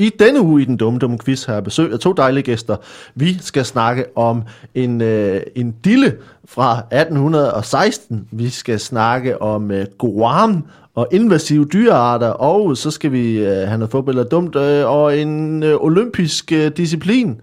I 0.00 0.10
denne 0.18 0.40
uge 0.40 0.62
i 0.62 0.64
den 0.64 0.76
dumme 0.76 0.98
dumme 0.98 1.18
quiz 1.18 1.44
har 1.44 1.54
jeg 1.54 1.64
besøg 1.64 1.92
af 1.92 1.98
to 1.98 2.12
dejlige 2.12 2.42
gæster. 2.42 2.76
Vi 3.14 3.38
skal 3.40 3.64
snakke 3.64 4.04
om 4.16 4.42
en, 4.74 5.00
øh, 5.00 5.42
en 5.54 5.74
dille 5.84 6.16
fra 6.44 6.78
1816. 6.78 8.28
Vi 8.30 8.48
skal 8.48 8.80
snakke 8.80 9.42
om 9.42 9.70
øh, 9.70 9.86
Guam 9.98 10.64
og 10.94 11.08
invasive 11.12 11.64
dyrearter, 11.64 12.28
og 12.28 12.76
så 12.76 12.90
skal 12.90 13.12
vi 13.12 13.38
øh, 13.38 13.68
have 13.68 13.78
noget 13.78 13.90
fodbold 13.90 14.18
og 14.18 14.30
dumt, 14.30 14.56
øh, 14.56 14.90
og 14.90 15.18
en 15.18 15.62
øh, 15.62 15.76
olympisk 15.80 16.52
øh, 16.52 16.70
disciplin 16.76 17.40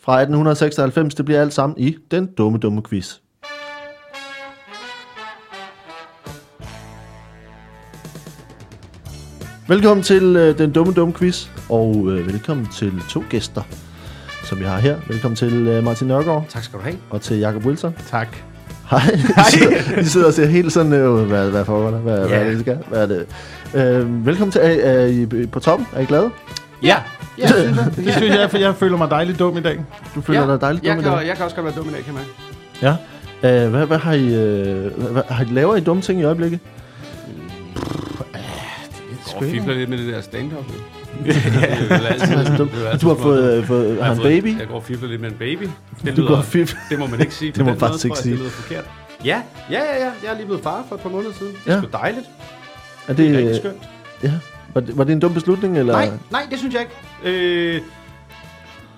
fra 0.00 0.12
1896. 0.12 1.14
Det 1.14 1.24
bliver 1.24 1.40
alt 1.40 1.54
sammen 1.54 1.78
i 1.78 1.96
den 2.10 2.26
dumme 2.26 2.58
dumme 2.58 2.82
quiz. 2.82 3.14
Velkommen 9.68 10.02
til 10.02 10.36
øh, 10.36 10.58
den 10.58 10.72
dumme 10.72 10.92
dumme 10.92 11.14
quiz, 11.14 11.48
og 11.68 12.06
øh, 12.10 12.26
velkommen 12.26 12.68
til 12.72 12.92
to 13.10 13.24
gæster, 13.30 13.62
som 14.44 14.60
jeg 14.60 14.70
har 14.70 14.78
her. 14.78 14.96
Velkommen 15.08 15.36
til 15.36 15.52
øh, 15.52 15.84
Martin 15.84 16.08
Nørgaard 16.08 16.46
Tak 16.48 16.64
skal 16.64 16.78
du 16.78 16.84
have. 16.84 16.96
og 17.10 17.20
til 17.20 17.38
Jakob 17.38 17.64
Wilson. 17.64 17.94
Tak. 18.10 18.36
Hej. 18.90 19.00
I 19.14 19.50
sidder, 19.50 20.00
I 20.00 20.04
sidder 20.04 20.26
og 20.26 20.32
ser 20.32 20.46
helt 20.46 20.72
sådan, 20.72 20.92
øh, 20.92 21.14
hvad, 21.14 21.50
hvad 21.50 21.64
foregår 21.64 21.90
der? 21.90 21.98
Hvad, 21.98 22.18
yeah. 22.18 22.28
hvad 22.28 22.38
er 22.38 22.44
det, 22.44 22.52
det 22.52 22.60
skal? 22.60 22.78
Hvad 22.88 23.02
er 23.02 23.06
det? 23.06 23.26
Øh, 23.74 24.26
velkommen 24.26 24.52
til. 24.52 24.60
Er, 24.60 24.66
er 24.66 25.06
I 25.06 25.46
på 25.46 25.60
toppen? 25.60 25.86
Er 25.92 26.00
I 26.00 26.04
glade? 26.04 26.30
Ja. 26.82 26.96
Ja, 27.38 27.46
det 27.96 28.14
synes 28.14 28.34
jeg, 28.34 28.50
for 28.50 28.58
jeg 28.58 28.74
føler 28.74 28.96
mig 28.96 29.10
dejligt 29.10 29.38
dum 29.38 29.56
i 29.56 29.60
dag. 29.60 29.84
Du 30.14 30.20
føler 30.20 30.40
ja. 30.40 30.52
dig 30.52 30.60
dejligt 30.60 30.84
jeg 30.84 30.92
dum 30.92 31.00
i 31.00 31.02
kan, 31.02 31.12
dag? 31.12 31.26
jeg 31.26 31.36
kan 31.36 31.44
også 31.44 31.56
godt 31.56 31.66
være 31.66 31.74
dum 31.76 31.88
i 31.88 31.92
dag, 31.92 32.04
kan 32.04 32.14
man. 32.14 32.22
Ja. 32.82 32.96
Øh, 33.64 33.70
hvad, 33.70 33.86
hvad, 33.86 33.98
har 33.98 34.12
I, 34.12 34.34
øh, 34.34 35.12
hvad, 35.12 35.22
har 35.28 35.44
I 35.44 35.48
laver 35.50 35.76
I 35.76 35.80
dumme 35.80 36.02
ting 36.02 36.20
i 36.20 36.24
øjeblikket? 36.24 36.60
Jeg 38.34 39.40
går 39.40 39.46
fifler 39.46 39.74
lidt 39.74 39.90
med 39.90 39.98
det 39.98 40.14
der 40.14 40.20
stand-up. 40.20 40.64
Jo. 41.18 41.32
Det 41.32 42.46
er 42.52 42.56
dumt. 42.56 42.72
Du 43.02 43.08
har 43.08 43.14
fået, 43.14 43.58
øh, 43.58 43.66
fået 43.66 44.04
har 44.04 44.12
en 44.12 44.18
baby? 44.22 44.58
Jeg 44.58 44.68
går 44.68 44.80
fifler 44.80 45.08
lidt 45.08 45.20
med 45.20 45.30
en 45.30 45.36
baby. 45.38 45.62
Det 46.04 46.16
Du 46.16 46.20
lyder, 46.20 46.28
går 46.34 46.42
fif. 46.42 46.74
det 46.90 46.98
må 46.98 47.06
man 47.06 47.20
ikke 47.20 47.34
sige. 47.34 47.52
Det 47.56 47.64
må 47.64 47.70
den 47.70 47.78
faktisk 47.80 48.04
ikke 48.04 48.18
sige. 48.18 48.32
Det 48.32 48.40
lyder 48.40 48.50
forkert. 48.50 48.84
Ja, 49.24 49.42
ja, 49.70 49.80
ja, 49.84 50.04
ja. 50.04 50.10
Jeg 50.24 50.32
er 50.32 50.36
lige 50.36 50.46
blevet 50.46 50.62
far 50.62 50.84
for 50.88 50.94
et 50.94 51.00
par 51.00 51.10
måneder 51.10 51.32
siden. 51.32 51.52
Det 51.64 51.70
er 51.70 51.74
Ja. 51.74 51.80
sgu 51.80 51.88
dejligt. 51.92 52.26
Er 53.08 53.12
Det 53.12 53.26
er 53.26 53.28
det, 53.30 53.38
rigtig 53.38 53.50
øh, 53.54 53.56
skønt. 53.60 53.82
ja. 54.22 54.32
Var, 54.74 54.80
det, 54.80 54.98
var 54.98 55.04
det 55.04 55.12
en 55.12 55.20
dum 55.20 55.34
beslutning? 55.34 55.78
Eller? 55.78 55.92
Nej, 55.92 56.10
nej, 56.30 56.46
det 56.50 56.58
synes 56.58 56.74
jeg 56.74 56.82
ikke. 57.22 57.36
Øh, 57.38 57.80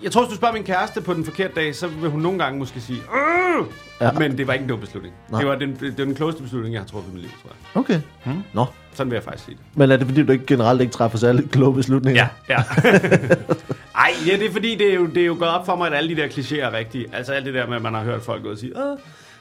jeg 0.02 0.12
tror, 0.12 0.22
hvis 0.22 0.30
du 0.30 0.36
spørger 0.36 0.54
min 0.54 0.64
kæreste 0.64 1.00
på 1.00 1.14
den 1.14 1.24
forkerte 1.24 1.54
dag, 1.54 1.74
så 1.74 1.86
vil 1.86 2.10
hun 2.10 2.20
nogle 2.20 2.38
gange 2.38 2.58
måske 2.58 2.80
sige, 2.80 2.98
øh! 2.98 3.64
Ja. 4.00 4.12
men 4.12 4.38
det 4.38 4.46
var 4.46 4.52
ikke 4.52 4.62
en 4.62 4.68
dum 4.68 4.80
beslutning. 4.80 5.14
Nej. 5.30 5.40
Det 5.40 5.48
var, 5.48 5.54
den, 5.54 5.76
det 5.80 5.98
var 5.98 6.04
den 6.04 6.14
klogeste 6.14 6.42
beslutning, 6.42 6.74
jeg 6.74 6.80
har 6.82 6.86
truffet 6.86 7.10
i 7.10 7.14
mit 7.14 7.22
liv, 7.22 7.30
tror 7.42 7.50
jeg. 7.50 7.80
Okay. 7.80 8.00
Hmm. 8.24 8.42
Nå. 8.52 8.66
Sådan 8.94 9.10
vil 9.10 9.16
jeg 9.16 9.24
faktisk 9.24 9.44
sige 9.44 9.56
det. 9.56 9.64
Men 9.78 9.90
er 9.90 9.96
det 9.96 10.06
fordi, 10.06 10.22
du 10.22 10.32
ikke 10.32 10.46
generelt 10.46 10.80
ikke 10.80 10.92
træffer 10.92 11.18
særlig 11.18 11.50
kloge 11.50 11.74
beslutninger? 11.74 12.26
Ja, 12.48 12.54
ja. 12.54 12.62
Ej, 14.04 14.10
ja, 14.26 14.32
det 14.36 14.46
er 14.46 14.52
fordi, 14.52 14.74
det 14.74 14.90
er, 14.90 14.94
jo, 14.94 15.06
det 15.06 15.22
er 15.22 15.26
jo 15.26 15.36
gået 15.38 15.50
op 15.50 15.66
for 15.66 15.76
mig, 15.76 15.86
at 15.86 15.94
alle 15.94 16.16
de 16.16 16.22
der 16.22 16.28
klichéer 16.28 16.64
er 16.64 16.72
rigtige. 16.72 17.06
Altså 17.12 17.32
alt 17.32 17.46
det 17.46 17.54
der 17.54 17.66
med, 17.66 17.76
at 17.76 17.82
man 17.82 17.94
har 17.94 18.02
hørt 18.02 18.22
folk 18.22 18.42
gå 18.42 18.50
og 18.50 18.58
sige, 18.58 18.72
Åh, 18.76 18.98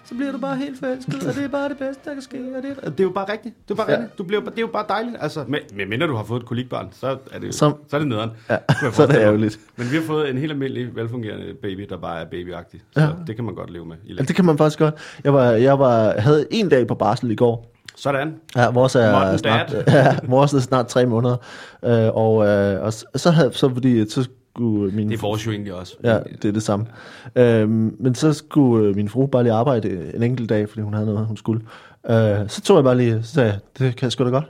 så 0.08 0.16
bliver 0.16 0.32
du 0.32 0.38
bare 0.38 0.56
helt 0.56 0.80
forelsket, 0.80 1.14
og 1.28 1.36
det 1.36 1.44
er 1.44 1.48
bare 1.48 1.70
det 1.70 1.78
bedste, 1.78 2.02
der 2.06 2.14
kan 2.14 2.22
ske. 2.22 2.38
Og 2.58 2.64
det, 2.64 2.76
er, 2.84 2.90
det 2.90 3.00
er 3.00 3.04
jo 3.04 3.10
bare 3.10 3.32
rigtigt. 3.32 3.56
Det 3.68 3.72
er 3.72 3.76
bare 3.76 3.92
Ja. 3.92 3.98
rigtigt. 3.98 4.18
Du 4.18 4.24
bliver, 4.24 4.42
det 4.42 4.58
er 4.58 4.62
jo 4.62 4.68
bare 4.68 4.86
dejligt. 4.90 5.16
Altså, 5.20 5.44
med, 5.48 5.60
med 5.76 5.86
mindre 5.86 6.08
du 6.08 6.16
har 6.16 6.24
fået 6.24 6.40
et 6.40 6.46
kolikbarn, 6.46 6.88
så 6.92 7.18
er 7.32 7.40
det, 7.40 7.56
Som- 7.56 7.76
så 7.90 7.96
er 7.96 8.00
det 8.00 8.08
nederen. 8.08 8.30
Ja, 8.50 8.58
så 8.94 9.04
er 9.04 9.08
det 9.08 9.16
ærgerligt. 9.16 9.60
Men 9.76 9.92
vi 9.92 9.96
har 9.96 10.04
fået 10.04 10.30
en 10.30 10.38
helt 10.38 10.52
almindelig, 10.52 10.96
velfungerende 10.96 11.46
baby, 11.62 11.86
der 11.90 11.98
bare 11.98 12.22
er 12.22 12.26
babyagtig. 12.26 12.82
Så 12.92 13.02
Ja. 13.02 13.08
det 13.28 13.36
kan 13.36 13.46
man 13.46 13.56
godt 13.56 13.70
leve 13.70 13.86
med. 13.86 13.96
I 14.06 14.14
Ja, 14.14 14.22
det 14.24 14.36
kan 14.36 14.46
man 14.46 14.58
faktisk 14.58 14.80
godt. 14.80 14.94
Jeg, 15.24 15.34
var, 15.34 15.44
jeg 15.52 15.80
var, 15.80 16.20
havde 16.20 16.46
en 16.52 16.70
dag 16.70 16.88
på 16.88 16.96
barsel 16.96 17.32
i 17.32 17.36
går. 17.36 17.74
Sådan. 17.96 18.36
Ja, 18.56 18.70
vores 18.70 18.96
er, 18.96 19.38
snart, 19.38 19.74
ja, 19.88 20.18
vores 20.28 20.54
er 20.54 20.60
snart 20.60 20.88
tre 20.88 21.06
måneder. 21.06 21.36
Øh, 21.86 22.16
og, 22.16 22.48
øh, 22.48 22.82
og 22.84 22.94
så, 22.94 23.06
så 23.16 23.32
havde 23.32 23.54
så 23.54 23.70
fordi 23.74 24.10
så 24.10 24.30
skulle 24.58 24.96
min 24.96 25.10
Det 25.10 25.16
er 25.18 25.22
vores 25.22 25.46
jo 25.46 25.52
egentlig 25.52 25.74
også. 25.74 25.96
Ja, 26.04 26.20
det 26.42 26.46
er 26.46 26.52
det 26.52 26.64
samme. 26.64 26.86
Øhm, 27.36 27.96
men 28.00 28.16
så 28.16 28.34
skulle 28.34 28.88
øh, 28.90 28.96
min 28.96 29.10
fru 29.10 29.26
bare 29.26 29.44
lige 29.44 29.54
arbejde 29.54 30.12
en 30.16 30.24
enkelt 30.24 30.50
dag, 30.50 30.70
fordi 30.70 30.82
hun 30.82 30.94
havde 30.94 31.06
noget, 31.06 31.26
hun 31.28 31.38
skulle. 31.38 31.62
Øh, 32.10 32.16
så 32.48 32.62
tog 32.62 32.76
jeg 32.78 32.84
bare 32.84 32.98
lige, 32.98 33.24
så 33.24 33.34
sagde 33.34 33.50
jeg, 33.50 33.60
det 33.80 33.96
kan 33.96 34.06
jeg 34.06 34.12
sgu 34.12 34.24
da 34.26 34.30
godt. 34.30 34.46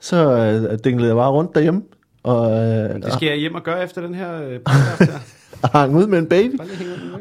Så 0.00 0.16
øh, 0.36 0.78
dinglede 0.84 1.08
jeg 1.08 1.16
bare 1.16 1.30
rundt 1.30 1.54
derhjemme, 1.54 1.82
og, 2.22 2.50
øh, 2.52 3.02
Det 3.02 3.12
skal 3.12 3.26
jeg 3.28 3.36
hjem 3.36 3.54
og 3.54 3.62
gøre 3.62 3.84
efter 3.84 4.00
den 4.02 4.14
her 4.14 4.42
øh, 4.42 4.58
podcast 4.60 5.12
her. 5.12 5.18
hang 5.78 5.96
ud 5.96 6.06
med 6.06 6.18
en 6.18 6.26
baby. 6.26 6.52
Med. 6.52 6.66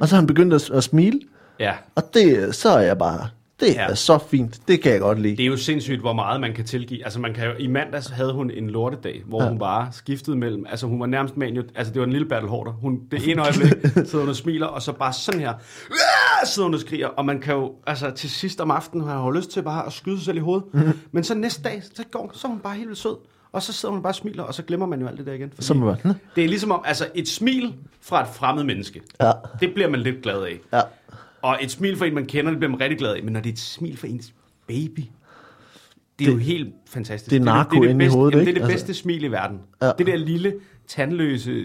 Og 0.01 0.07
så 0.07 0.15
har 0.15 0.21
han 0.21 0.27
begyndt 0.27 0.53
at, 0.53 0.69
at 0.71 0.83
smile, 0.83 1.19
Ja. 1.59 1.71
og 1.95 2.03
det, 2.13 2.55
så 2.55 2.69
er 2.69 2.79
jeg 2.81 2.97
bare, 2.97 3.27
det 3.59 3.79
er 3.79 3.83
Ja. 3.83 3.95
så 3.95 4.17
fint, 4.17 4.59
det 4.67 4.81
kan 4.81 4.91
jeg 4.91 4.99
godt 4.99 5.19
lide. 5.21 5.37
Det 5.37 5.43
er 5.43 5.47
jo 5.47 5.57
sindssygt, 5.57 5.99
hvor 5.99 6.13
meget 6.13 6.41
man 6.41 6.53
kan 6.53 6.65
tilgive. 6.65 7.03
Altså, 7.03 7.19
man 7.19 7.33
kan 7.33 7.45
jo, 7.45 7.51
I 7.59 7.67
mandags 7.67 8.07
havde 8.07 8.33
hun 8.33 8.51
en 8.51 8.69
lortedag, 8.69 9.23
hvor 9.25 9.43
Ja. 9.43 9.49
hun 9.49 9.59
bare 9.59 9.87
skiftede 9.91 10.37
mellem... 10.37 10.65
Altså, 10.69 10.87
hun 10.87 10.99
var 10.99 11.05
nærmest 11.05 11.37
man, 11.37 11.63
altså, 11.75 11.93
det 11.93 11.99
var 11.99 12.05
en 12.05 12.11
lille 12.13 12.27
Bertel 12.27 12.49
Hårder. 12.49 12.71
Hun, 12.71 12.99
det 13.11 13.27
ene 13.31 13.41
øjeblik 13.41 13.71
sidder 13.95 14.19
hun 14.19 14.29
og 14.29 14.35
smiler, 14.35 14.65
og 14.67 14.81
så 14.81 14.91
bare 14.93 15.13
sådan 15.13 15.39
her, 15.39 15.49
"Ah!" 15.53 16.47
sidder 16.47 16.67
hun 16.67 16.73
og 16.73 16.79
skriger, 16.79 17.07
og 17.07 17.25
man 17.25 17.39
kan 17.39 17.53
jo, 17.55 17.71
altså, 17.87 18.09
til 18.11 18.29
sidst 18.29 18.61
om 18.61 18.71
aftenen 18.71 19.07
har 19.07 19.23
jo 19.23 19.29
lyst 19.31 19.51
til 19.51 19.61
bare 19.61 19.85
at 19.85 19.93
skyde 19.93 20.17
sig 20.17 20.25
selv 20.25 20.37
i 20.37 20.41
hovedet. 20.41 20.63
Mhm. 20.73 20.99
Men 21.11 21.23
så 21.23 21.35
næste 21.35 21.61
dag, 21.63 21.83
så, 21.93 22.03
går, 22.11 22.31
så 22.33 22.47
er 22.47 22.51
hun 22.51 22.59
bare 22.59 22.75
helt 22.75 22.87
vildt 22.87 22.99
sød. 23.01 23.15
Og 23.51 23.63
så 23.63 23.73
sidder 23.73 23.93
hun 23.93 24.03
bare 24.03 24.11
og 24.11 24.15
smiler, 24.15 24.43
og 24.43 24.53
så 24.53 24.63
glemmer 24.63 24.85
man 24.85 25.01
jo 25.01 25.07
alt 25.07 25.17
det 25.17 25.25
der 25.25 25.33
igen. 25.33 25.51
Må 25.75 25.85
man, 25.85 26.13
det 26.35 26.43
er 26.43 26.47
ligesom 26.47 26.71
om, 26.71 26.81
altså 26.85 27.07
et 27.15 27.27
smil 27.27 27.73
fra 28.01 28.21
et 28.21 28.27
fremmed 28.33 28.63
menneske, 28.63 29.01
Ja, 29.21 29.31
det 29.59 29.73
bliver 29.73 29.89
man 29.89 29.99
lidt 29.99 30.21
glad 30.21 30.41
af. 30.43 30.59
ja. 30.73 30.81
Og 31.41 31.57
et 31.61 31.71
smil 31.71 31.97
for 31.97 32.05
en, 32.05 32.15
man 32.15 32.25
kender, 32.25 32.51
det 32.51 32.59
bliver 32.59 32.71
man 32.71 32.79
rigtig 32.81 32.97
glad 32.97 33.15
af. 33.15 33.23
Men 33.23 33.33
når 33.33 33.39
det 33.39 33.49
er 33.49 33.53
et 33.53 33.59
smil 33.59 33.97
for 33.97 34.07
ens 34.07 34.33
baby, 34.67 34.99
det 34.99 35.05
er 35.05 35.07
Det- 36.19 36.27
det, 36.27 36.33
jo 36.33 36.37
helt 36.37 36.73
fantastisk. 36.89 37.31
det 37.31 37.39
er 37.41 37.45
narko 37.45 37.75
det, 37.75 37.81
det, 37.83 37.89
inde 37.89 38.05
i 38.05 38.07
bedste, 38.07 38.17
hovedet, 38.17 38.31
jamen? 38.31 38.45
Det 38.47 38.51
er 38.51 38.55
det 38.65 38.71
Altså- 38.71 38.85
bedste 38.87 39.01
smil 39.01 39.23
i 39.23 39.27
verden. 39.27 39.57
Ja. 39.81 39.85
Ja. 39.87 39.91
Det 39.97 40.07
der 40.07 40.15
lille, 40.15 40.53
tandløse 40.87 41.63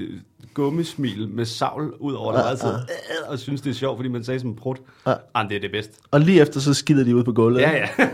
gummismil 0.55 1.29
med 1.29 1.45
savl 1.45 1.93
ud 2.01 2.13
over, 2.13 2.33
Ja, 2.35 2.43
bare 2.43 2.57
sidder 2.57 2.75
"Øh", 2.79 3.31
og 3.31 3.39
synes, 3.39 3.61
det 3.61 3.71
er 3.71 3.75
sjovt, 3.75 3.99
fordi 3.99 4.09
man 4.09 4.25
sagde 4.25 4.41
som 4.41 4.51
en 4.51 4.57
prut. 4.57 4.79
Ja. 5.07 5.11
Ja. 5.11 5.17
Ah, 5.35 5.49
det 5.49 5.57
er 5.57 5.61
det 5.61 5.71
bedste. 5.71 5.93
Og 6.11 6.21
lige 6.21 6.41
efter, 6.41 6.61
så 6.61 6.75
skider 6.75 7.05
de 7.05 7.17
ud 7.17 7.25
på 7.25 7.33
gulvet. 7.33 7.61
Ja, 7.61 7.71
ja. 7.71 7.89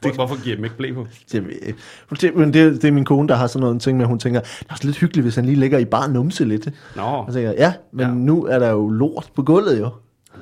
Hvor, 0.00 0.14
hvorfor 0.14 0.42
giver 0.44 0.56
dem 0.56 0.64
ikke 0.64 0.76
blæ 0.76 0.92
på? 0.92 1.06
Det, 1.32 1.44
det, 2.20 2.36
men 2.36 2.54
det, 2.54 2.82
det 2.82 2.84
er 2.88 2.92
min 2.92 3.04
kone, 3.04 3.28
der 3.28 3.34
har 3.34 3.46
sådan 3.46 3.60
noget 3.60 3.80
ting 3.82 3.96
med, 3.96 4.04
at 4.04 4.08
hun 4.08 4.18
tænker, 4.18 4.40
det 4.40 4.66
er 4.68 4.72
også 4.72 4.84
lidt 4.86 4.98
hyggeligt, 4.98 5.24
hvis 5.24 5.34
han 5.34 5.44
lige 5.46 5.56
ligger 5.60 5.78
i 5.78 5.84
bare 5.84 6.10
numse 6.10 6.44
lidt. 6.44 6.68
Nå, 6.96 7.02
Og 7.02 7.32
tænker 7.32 7.50
ja, 7.58 7.72
men 7.92 8.00
ja. 8.00 8.08
Ja. 8.08 8.14
nu 8.14 8.44
er 8.44 8.58
der 8.58 8.70
jo 8.70 8.88
lort 8.88 9.30
på 9.34 9.42
gulvet 9.42 9.78
jo. 9.80 9.90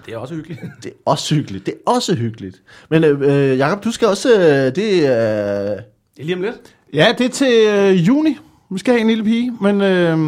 Det 0.06 0.14
er 0.14 0.18
også 0.18 0.34
hyggeligt. 0.34 0.60
Det 0.82 0.88
er 0.90 0.94
også 1.10 1.34
hyggeligt. 1.34 1.66
Det 1.66 1.74
er 1.86 1.90
også 1.90 2.14
hyggeligt. 2.14 2.56
Men 2.90 3.04
øh, 3.04 3.58
Jacob, 3.58 3.84
du 3.84 3.90
skal 3.92 4.08
også... 4.08 4.34
Øh, 4.34 4.40
det 4.76 4.78
øh, 4.78 5.00
Det 5.00 5.08
er 5.08 5.80
lige 6.18 6.34
om 6.34 6.42
lidt. 6.42 6.54
Ja, 6.94 7.14
det 7.18 7.26
er 7.26 7.30
til 7.30 7.52
øh, 7.68 8.06
juni. 8.08 8.38
Vi 8.72 8.78
skal 8.78 8.92
have 8.94 9.00
en 9.00 9.06
lille 9.06 9.24
pige, 9.24 9.52
men 9.60 9.80
øh, 9.80 10.18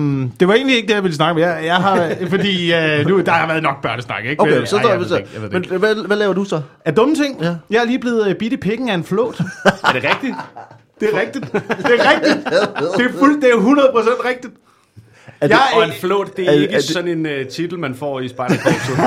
det 0.40 0.48
var 0.48 0.54
egentlig 0.54 0.76
ikke 0.76 0.88
det, 0.88 0.94
jeg 0.94 1.02
ville 1.02 1.14
snakke 1.14 1.34
med. 1.40 1.48
Jeg, 1.48 1.62
jeg 1.64 1.76
har, 1.76 2.12
fordi 2.30 2.72
øh, 2.72 3.06
nu, 3.06 3.20
der 3.20 3.32
har 3.32 3.46
været 3.46 3.62
nok 3.62 3.82
børnesnak, 3.82 4.24
ikke? 4.24 4.42
Okay, 4.42 4.64
så 4.64 4.76
Ej, 4.76 4.90
jeg 4.90 5.04
så. 5.06 5.16
ikke, 5.16 5.28
jeg 5.34 5.42
Men 5.52 5.64
ikke. 5.64 5.78
hvad, 5.78 5.94
hvad 6.06 6.16
laver 6.16 6.32
du 6.34 6.44
så? 6.44 6.60
Af 6.84 6.94
dumme 6.94 7.14
ting? 7.14 7.42
Ja. 7.42 7.54
Jeg 7.70 7.80
er 7.80 7.84
lige 7.84 7.98
blevet 7.98 8.28
øh, 8.28 8.34
bidt 8.34 8.52
i 8.52 8.56
pikken 8.56 8.88
af 8.88 8.94
en 8.94 9.04
flåt. 9.04 9.40
Er 9.64 9.92
det 9.92 10.04
rigtigt? 10.04 10.34
Det 11.00 11.08
er 11.14 11.20
rigtigt. 11.20 11.52
Det 11.52 12.00
er 12.00 12.10
rigtigt. 12.14 12.48
Det 12.98 13.06
er, 13.06 13.12
fuld, 13.18 13.40
det 13.42 13.50
er 13.50 13.56
100% 13.56 14.28
rigtigt. 14.28 14.52
Er 15.40 15.46
det, 15.46 15.54
Jeg 15.54 15.60
Og 15.74 15.82
er, 15.82 15.86
en 15.86 15.92
flot, 15.92 16.36
det 16.36 16.44
er, 16.46 16.50
er- 16.50 16.54
ikke 16.54 16.74
er 16.74 16.78
det- 16.78 16.84
sådan 16.84 17.26
en 17.26 17.40
uh, 17.40 17.46
titel, 17.50 17.78
man 17.78 17.94
får 17.94 18.20
i 18.20 18.28
Spejderkorpset. 18.28 18.96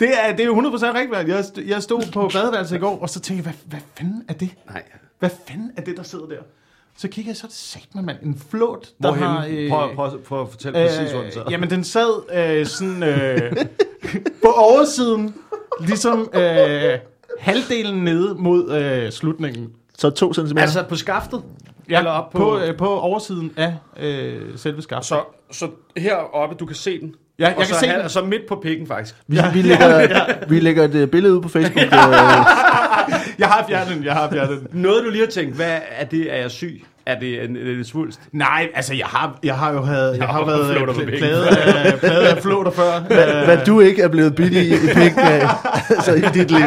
det, 0.00 0.08
er, 0.22 0.30
det 0.32 0.40
er 0.40 0.44
jo 0.46 0.60
100% 0.60 0.94
rigtigt. 0.98 1.28
Jeg, 1.28 1.68
jeg 1.68 1.82
stod 1.82 2.02
på 2.12 2.30
badeværelset 2.32 2.76
i 2.76 2.78
går, 2.78 2.98
og 3.02 3.10
så 3.10 3.20
tænkte 3.20 3.48
jeg, 3.48 3.54
hvad, 3.68 3.78
hvad 3.78 3.88
fanden 3.98 4.22
er 4.28 4.32
det? 4.32 4.48
Nej. 4.70 4.82
Hvad 5.18 5.30
fanden 5.48 5.70
er 5.76 5.82
det, 5.82 5.96
der 5.96 6.02
sidder 6.02 6.26
der? 6.26 6.36
Så 6.98 7.08
kigger 7.08 7.30
jeg, 7.30 7.36
så 7.36 7.46
er 7.46 7.48
det 7.48 7.56
sagt 7.56 7.94
mig, 7.94 8.04
mand. 8.04 8.16
En 8.22 8.42
flåt, 8.50 8.88
der 9.02 9.08
Hvorhenne? 9.12 9.26
har... 9.26 9.46
Øh, 9.50 9.68
Prøv, 9.70 9.94
prøv, 9.94 10.20
prøv 10.22 10.42
at 10.42 10.48
fortælle 10.50 10.86
præcis, 10.88 11.12
hvor 11.12 11.22
den 11.22 11.32
sad. 11.32 11.42
Jamen, 11.50 11.70
den 11.70 11.84
sad 11.84 12.32
øh, 12.60 12.66
sådan 12.66 13.02
øh, 13.02 13.52
på 14.44 14.48
oversiden, 14.56 15.34
ligesom 15.80 16.30
øh, 16.34 16.98
halvdelen 17.40 18.04
nede 18.04 18.34
mod 18.38 18.70
øh, 18.74 19.12
slutningen. 19.12 19.68
så 19.98 20.10
to 20.10 20.34
centimeter? 20.34 20.62
Altså 20.62 20.82
på 20.88 20.96
skaftet? 20.96 21.42
Eller 21.98 22.10
op 22.10 22.30
på... 22.30 22.38
på, 22.38 22.58
øh, 22.58 22.76
på 22.76 22.88
oversiden 23.00 23.52
af 23.56 23.74
øh, 24.00 24.40
selve 24.56 24.82
skaftet. 24.82 25.06
så, 25.08 25.20
så 25.50 25.68
heroppe, 25.96 26.56
du 26.56 26.66
kan 26.66 26.76
se 26.76 27.00
den. 27.00 27.14
Ja, 27.38 27.44
jeg 27.44 27.54
og 27.56 27.62
kan 27.62 27.74
så 27.74 27.80
se 27.80 27.86
den. 27.86 28.00
Og 28.00 28.10
så 28.10 28.24
midt 28.24 28.42
på 28.48 28.60
pikken, 28.62 28.86
faktisk. 28.86 29.14
vi, 29.26 29.38
vi, 29.52 29.62
lægger, 29.68 30.08
vi 30.48 30.60
lægger 30.60 30.84
et 30.84 30.94
øh, 30.94 31.08
billede 31.08 31.34
ud 31.34 31.42
på 31.42 31.48
Facebook. 31.48 31.82
øh, 31.86 31.90
Jeg 33.38 33.48
har 33.48 33.64
fjernet 33.68 33.96
den, 33.96 34.04
jeg 34.04 34.12
har 34.12 34.30
fjernet 34.30 34.60
den. 34.60 34.68
Noget, 34.82 35.04
du 35.04 35.10
lige 35.10 35.24
har 35.24 35.30
tænkt, 35.30 35.56
hvad 35.56 35.78
er 35.90 36.04
det, 36.04 36.32
er 36.32 36.36
jeg 36.36 36.50
syg? 36.50 36.84
Er 37.06 37.18
det 37.20 37.44
en, 37.44 37.56
en, 37.56 37.66
en 37.66 37.84
svulst? 37.84 38.20
Nej, 38.32 38.68
altså, 38.74 38.94
jeg 38.94 39.06
har, 39.06 39.38
jeg 39.44 39.54
har 39.54 39.72
jo 39.72 39.82
havde, 39.82 40.16
jeg 40.18 40.26
har 40.26 40.32
har 40.32 40.46
været 40.46 40.76
flåter 40.76 40.92
på 40.94 41.00
pl- 41.00 41.04
pikken. 41.04 41.18
pladet 41.20 41.44
af, 41.44 41.98
pladet 42.00 42.22
af 42.26 42.42
flåter 42.42 42.70
før. 42.70 43.00
hvad, 43.06 43.44
hvad 43.44 43.58
du 43.66 43.80
ikke 43.80 44.02
er 44.02 44.08
blevet 44.08 44.34
bidt 44.34 44.52
i, 44.52 44.74
i 44.74 44.78
pikken 44.94 45.20
af 45.20 45.48
altså, 45.96 46.14
i 46.14 46.20
dit 46.34 46.50
liv. 46.50 46.60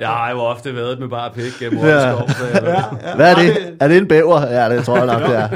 Jeg 0.00 0.08
har 0.08 0.30
jo 0.30 0.38
ofte 0.40 0.74
været 0.76 1.00
med 1.00 1.08
bare 1.08 1.30
pik 1.30 1.52
gennem 1.60 1.78
Ja. 1.84 1.86
ja. 2.08 2.12
skov, 2.14 2.28
så 2.28 2.44
jeg 2.54 2.62
ved. 2.62 2.70
ja, 2.70 3.14
Hvad 3.16 3.30
er 3.30 3.34
det? 3.34 3.56
Er 3.80 3.88
det 3.88 3.96
en 3.96 4.08
bæver? 4.08 4.40
Ja, 4.62 4.76
det 4.76 4.84
tror 4.84 4.96
jeg 4.96 5.06
nok, 5.06 5.22
det 5.22 5.36
er. 5.36 5.48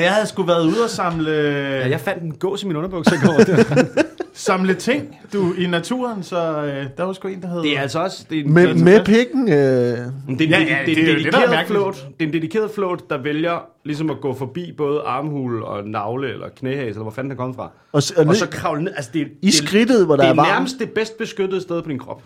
Jeg 0.00 0.12
havde 0.12 0.26
sgu 0.28 0.42
været 0.42 0.64
ude 0.64 0.84
og 0.84 0.90
samle, 0.90 1.30
Ja, 1.30 1.88
jeg 1.88 2.00
fandt 2.00 2.22
en 2.22 2.32
gås 2.32 2.62
i 2.62 2.66
min 2.66 2.76
underbukser 2.76 3.14
i 3.14 3.26
går. 3.26 3.40
samle 4.34 4.74
ting 4.74 5.16
du, 5.32 5.54
i 5.58 5.66
naturen, 5.66 6.22
så 6.22 6.36
øh, 6.62 6.84
der 6.96 7.04
var 7.04 7.12
sgu 7.12 7.28
en, 7.28 7.42
der 7.42 7.48
hed... 7.48 7.62
Det 7.62 7.76
er 7.76 7.80
altså 7.80 7.98
også... 7.98 8.24
Det 8.30 8.38
er 8.38 8.44
en, 8.44 8.54
Med, 8.54 8.62
det 8.68 8.80
er, 8.80 8.84
med 8.84 9.04
pikken? 9.04 9.48
Øh, 9.48 9.54
det 9.56 9.58
er 9.58 9.98
en, 10.28 10.40
Ja, 10.40 10.58
ja, 10.58 10.58
det 10.58 10.58
er 10.58 10.78
en 10.80 10.86
det 10.86 11.08
er 11.08 11.12
jo 11.12 11.18
det, 11.18 11.32
der 11.32 11.38
er 11.38 11.46
dedikeret 11.46 11.50
mærkeligt. 11.50 11.66
flåt. 11.82 11.94
Det 12.18 12.24
er 12.24 12.26
en 12.26 12.32
dedikeret 12.32 12.70
flåt 12.74 12.95
idiot, 12.96 13.10
der 13.10 13.18
vælger 13.18 13.66
ligesom 13.84 14.10
at 14.10 14.20
gå 14.20 14.34
forbi 14.34 14.72
både 14.76 15.00
armhul 15.00 15.62
og 15.62 15.84
navle 15.88 16.32
eller 16.32 16.48
knæhæs, 16.48 16.88
eller 16.88 17.02
hvor 17.02 17.10
fanden 17.10 17.30
den 17.30 17.36
kommer 17.36 17.54
fra. 17.54 17.70
Og, 17.92 18.02
s- 18.02 18.10
og, 18.10 18.26
Og 18.26 18.36
så 18.36 18.46
kravle 18.48 18.84
ned. 18.84 18.92
Altså, 18.96 19.10
det, 19.14 19.22
er- 19.22 19.26
I 19.42 19.46
det, 19.46 19.54
skridtet, 19.54 20.06
hvor 20.06 20.16
der 20.16 20.22
det 20.22 20.28
er 20.28 20.32
er 20.32 20.36
varmt. 20.36 20.48
nærmest 20.48 20.78
det 20.78 20.90
bedst 20.90 21.18
beskyttede 21.18 21.60
sted 21.60 21.82
på 21.82 21.88
din 21.88 21.98
krop, 21.98 22.22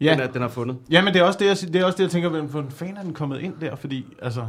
Ja. 0.00 0.10
den, 0.12 0.20
er, 0.20 0.26
den 0.26 0.42
har 0.42 0.48
fundet. 0.48 0.76
Ja, 0.90 1.02
men 1.04 1.14
det 1.14 1.20
er 1.20 1.24
også 1.24 1.38
det, 1.38 1.46
jeg, 1.46 1.72
det 1.72 1.80
er 1.80 1.84
også 1.84 1.96
det, 1.96 2.02
jeg 2.02 2.10
tænker, 2.10 2.28
hvordan 2.28 2.70
fanden 2.70 2.96
er 2.96 3.02
den 3.02 3.12
kommet 3.14 3.40
ind 3.40 3.54
der? 3.60 3.76
Fordi, 3.76 4.06
altså... 4.22 4.40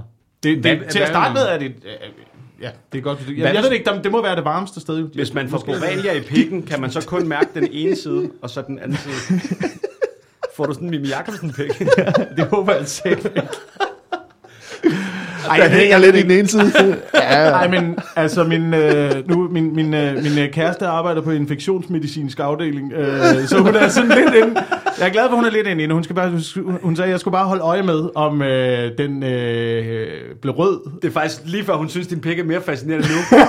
Det, 0.44 0.58
Hvad- 0.58 0.72
det, 0.72 0.80
til 0.90 1.00
at 1.00 1.06
hvad- 1.06 1.08
starte 1.08 1.34
med 1.34 1.42
er 1.42 1.58
det... 1.58 1.66
øh, 1.66 2.10
Ja, 2.62 2.70
det 2.92 2.98
er 2.98 3.02
godt. 3.02 3.20
Jeg, 3.28 3.36
Hvad- 3.36 3.54
jeg 3.54 3.64
ved 3.64 3.72
ikke, 3.72 3.90
det 4.04 4.12
må 4.12 4.22
være 4.22 4.36
det 4.36 4.46
varmeste 4.46 4.80
sted. 4.80 4.98
Hvis 5.14 5.34
man 5.34 5.50
får 5.50 5.58
borrelia 5.66 6.14
i 6.14 6.22
pikken, 6.22 6.62
kan 6.64 6.82
man 6.82 6.92
så 6.92 7.06
kun 7.08 7.28
mærke 7.28 7.48
den 7.56 7.68
ene 7.72 7.96
side, 7.96 8.30
og 8.42 8.50
så 8.50 8.62
den 8.68 8.80
anden 8.80 8.98
side. 8.98 9.40
Får 10.56 10.66
du 10.66 10.74
sådan 10.74 10.86
en 10.88 10.92
Mimi 10.92 11.08
Jacobsen-pik? 11.08 11.80
Det 12.38 12.46
håber 12.46 12.74
jeg 12.74 12.88
selv 12.88 13.26
ikke. 13.26 13.42
Der 15.50 15.70
hænger 15.70 15.98
lidt 15.98 16.16
i 16.16 16.22
den 16.22 16.32
ene 16.32 16.48
side. 16.48 16.72
ja, 17.14 17.50
Nej, 17.50 17.68
men 17.68 17.96
altså, 18.16 18.44
min, 18.44 18.74
øh, 18.74 19.12
nu, 19.30 19.48
min, 19.52 19.76
min, 19.76 19.94
øh, 19.94 20.24
min 20.24 20.40
øh, 20.40 20.52
kæreste 20.52 20.86
arbejder 20.88 21.22
på 21.22 21.32
infektionsmedicinsk 21.32 22.40
afdeling, 22.40 22.94
øh, 22.94 23.48
så 23.48 23.58
hun 23.58 23.76
er 23.76 23.88
sådan 23.88 24.10
lidt 24.10 24.36
inde. 24.44 24.62
Jeg 25.00 25.08
er 25.08 25.12
glad 25.12 25.24
for, 25.24 25.30
at 25.30 25.36
hun 25.36 25.46
er 25.46 25.50
lidt 25.52 25.68
inde. 25.68 25.94
Hun, 25.94 26.04
skal 26.04 26.16
bare, 26.16 26.30
hun, 26.30 26.78
hun 26.84 26.96
sagde, 26.96 27.08
at 27.08 27.12
jeg 27.12 27.20
skulle 27.20 27.32
bare 27.32 27.46
holde 27.46 27.62
øje 27.64 27.84
med, 27.84 28.10
om 28.16 28.42
øh, 28.42 28.92
den 28.98 29.24
øh, 29.24 30.08
blev 30.42 30.54
rød. 30.54 30.80
Det 31.02 31.08
er 31.08 31.12
faktisk 31.12 31.42
lige 31.46 31.64
før, 31.66 31.74
hun 31.74 31.90
synes, 31.90 32.08
din 32.08 32.20
pik 32.22 32.40
er 32.40 32.44
mere 32.44 32.62
fascinerende 32.62 33.08
nu. 33.08 33.38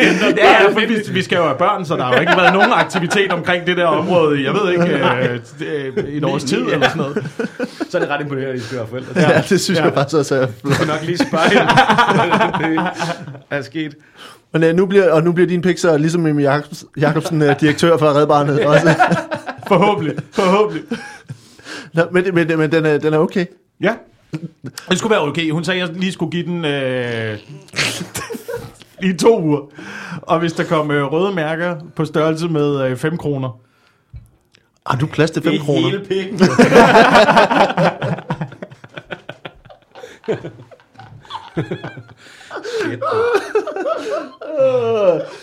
Ja, 0.00 0.62
ja, 0.62 0.68
for 0.72 0.80
vi, 0.80 0.94
vi 1.12 1.22
skal 1.22 1.36
jo 1.36 1.42
have 1.44 1.56
børn, 1.58 1.84
så 1.84 1.96
der 1.96 2.02
har 2.04 2.14
jo 2.14 2.20
ikke 2.20 2.32
været 2.36 2.52
nogen 2.54 2.70
aktivitet 2.72 3.32
omkring 3.32 3.66
det 3.66 3.76
der 3.76 3.86
område 3.86 4.44
jeg 4.44 4.52
ved 4.54 4.70
ikke, 4.72 4.84
øh, 4.84 5.98
øh, 5.98 6.04
et 6.04 6.24
års 6.24 6.44
tid 6.52 6.58
eller 6.72 6.88
sådan 6.88 6.96
noget. 6.96 7.24
Så 7.90 7.98
er 7.98 8.02
det 8.02 8.10
ret 8.10 8.20
imponerende, 8.20 8.52
at 8.52 8.56
I 8.58 8.60
skal 8.60 8.78
være 8.78 8.86
forældre. 8.86 9.20
ja, 9.20 9.42
det 9.48 9.60
synes 9.60 9.78
Ja. 9.80 9.84
jeg 9.84 9.94
faktisk 9.94 10.16
også 10.16 10.34
er 10.34 10.38
Jeg 10.38 10.48
skal 10.74 10.86
nok 10.94 11.04
lige 11.06 11.18
hende. 11.24 12.80
det 13.50 13.58
er 13.58 13.62
sket. 13.62 13.96
Men 14.52 14.62
øh, 14.64 14.74
nu 14.74 14.86
bliver, 14.86 15.12
og 15.12 15.22
nu 15.22 15.32
bliver 15.32 15.46
din 15.48 15.62
pik 15.62 15.78
så 15.78 15.96
ligesom 15.96 16.20
Mimi 16.20 16.42
Jacobsen, 16.42 16.88
Jacobsen 17.00 17.42
øh, 17.42 17.60
direktør 17.60 17.96
for 17.96 18.06
Red 18.18 18.26
Barnet 18.26 18.60
også. 18.66 18.94
Forhåbentlig, 19.68 20.14
forhåbentlig. 20.32 20.84
Nå, 21.92 22.02
men 22.12 22.24
men, 22.34 22.58
men 22.58 22.72
den, 22.72 22.86
er, 22.86 22.98
den 22.98 23.14
er 23.14 23.18
okay. 23.18 23.46
Ja. 23.80 23.94
Det 24.88 24.98
skulle 24.98 25.10
være 25.10 25.20
okay. 25.20 25.50
Hun 25.50 25.64
sagde, 25.64 25.82
at 25.82 25.88
jeg 25.88 25.96
lige 25.96 26.12
skulle 26.12 26.30
give 26.30 26.44
den 26.46 26.64
øh, 26.64 27.38
lige 29.00 29.16
to 29.16 29.42
uger. 29.42 29.60
Og 30.22 30.38
hvis 30.38 30.52
der 30.52 30.64
kom 30.64 30.90
øh, 30.90 31.12
røde 31.12 31.34
mærker 31.34 31.76
på 31.96 32.04
størrelse 32.04 32.48
med 32.48 32.80
øh, 32.80 32.96
5 32.96 33.16
kroner. 33.16 33.58
Har 34.86 34.98
du 34.98 35.06
plads 35.06 35.30
til 35.30 35.42
5 35.42 35.52
Det 35.52 35.60
er 35.60 35.64
kroner? 35.64 35.88
hele 35.88 36.04
pikken. 36.04 36.40
Shit, 41.54 43.00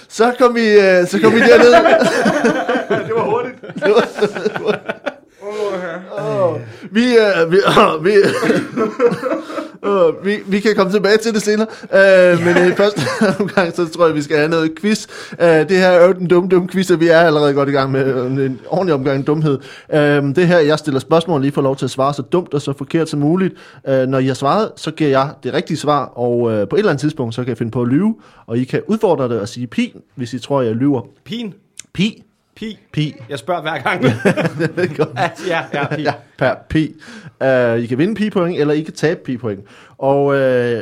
Så 0.10 0.34
kom 0.40 0.56
vi, 0.56 0.80
øh, 0.80 1.08
så 1.08 1.20
kom 1.24 1.34
vi 1.34 1.40
derned. 1.40 1.72
Det 3.08 3.16
var 3.16 3.24
hurtigt. 3.24 3.56
Vi, 6.92 7.18
øh, 7.18 7.52
vi, 7.52 7.58
øh, 7.58 8.04
vi, 8.06 8.14
øh, 9.86 10.26
vi, 10.26 10.38
vi 10.48 10.60
kan 10.60 10.76
komme 10.76 10.92
tilbage 10.92 11.18
til 11.18 11.34
det 11.34 11.42
senere. 11.42 11.68
Øh, 11.94 12.46
men 12.46 12.72
i 12.72 12.76
første 12.76 13.02
omgang, 13.40 13.76
så 13.76 13.90
tror 13.90 14.06
jeg, 14.06 14.16
vi 14.16 14.22
skal 14.22 14.38
have 14.38 14.50
noget 14.50 14.72
quiz. 14.82 15.08
Øh, 15.42 15.48
det 15.48 15.78
her 15.78 15.88
er 15.88 16.06
jo 16.06 16.14
den 16.14 16.28
dumme, 16.28 16.50
dumme 16.50 16.70
quiz, 16.70 16.92
og 16.92 17.00
vi 17.00 17.08
er 17.08 17.20
allerede 17.20 17.54
godt 17.54 17.70
i 17.70 17.72
gang 17.72 17.92
med 17.92 18.26
en 18.26 18.60
ordentlig 18.68 18.94
omgang 18.94 19.28
dumhed. 19.28 19.60
Øh, 19.94 20.24
det 20.36 20.48
her, 20.48 20.60
jeg 20.60 20.80
stiller 20.80 21.00
spørgsmål, 21.00 21.42
lige 21.42 21.52
får 21.52 21.62
lov 21.62 21.76
til 21.76 21.86
at 21.86 21.92
svare 21.92 22.14
så 22.14 22.22
dumt 22.22 22.54
og 22.54 22.62
så 22.62 22.74
forkert 22.78 23.10
som 23.10 23.20
muligt. 23.20 23.54
Øh, 23.88 24.08
når 24.08 24.20
I 24.20 24.28
har 24.28 24.34
svaret, 24.34 24.72
så 24.76 24.92
giver 24.92 25.10
jeg 25.10 25.30
det 25.44 25.54
rigtige 25.54 25.78
svar, 25.78 26.06
og 26.06 26.52
øh, 26.52 26.68
på 26.68 26.76
et 26.76 26.80
eller 26.80 26.92
andet 26.92 27.02
tidspunkt, 27.02 27.36
så 27.36 27.42
kan 27.42 27.50
jeg 27.50 27.58
finde 27.58 27.72
på 27.72 27.82
at 27.82 27.88
lyve, 27.88 28.16
og 28.48 28.58
I 28.58 28.64
kan 28.64 28.82
udfordre 28.88 29.30
det 29.30 29.40
og 29.40 29.48
sige 29.48 29.68
pi, 29.68 29.96
hvis 30.16 30.34
I 30.34 30.40
tror, 30.40 30.62
jeg 30.62 30.76
lyver. 30.76 31.02
Pin. 31.26 31.54
Pi. 31.94 32.24
Pi. 32.62 32.80
Pi. 32.92 33.16
Jeg 33.30 33.40
spørger 33.40 33.62
hver 33.62 33.82
gang. 33.82 34.04
Det 34.76 34.92
er 34.92 34.96
godt. 34.98 35.48
ja, 35.48 35.64
ja, 35.74 35.96
pi. 35.96 36.02
ja, 36.02 36.14
per 36.38 36.54
pi. 36.70 36.96
Uh, 37.42 37.84
I 37.84 37.86
kan 37.86 37.98
vinde 37.98 38.16
pi-point, 38.16 38.60
eller 38.60 38.74
I 38.74 38.82
kan 38.82 38.94
tabe 38.94 39.20
pi-point. 39.26 39.62
Og 39.98 40.26
uh, 40.26 40.36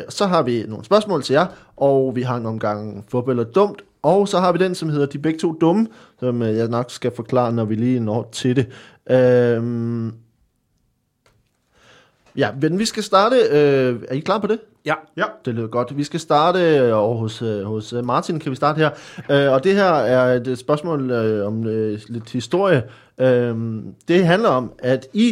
så 0.09 0.25
har 0.27 0.41
vi 0.41 0.63
nogle 0.67 0.85
spørgsmål 0.85 1.23
til 1.23 1.33
jer, 1.33 1.45
og 1.77 2.15
vi 2.15 2.21
har 2.21 2.37
en 2.37 2.45
omgang 2.45 3.05
fodbold 3.11 3.39
og 3.39 3.55
dumt, 3.55 3.81
og 4.03 4.27
så 4.27 4.39
har 4.39 4.51
vi 4.51 4.57
den, 4.57 4.75
som 4.75 4.89
hedder 4.89 5.05
De 5.05 5.19
begge 5.19 5.39
to 5.39 5.57
dumme, 5.61 5.87
som 6.19 6.41
uh, 6.41 6.47
jeg 6.47 6.67
nok 6.67 6.91
skal 6.91 7.11
forklare, 7.15 7.53
når 7.53 7.65
vi 7.65 7.75
lige 7.75 7.99
når 7.99 8.29
til 8.31 8.55
det. 8.55 8.65
Uh, 9.09 10.11
ja, 12.37 12.49
men 12.61 12.79
vi 12.79 12.85
skal 12.85 13.03
starte... 13.03 13.35
Uh, 13.35 14.03
er 14.07 14.13
I 14.13 14.19
klar 14.19 14.39
på 14.39 14.47
det? 14.47 14.59
Ja. 14.85 14.93
Ja. 15.17 15.23
Det 15.45 15.55
lyder 15.55 15.67
godt. 15.67 15.97
Vi 15.97 16.03
skal 16.03 16.19
starte 16.19 16.59
øh, 16.77 16.97
over 16.97 17.17
hos, 17.17 17.41
øh, 17.41 17.63
hos 17.63 17.93
øh, 17.93 18.05
Martin, 18.05 18.39
kan 18.39 18.49
vi 18.51 18.55
starte 18.55 18.77
her. 18.77 18.89
Øh, 19.31 19.53
og 19.53 19.63
det 19.63 19.75
her 19.75 19.83
er 19.91 20.33
et 20.35 20.57
spørgsmål 20.57 21.11
øh, 21.11 21.47
om 21.47 21.67
øh, 21.67 21.99
lidt 22.09 22.29
historie. 22.31 22.83
Øh, 23.19 23.55
det 24.07 24.25
handler 24.25 24.49
om, 24.49 24.71
at 24.79 25.07
i 25.13 25.27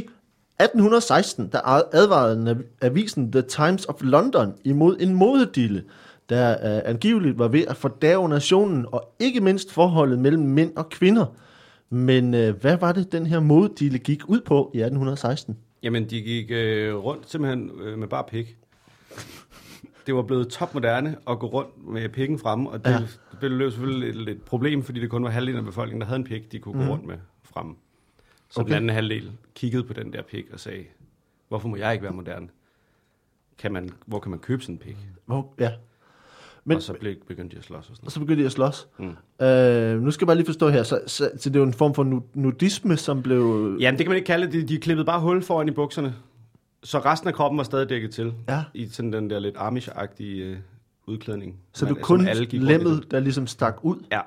1816, 0.60 1.50
der 1.52 1.60
ad- 1.68 1.82
advarede 1.94 2.58
avisen 2.82 3.32
The 3.32 3.42
Times 3.42 3.86
of 3.86 3.96
London 4.02 4.54
imod 4.64 4.98
en 5.00 5.14
modedille, 5.16 5.84
der 6.30 6.50
øh, 6.52 6.82
angiveligt 6.86 7.40
var 7.40 7.48
ved 7.48 7.64
at 7.68 7.78
fordave 7.78 8.30
nationen, 8.30 8.86
og 8.92 9.12
ikke 9.20 9.42
mindst 9.42 9.72
forholdet 9.72 10.20
mellem 10.20 10.44
mænd 10.44 10.72
og 10.76 10.90
kvinder. 10.90 11.26
Men 11.90 12.34
øh, 12.34 12.56
hvad 12.62 12.78
var 12.78 12.92
det, 12.92 13.12
den 13.12 13.26
her 13.28 13.40
modedille 13.40 13.98
gik 14.00 14.22
ud 14.30 14.42
på 14.42 14.72
i 14.74 14.78
1816? 14.78 15.58
Jamen, 15.84 16.10
de 16.10 16.22
gik 16.22 16.52
øh, 16.52 16.96
rundt 16.96 17.32
simpelthen 17.32 17.72
øh, 17.84 17.98
med 18.00 18.08
bare 18.08 18.24
pik. 18.32 18.58
Det 20.08 20.16
var 20.16 20.22
blevet 20.22 20.48
topmoderne 20.50 21.16
at 21.30 21.40
gå 21.40 21.48
rundt 21.48 21.88
med 21.88 22.10
pikken 22.10 22.40
fremme, 22.40 22.70
og 22.70 22.86
det, 22.86 22.92
Ja. 22.92 22.96
ja. 23.00 23.08
det 23.48 23.58
blev 23.58 23.72
selvfølgelig 23.72 24.22
et, 24.22 24.30
et 24.30 24.42
problem, 24.42 24.84
fordi 24.84 25.00
det 25.00 25.10
kun 25.10 25.24
var 25.24 25.30
halvdelen 25.30 25.60
af 25.60 25.66
befolkningen, 25.66 26.02
der 26.02 26.08
havde 26.08 26.18
en 26.20 26.24
pik, 26.24 26.52
de 26.52 26.60
kunne 26.60 26.74
gå 26.74 26.80
Mhm. 26.82 26.90
rundt 26.90 27.06
med 27.06 27.16
fremme. 27.44 27.76
Så 28.50 28.60
Okay. 28.62 28.68
den 28.70 28.76
anden 28.76 28.90
halvdel 28.90 29.32
kiggede 29.56 29.84
på 29.84 29.94
den 29.94 30.14
der 30.14 30.22
pik 30.22 30.46
og 30.54 30.60
sagde, 30.60 30.84
hvorfor 31.48 31.68
må 31.68 31.76
jeg 31.76 31.94
ikke 31.94 32.04
være 32.04 32.14
moderne? 32.14 32.48
Kan 33.58 33.74
man, 33.74 33.90
hvor 34.06 34.20
kan 34.20 34.30
man 34.32 34.40
købe 34.40 34.62
sådan 34.62 34.76
en 34.76 34.80
pik? 34.80 34.98
Hvor, 35.26 35.54
ja. 35.60 35.70
Men, 35.70 35.78
Men, 36.66 36.76
og 36.76 36.82
så 36.84 36.94
blev, 36.94 37.16
begyndte 37.28 37.56
de 37.56 37.60
at 37.60 37.66
slås 37.66 37.90
og 37.90 37.96
sådan 37.96 38.06
og 38.06 38.12
så 38.12 38.20
begyndte 38.20 38.42
de 38.42 38.46
at 38.46 38.52
slås. 38.52 38.88
Mm. 39.00 39.46
Øh, 39.46 40.02
nu 40.02 40.12
skal 40.12 40.26
jeg 40.26 40.28
bare 40.28 40.36
lige 40.36 40.46
forstå 40.46 40.70
her, 40.70 40.84
så, 40.84 41.02
så, 41.08 41.32
så 41.38 41.50
det 41.50 41.56
er 41.56 41.60
jo 41.60 41.66
en 41.66 41.74
form 41.74 41.94
for 41.94 42.04
nu- 42.04 42.24
nudisme, 42.34 42.98
som 42.98 43.24
blev... 43.24 43.40
noget. 43.44 43.80
Jamen, 43.82 43.98
det 43.98 44.06
kan 44.06 44.10
man 44.10 44.16
ikke 44.18 44.26
kalde 44.28 44.46
det. 44.46 44.54
De, 44.54 44.68
de 44.76 44.78
klippede 44.80 45.06
bare 45.06 45.20
hul 45.22 45.42
foran 45.44 45.68
i 45.68 45.72
bukserne. 45.72 46.16
Så 46.84 47.00
resten 47.00 47.28
af 47.28 47.34
kroppen 47.34 47.58
var 47.58 47.64
stadig 47.64 47.90
dækket 47.90 48.12
til. 48.12 48.34
Ja. 48.50 48.64
I 48.74 48.88
sådan 48.88 49.14
den 49.14 49.30
der 49.30 49.40
lidt 49.40 49.56
Amish-agtige 49.58 50.24
øh, 50.44 50.58
udklædning. 51.08 51.60
Så 51.74 51.86
Man- 51.86 51.94
du 51.94 52.00
kun 52.02 52.28
alle 52.28 52.46
lemmet, 52.46 53.12
der 53.12 53.20
ligesom 53.20 53.48
stak 53.48 53.76
ud. 53.82 53.98
Ja. 54.12 54.22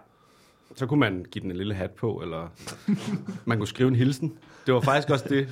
Så 0.75 0.87
kunne 0.87 1.01
man 1.01 1.27
give 1.31 1.43
den 1.43 1.51
en 1.51 1.57
lille 1.57 1.75
hat 1.75 1.91
på, 1.91 2.21
eller 2.23 2.49
man 3.45 3.59
kunne 3.59 3.69
skrive 3.69 3.89
en 3.89 3.95
hilsen. 3.97 4.39
Det 4.67 4.75
var 4.75 4.81
faktisk 4.81 5.11
også 5.11 5.25
det. 5.29 5.49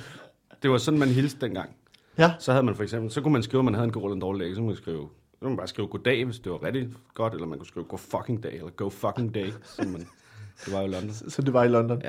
Det 0.63 0.71
var 0.71 0.77
sådan, 0.77 0.99
man 0.99 1.09
hilste 1.09 1.41
dengang. 1.45 1.69
Ja. 2.17 2.33
Så 2.39 2.51
havde 2.51 2.63
man 2.65 2.75
for 2.75 2.83
eksempel, 2.83 3.11
så 3.11 3.21
kunne 3.21 3.33
man 3.33 3.43
skrive, 3.43 3.59
at 3.61 3.65
man 3.65 3.73
havde 3.73 3.85
en 3.85 3.91
god 3.91 4.01
eller 4.03 4.13
en 4.15 4.21
dårlig 4.21 4.45
dag. 4.45 4.49
Så 4.55 4.55
kunne 4.55 4.67
man 4.67 4.75
skrive, 4.75 5.09
så 5.33 5.37
kunne 5.39 5.49
man 5.49 5.57
bare 5.57 5.67
skrive 5.67 5.87
goddag, 5.87 6.25
hvis 6.25 6.39
det 6.39 6.51
var 6.51 6.63
rigtig 6.63 6.89
godt, 7.13 7.33
eller 7.33 7.47
man 7.47 7.59
kunne 7.59 7.67
skrive 7.67 7.85
go 7.85 7.97
fucking 7.97 8.43
day, 8.43 8.49
eller 8.53 8.69
go 8.69 8.89
fucking 8.89 9.33
day, 9.35 9.47
som 9.63 9.87
man, 9.87 10.07
det 10.65 10.73
var 10.73 10.79
jo 10.79 10.85
i 10.85 10.89
London. 10.89 11.11
Så 11.29 11.41
det 11.41 11.53
var 11.53 11.63
i 11.63 11.67
London. 11.67 12.01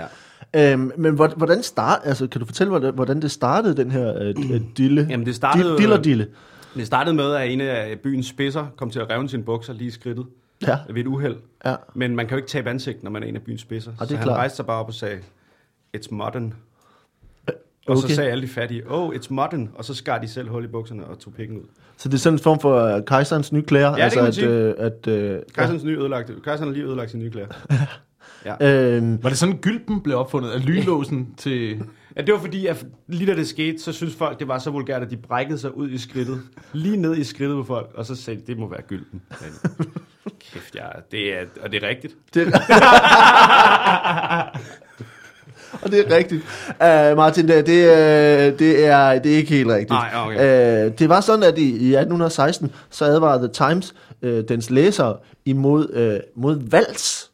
Ja. 0.54 0.72
Øhm, 0.72 0.92
men 0.96 1.14
hvor- 1.14 1.34
hvordan 1.36 1.62
start, 1.62 2.00
altså, 2.04 2.26
kan 2.26 2.40
du 2.40 2.46
fortælle, 2.46 2.90
hvordan, 2.90 3.22
det 3.22 3.30
startede, 3.30 3.76
den 3.76 3.90
her 3.90 4.14
øh, 4.22 4.34
øh, 4.52 4.60
dille? 4.76 5.06
Jamen, 5.10 5.26
det 5.26 5.34
startede, 5.34 5.78
Dille, 5.78 5.98
dille 6.02 6.24
og 6.74 6.74
det 6.74 6.86
startede 6.86 7.16
med, 7.16 7.34
at 7.34 7.50
en 7.52 7.60
af 7.60 7.98
byens 8.02 8.26
spidser 8.26 8.66
kom 8.76 8.90
til 8.90 8.98
at 9.00 9.10
revne 9.10 9.28
sine 9.28 9.42
bukser 9.42 9.72
lige 9.72 9.88
i 9.88 9.90
skridtet 9.90 10.26
Ja, 10.66 10.78
ved 10.88 10.96
et 11.00 11.06
uheld. 11.06 11.36
ja. 11.64 11.74
Men 11.94 12.16
man 12.16 12.26
kan 12.26 12.34
jo 12.34 12.36
ikke 12.36 12.48
tabe 12.48 12.70
ansigt, 12.70 13.02
når 13.02 13.10
man 13.10 13.22
er 13.22 13.26
en 13.26 13.36
af 13.36 13.42
byens 13.42 13.60
spidser. 13.60 13.92
er 14.00 14.06
så 14.06 14.16
han 14.16 14.24
klart. 14.24 14.36
rejste 14.36 14.56
sig 14.56 14.66
bare 14.66 14.80
op 14.80 14.88
og 14.88 14.94
sagde, 14.94 15.18
it's 15.96 16.08
modern. 16.10 16.54
Og 17.86 17.96
Okay. 17.96 18.08
så 18.08 18.14
sagde 18.14 18.30
alle 18.30 18.42
de 18.42 18.48
fattige, 18.48 18.82
oh, 18.90 19.14
it's 19.14 19.26
modern. 19.30 19.70
Og 19.74 19.84
så 19.84 19.94
skar 19.94 20.18
de 20.18 20.28
selv 20.28 20.48
hul 20.48 20.64
i 20.64 20.66
bukserne 20.66 21.04
og 21.04 21.18
tog 21.18 21.32
pikken 21.34 21.56
ud. 21.58 21.62
Så 21.96 22.08
det 22.08 22.14
er 22.14 22.18
sådan 22.18 22.34
en 22.34 22.42
form 22.42 22.60
for 22.60 22.76
øh, 22.96 23.04
kejserens 23.04 23.52
nye 23.52 23.62
klæder? 23.62 23.94
det 23.96 24.12
kan 24.12 24.18
man 24.22 24.26
at, 24.28 24.34
sige. 24.34 24.48
øh, 24.48 24.74
at, 24.78 25.06
øh, 25.06 25.40
Kejserens 25.54 25.84
nye 25.84 25.98
ødelagte. 25.98 26.34
Kejseren 26.44 26.68
har 26.68 26.74
lige 26.74 26.86
ødelagt 26.86 27.10
sine 27.10 27.22
nye 27.22 27.30
klæder. 27.30 27.46
ja. 28.44 28.66
øhm, 28.96 29.22
Var 29.22 29.28
det 29.28 29.38
sådan, 29.38 29.56
gylpen 29.56 30.00
blev 30.00 30.16
opfundet 30.18 30.50
af 30.50 30.66
lynlåsen 30.66 31.28
til... 31.36 31.82
Ja, 32.16 32.22
det 32.22 32.34
var 32.34 32.40
fordi, 32.40 32.66
at 32.66 32.86
lige 33.08 33.26
da 33.32 33.36
det 33.36 33.48
skete, 33.48 33.78
så 33.82 33.92
synes 33.92 34.14
folk, 34.14 34.38
det 34.38 34.48
var 34.48 34.58
så 34.58 34.70
vulgært, 34.70 35.02
at 35.02 35.10
de 35.10 35.16
brækkede 35.16 35.58
sig 35.58 35.76
ud 35.76 35.90
i 35.90 35.98
skridtet. 35.98 36.40
Lige 36.72 36.96
ned 36.96 37.16
i 37.16 37.24
skridtet 37.24 37.56
på 37.56 37.64
folk. 37.64 37.90
Og 37.94 38.06
så 38.06 38.14
sagde 38.14 38.40
de, 38.40 38.46
det 38.46 38.58
må 38.58 38.68
være 38.68 38.82
gylden. 38.82 39.22
Men, 39.30 39.50
Kæft, 40.52 40.74
ja, 40.74 40.86
det 41.10 41.34
er, 41.34 41.42
og 41.62 41.72
det 41.72 41.84
er 41.84 41.88
rigtigt. 41.88 42.14
det 42.34 42.46
og 45.82 45.90
det 45.92 46.06
er 46.06 46.16
rigtigt. 46.16 46.42
Uh, 46.70 47.16
Martin, 47.16 47.48
det, 47.48 47.66
det, 47.66 47.84
øh, 47.84 48.58
det, 48.58 48.86
er, 48.86 49.18
det 49.18 49.32
er 49.32 49.36
ikke 49.36 49.50
helt 49.54 49.68
rigtigt. 49.68 49.90
Nej, 49.90 50.10
okay. 50.16 50.86
Uh, 50.86 50.92
det 50.98 51.08
var 51.08 51.20
sådan, 51.20 51.42
at 51.42 51.58
i, 51.58 51.62
i 51.62 51.94
1816, 51.94 52.72
så 52.90 53.04
advarede 53.04 53.48
The 53.48 53.68
Times 53.68 53.94
uh, 54.22 54.28
dens 54.48 54.70
læsere 54.70 55.16
imod 55.44 55.88
uh, 56.36 56.42
mod 56.42 56.70
vals. 56.70 57.29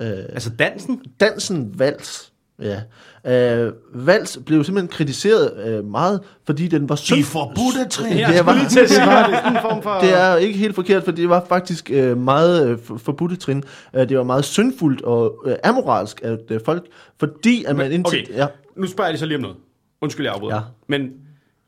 Uh, 0.00 0.06
Altså 0.08 0.50
dansen? 0.58 1.02
dansen 1.20 1.78
vals. 1.78 2.32
Ja. 2.62 2.80
Øh, 3.26 3.72
Vals 3.94 4.38
blev 4.46 4.64
simpelthen 4.64 4.88
kritiseret 4.88 5.66
øh, 5.66 5.84
meget, 5.84 6.20
fordi 6.46 6.68
den 6.68 6.88
var 6.88 6.94
synd. 6.94 7.24
forbudte 7.24 7.88
trin. 7.90 8.16
Ja, 8.18 8.28
Det 8.32 8.46
var- 8.46 8.52
det 8.52 8.82
er 8.82 9.60
for... 9.82 9.98
Det 10.00 10.12
er 10.20 10.36
ikke 10.36 10.58
helt 10.58 10.74
forkert, 10.74 11.04
for 11.04 11.12
det 11.12 11.28
var 11.28 11.44
faktisk 11.48 11.90
øh, 11.90 12.18
meget 12.18 12.68
øh, 12.68 12.78
for- 12.84 12.96
forbudte 12.96 13.36
trin. 13.36 13.62
Øh, 13.94 14.08
det 14.08 14.18
var 14.18 14.24
meget 14.24 14.44
syndfuldt 14.44 15.02
og 15.02 15.42
øh, 15.46 15.54
amoralsk 15.64 16.20
af 16.24 16.36
øh, 16.50 16.60
folk, 16.64 16.86
fordi 17.20 17.64
at 17.64 17.76
man 17.76 17.92
indtil... 17.92 18.22
okay. 18.26 18.34
Ja, 18.36 18.46
Nu 18.76 18.86
spørger 18.86 19.08
jeg 19.08 19.12
lige 19.12 19.18
så 19.20 19.26
lige 19.26 19.36
om 19.36 19.42
noget. 19.42 19.56
Undskyld, 20.00 20.26
jeg 20.26 20.34
afbryder. 20.34 20.54
Ja. 20.54 20.60
Men 20.88 21.10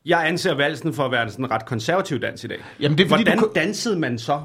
jeg 0.05 0.27
anser 0.27 0.55
valsen 0.55 0.93
for 0.93 1.03
at 1.05 1.11
være 1.11 1.23
en 1.23 1.29
sådan 1.31 1.51
ret 1.51 1.65
konservativ 1.65 2.19
dans 2.19 2.43
i 2.43 2.47
dag. 2.47 2.57
Jamen, 2.79 2.97
det 2.97 3.03
er 3.05 3.09
fordi, 3.09 3.23
Hvordan 3.23 3.39
du- 3.39 3.51
dansede 3.55 3.99
man 3.99 4.17
så? 4.19 4.41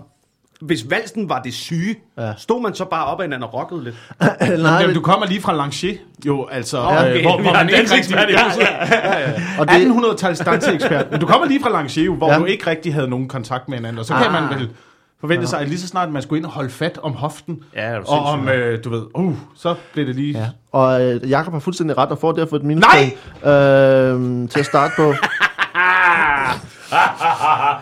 Hvis 0.66 0.84
valsen 0.90 1.28
var 1.28 1.42
det 1.42 1.54
syge, 1.54 1.96
Ja. 2.18 2.26
ja. 2.26 2.32
stod 2.38 2.62
man 2.62 2.74
så 2.74 2.84
bare 2.84 3.04
op 3.04 3.20
ad 3.20 3.24
hinanden 3.24 3.48
og 3.48 3.54
rockede 3.54 3.84
lidt? 3.84 3.94
nej, 4.20 4.36
Jamen, 4.40 4.86
men, 4.86 4.94
du 4.94 5.00
kommer 5.00 5.26
lige 5.26 5.40
fra 5.40 5.66
Lanché, 5.66 5.98
jo, 6.26 6.46
altså, 6.50 6.78
Okay, 6.78 7.16
øh, 7.16 7.22
hvor, 7.22 7.40
hvor 7.42 7.52
man 7.52 7.68
ikke 7.68 7.94
rigtig... 7.94 8.14
Ja, 8.14 8.20
ja, 8.28 9.18
ja, 9.18 9.30
ja. 9.30 9.32
Og 9.58 9.68
det- 9.68 9.86
1800-tals 9.86 10.38
danseekspert. 10.38 11.10
Men 11.10 11.20
du 11.20 11.26
kommer 11.26 11.46
lige 11.46 11.60
fra 11.62 12.00
jo, 12.00 12.14
hvor 12.14 12.26
Ja. 12.26 12.32
ja. 12.32 12.38
du 12.38 12.44
ikke 12.44 12.66
rigtig 12.70 12.94
havde 12.94 13.08
nogen 13.08 13.28
kontakt 13.28 13.68
med 13.68 13.78
hinanden, 13.78 13.98
og 13.98 14.04
så 14.04 14.14
kan 14.14 14.26
Ah. 14.26 14.32
man 14.32 14.58
vel 14.58 14.70
forvente 15.20 15.46
sig, 15.46 15.60
at 15.60 15.68
lige 15.68 15.78
så 15.80 15.86
snart 15.88 16.10
man 16.12 16.22
skulle 16.22 16.38
ind 16.38 16.46
og 16.46 16.52
holde 16.52 16.70
fat 16.70 16.98
om 17.02 17.12
hoften, 17.12 17.58
Ja, 17.74 17.98
og 17.98 18.24
om, 18.24 18.48
øh, 18.48 18.84
du 18.84 18.90
ved, 18.90 19.02
uh, 19.14 19.34
så 19.56 19.74
blev 19.92 20.06
det 20.06 20.14
lige... 20.16 20.38
ja. 20.38 20.46
Og 20.72 21.02
øh, 21.02 21.30
Jakob 21.30 21.52
har 21.52 21.60
fuldstændig 21.60 21.98
ret 21.98 22.08
og 22.08 22.18
får 22.18 22.32
derfor 22.32 22.56
et 22.56 22.62
Nej! 22.62 22.68
minuspoint 22.74 23.14
øh, 23.46 24.48
til 24.48 24.58
at 24.60 24.66
starte 24.66 24.92
på. 24.96 25.14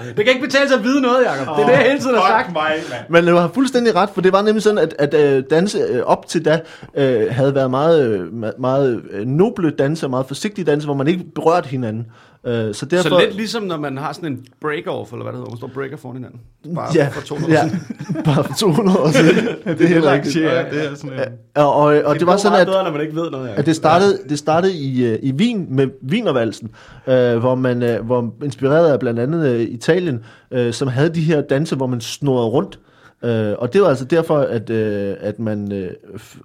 det 0.06 0.24
kan 0.24 0.28
ikke 0.28 0.46
betale 0.46 0.68
sig 0.68 0.78
at 0.78 0.84
vide 0.84 1.00
noget, 1.00 1.24
Jacob. 1.24 1.56
Det 1.56 1.62
er 1.62 1.66
det, 1.66 1.72
jeg 1.72 1.82
hele 1.82 2.00
tiden 2.00 2.14
har 2.14 2.28
sagt. 2.28 2.52
mig. 2.52 2.72
Men 3.08 3.26
du 3.26 3.36
har 3.36 3.50
fuldstændig 3.54 3.94
ret, 3.94 4.10
for 4.14 4.20
det 4.20 4.32
var 4.32 4.42
nemlig 4.42 4.62
sådan, 4.62 4.78
at, 4.78 4.94
at 4.98 5.14
øh, 5.14 5.44
danse 5.50 5.78
øh, 5.78 6.02
op 6.02 6.26
til 6.26 6.44
da 6.44 6.60
øh, 6.94 7.26
havde 7.30 7.54
været 7.54 7.70
meget, 7.70 8.08
øh, 8.08 8.60
meget 8.60 9.02
noble 9.26 9.70
danse 9.70 10.06
og 10.06 10.10
meget 10.10 10.26
forsigtige 10.26 10.64
danse, 10.64 10.86
hvor 10.86 10.94
man 10.94 11.08
ikke 11.08 11.24
berørte 11.34 11.68
hinanden. 11.68 12.06
Øh, 12.46 12.74
så 12.74 12.86
derfor... 12.86 13.08
Så 13.08 13.18
lidt 13.18 13.36
ligesom, 13.36 13.62
når 13.62 13.76
man 13.76 13.96
har 13.96 14.12
sådan 14.12 14.32
en 14.32 14.46
break-off, 14.64 15.12
eller 15.12 15.22
hvad 15.22 15.32
det 15.32 15.38
hedder, 15.38 15.38
hvor 15.38 15.50
man 15.50 15.56
står 15.56 15.70
breaker 15.74 15.96
foran 15.96 16.16
hinanden. 16.16 16.40
Bare 16.74 16.92
ja, 16.94 17.08
for 17.08 17.20
200 17.20 17.52
ja, 17.52 17.70
bare 18.24 18.44
for 18.44 18.54
200 18.54 18.98
år 18.98 19.10
siden. 19.10 19.46
det 19.64 19.80
er 19.80 19.88
helt 19.88 20.04
rigtigt. 20.04 20.36
Ja, 20.36 20.64
det 20.70 20.90
er 20.90 20.94
sådan 20.94 21.18
en... 21.18 21.24
Og, 21.54 21.74
og, 21.74 22.02
og 22.04 22.18
det 22.18 22.26
var 22.26 22.36
sådan, 22.36 22.60
at, 22.60 22.66
bedre, 22.66 22.84
når 22.84 22.92
man 22.92 23.00
ikke 23.00 23.16
ved 23.16 23.30
noget, 23.30 23.48
at 23.48 23.66
det 23.66 23.76
startede, 23.76 24.18
det 24.28 24.38
startede 24.38 24.74
i, 24.74 25.06
øh, 25.06 25.18
i 25.22 25.32
Wien 25.32 25.66
med 25.70 25.88
Wienervalsen, 26.10 26.70
øh, 27.06 27.36
hvor 27.36 27.54
man 27.54 27.82
øh, 27.82 28.06
hvor 28.06 28.34
inspireret 28.44 28.92
af 28.92 29.00
blandt 29.00 29.20
andet 29.20 29.48
øh, 29.48 29.60
Italien, 29.60 30.24
øh, 30.50 30.72
som 30.72 30.88
havde 30.88 31.14
de 31.14 31.20
her 31.20 31.40
danse, 31.40 31.76
hvor 31.76 31.86
man 31.86 32.00
snurrede 32.00 32.48
rundt. 32.48 32.78
Øh, 33.24 33.54
og 33.58 33.72
det 33.72 33.82
var 33.82 33.88
altså 33.88 34.04
derfor, 34.04 34.38
at, 34.38 34.70
øh, 34.70 35.16
at 35.20 35.38
man 35.38 35.72
øh, 35.72 35.90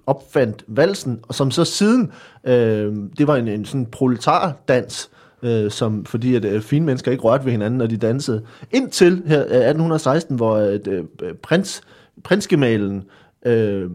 opfandt 0.06 0.64
valsen, 0.66 1.20
og 1.28 1.34
som 1.34 1.50
så 1.50 1.64
siden, 1.64 2.12
øh, 2.44 2.92
det 3.18 3.26
var 3.26 3.36
en, 3.36 3.48
en 3.48 3.64
sådan 3.64 3.86
proletardans, 3.86 5.10
øh, 5.46 5.70
som, 5.70 6.04
fordi 6.04 6.34
at 6.34 6.44
øh, 6.44 6.60
fine 6.60 6.86
mennesker 6.86 7.10
ikke 7.10 7.24
rørte 7.24 7.44
ved 7.44 7.52
hinanden, 7.52 7.78
når 7.78 7.86
de 7.86 7.96
dansede. 7.96 8.42
Indtil 8.72 9.22
her, 9.26 9.40
øh, 9.40 9.44
1816, 9.44 10.36
hvor 10.36 10.56
øh, 10.56 10.80
øh, 11.22 11.34
prins, 11.34 11.80
prinsgemalen 12.24 13.04
øh, 13.46 13.90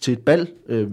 til 0.00 0.12
et 0.12 0.18
bal 0.18 0.48
øh, 0.68 0.88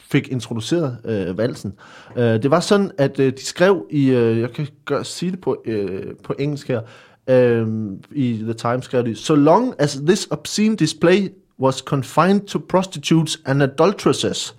fik 0.00 0.28
introduceret 0.28 0.96
øh, 1.04 1.38
valsen. 1.38 1.72
Øh, 2.16 2.42
det 2.42 2.50
var 2.50 2.60
sådan, 2.60 2.90
at 2.98 3.20
øh, 3.20 3.32
de 3.32 3.44
skrev 3.44 3.86
i, 3.90 4.10
øh, 4.10 4.40
jeg 4.40 4.52
kan 4.52 4.66
gøre, 4.84 5.04
sige 5.04 5.30
det 5.30 5.40
på, 5.40 5.62
øh, 5.64 6.02
på 6.24 6.34
engelsk 6.38 6.68
her, 6.68 6.80
øh, 7.28 7.66
i 8.12 8.38
The 8.42 8.52
Times 8.52 8.84
skrev 8.84 9.04
de, 9.04 9.14
So 9.14 9.34
long 9.34 9.74
as 9.78 10.00
this 10.06 10.28
obscene 10.30 10.76
display 10.76 11.28
was 11.60 11.74
confined 11.74 12.40
to 12.40 12.58
prostitutes 12.58 13.38
and 13.44 13.62
adulteresses. 13.62 14.54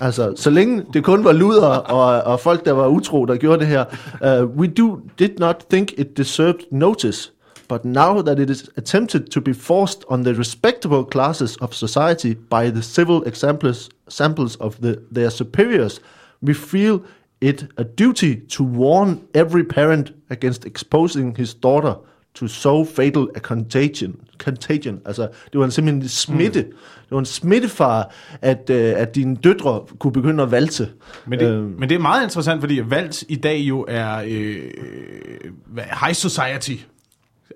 Altså, 0.00 0.32
så 0.36 0.50
længe 0.50 0.84
det 0.92 1.04
kun 1.04 1.24
var 1.24 1.32
luder 1.32 1.66
og, 1.66 2.32
og 2.32 2.40
folk, 2.40 2.64
der 2.64 2.72
var 2.72 2.86
utro, 2.86 3.24
der 3.24 3.36
gjorde 3.36 3.58
det 3.58 3.66
her. 3.66 3.84
Uh, 4.14 4.56
we 4.56 4.66
do, 4.66 5.00
did 5.18 5.38
not 5.38 5.64
think 5.70 5.92
it 5.98 6.16
deserved 6.16 6.60
notice. 6.70 7.32
But 7.68 7.84
now 7.84 8.22
that 8.22 8.38
it 8.38 8.50
is 8.50 8.70
attempted 8.76 9.30
to 9.30 9.40
be 9.40 9.54
forced 9.54 10.04
on 10.08 10.24
the 10.24 10.32
respectable 10.38 11.04
classes 11.04 11.56
of 11.56 11.74
society 11.74 12.34
by 12.50 12.70
the 12.70 12.82
civil 12.82 13.22
examples, 13.26 13.90
samples 14.08 14.56
of 14.56 14.76
the, 14.76 15.02
their 15.14 15.30
superiors, 15.30 16.00
we 16.40 16.54
feel 16.54 17.00
it 17.40 17.66
a 17.76 17.84
duty 17.84 18.36
to 18.36 18.64
warn 18.64 19.20
every 19.34 19.64
parent 19.64 20.12
against 20.30 20.64
exposing 20.64 21.34
his 21.36 21.54
daughter 21.54 21.94
to 22.40 22.46
so 22.48 22.84
fatal 22.84 23.28
a 23.36 23.40
contagion. 23.40 24.14
contagion. 24.38 24.98
Altså, 25.06 25.22
det 25.22 25.58
var 25.58 25.64
en 25.64 25.70
simpelthen 25.70 26.02
en 26.02 26.08
smitte. 26.08 26.60
Mm. 26.62 26.68
Det 27.04 27.10
var 27.10 27.18
en 27.18 27.24
smittefare, 27.26 28.04
at, 28.42 28.70
øh, 28.70 28.92
at 28.96 29.14
dine 29.14 29.36
døtre 29.36 29.80
kunne 29.98 30.12
begynde 30.12 30.42
at 30.42 30.50
valse. 30.50 30.88
Men 31.26 31.38
det, 31.38 31.46
Øh, 31.46 31.78
men 31.80 31.88
det 31.88 31.94
er 31.94 31.98
meget 31.98 32.22
interessant, 32.24 32.60
fordi 32.60 32.80
Vals 32.84 33.24
i 33.28 33.36
dag 33.36 33.58
jo 33.58 33.84
er 33.88 34.22
øh, 34.28 34.58
high 36.04 36.14
society. 36.14 36.72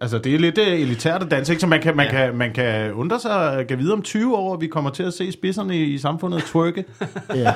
Altså, 0.00 0.18
det 0.18 0.34
er 0.34 0.38
lidt 0.38 0.58
øh, 0.58 0.80
elitært 0.80 1.22
at 1.22 1.30
danse, 1.30 1.52
ikke? 1.52 1.60
Så 1.60 1.66
man 1.66 1.80
kan, 1.82 1.96
man, 1.96 2.06
ja. 2.06 2.12
kan, 2.12 2.36
man 2.36 2.52
kan 2.52 2.92
undre 2.92 3.20
sig, 3.20 3.64
kan 3.68 3.78
vide 3.78 3.92
om 3.92 4.02
20 4.02 4.36
år, 4.36 4.54
at 4.54 4.60
vi 4.60 4.66
kommer 4.66 4.90
til 4.90 5.02
at 5.02 5.14
se 5.14 5.32
spidserne 5.32 5.76
i, 5.76 5.82
i 5.82 5.98
samfundet 5.98 6.42
twerke. 6.42 6.84
Ja. 7.34 7.54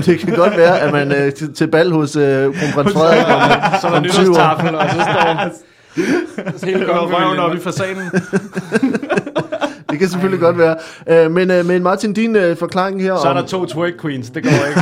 det 0.00 0.18
kan 0.18 0.34
godt 0.34 0.56
være, 0.56 0.80
at 0.80 0.92
man 0.92 1.12
øh, 1.12 1.32
til, 1.32 1.54
til 1.54 1.66
bal 1.68 1.92
hos 1.92 2.16
øh, 2.16 2.44
kronprins 2.44 2.92
Frederik 2.92 3.26
om, 3.26 3.40
Så 3.80 3.86
er 3.86 3.90
der 3.90 3.98
om 3.98 4.04
20 4.04 4.30
år. 4.30 4.78
og 4.78 4.90
så 4.90 4.96
står 4.96 5.50
hele 6.64 6.92
Og 6.92 7.12
røven 7.12 7.38
op 7.38 7.54
i 7.54 7.60
fasanen. 7.60 8.10
Det 9.90 9.98
kan 9.98 10.08
selvfølgelig 10.08 10.40
godt 10.40 10.58
være. 10.58 10.76
Øh, 11.06 11.30
men, 11.30 11.50
øh, 11.50 11.66
men 11.66 11.82
Martin, 11.82 12.12
din 12.12 12.36
øh, 12.36 12.56
forklaring 12.56 13.02
her 13.02 13.16
Så 13.16 13.28
er 13.28 13.30
om... 13.30 13.36
der 13.36 13.46
to 13.46 13.66
twerk 13.66 13.92
queens, 14.00 14.30
det 14.30 14.42
går 14.42 14.50
ikke. 14.50 14.80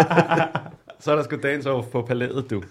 så 1.02 1.12
er 1.12 1.16
der 1.16 1.22
sgu 1.22 1.36
dance 1.42 1.70
over 1.70 1.82
på 1.82 2.02
palæet, 2.02 2.44
du. 2.50 2.62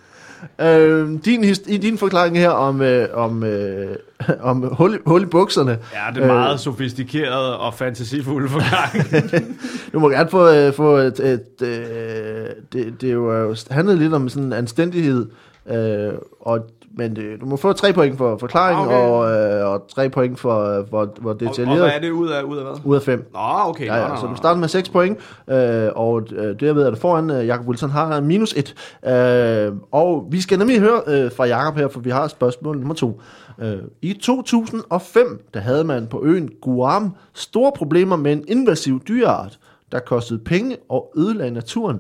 Øh, 0.62 1.10
din, 1.26 1.44
i 1.68 1.78
din 1.78 1.98
forklaring 1.98 2.38
her 2.38 2.50
om, 2.50 2.82
øh, 2.82 3.08
om, 3.14 3.44
øh, 3.44 3.96
om 4.42 4.76
hul, 4.76 5.00
hul 5.06 5.22
i 5.22 5.26
bukserne. 5.26 5.80
Ja, 5.94 6.14
det 6.16 6.24
er 6.24 6.28
meget 6.28 6.60
sofistikeret 6.60 7.56
og 7.56 7.74
fantasifulde 7.74 8.50
forklaring. 8.50 9.60
Du 9.94 10.00
må 10.00 10.10
gerne 10.10 10.30
få, 10.30 10.50
øh, 10.50 10.74
få 10.74 10.96
et... 10.96 11.20
et 11.20 11.62
øh, 11.62 12.48
det, 12.74 13.02
det 13.02 13.10
er 13.10 13.14
jo 13.14 13.50
øh, 13.50 13.58
handlet 13.72 13.98
lidt 13.98 14.14
om 14.14 14.30
sådan 14.30 14.54
anstændighed, 14.54 15.26
øh, 15.70 16.14
og, 16.42 16.60
men 16.98 17.16
det, 17.16 17.42
du 17.42 17.46
må 17.46 17.56
få 17.58 17.74
tre 17.74 17.94
point 17.94 18.18
for 18.18 18.38
forklaring, 18.38 18.80
Okay. 18.80 18.96
og, 18.96 19.32
øh, 19.32 19.66
og 19.72 19.86
tre 19.96 20.10
point 20.10 20.40
for, 20.40 20.60
øh, 20.80 20.90
hvor, 20.90 21.06
hvor 21.22 21.30
og, 21.30 21.36
og 21.36 21.40
detaljeret. 21.40 21.80
hvad 21.80 21.90
er 21.96 22.00
det 22.00 22.10
ud 22.12 22.30
af, 22.30 22.42
ud 22.44 22.58
af 22.58 22.64
hvad? 22.64 22.74
Ud 22.86 22.96
af 22.96 23.02
fem. 23.02 23.30
Nå, 23.34 23.40
okay. 23.66 23.86
Ja, 23.86 23.96
ja, 23.96 24.08
nå, 24.08 24.16
så 24.16 24.28
du 24.28 24.36
starter 24.36 24.60
med 24.60 24.68
6 24.68 24.90
point, 24.90 25.18
øh, 25.50 25.90
og 25.96 26.22
øh, 26.36 26.48
det 26.60 26.62
jeg 26.62 26.76
ved, 26.76 26.86
at 26.86 26.98
foran 26.98 27.30
øh, 27.30 27.48
Jakob 27.48 27.68
Wilson 27.68 27.90
har 27.90 28.22
minus 28.22 28.54
1. 28.54 28.76
Øh, 29.14 29.74
og 29.92 30.28
vi 30.32 30.42
skal 30.42 30.60
nemlig 30.60 30.80
høre 30.80 31.02
øh, 31.08 31.32
fra 31.32 31.46
Jakob 31.46 31.76
her, 31.78 31.88
for 31.88 32.00
vi 32.00 32.10
har 32.10 32.28
spørgsmål 32.28 32.78
nummer 32.78 32.94
2. 32.96 33.22
Øh, 33.62 33.78
I 34.02 34.14
2005, 34.14 35.42
der 35.54 35.60
havde 35.60 35.84
man 35.84 36.08
på 36.08 36.22
øen 36.24 36.50
Guam 36.62 37.16
store 37.34 37.72
problemer 37.76 38.16
med 38.16 38.32
en 38.34 38.44
invasiv 38.48 39.02
dyreart, 39.08 39.60
der 39.92 40.00
kostede 40.00 40.40
penge 40.40 40.78
og 40.90 41.12
ødelagde 41.18 41.52
naturen. 41.52 42.00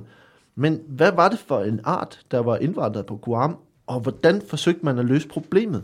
Men 0.56 0.80
hvad 0.88 1.12
var 1.12 1.30
det 1.30 1.40
for 1.48 1.60
en 1.60 1.80
art, 1.84 2.20
der 2.32 2.40
var 2.40 2.56
indvandret 2.58 3.06
på 3.06 3.16
Guam, 3.16 3.58
og 3.88 4.00
hvordan 4.00 4.42
forsøgte 4.50 4.86
man 4.86 5.00
at 5.00 5.06
løse 5.06 5.28
problemet? 5.28 5.84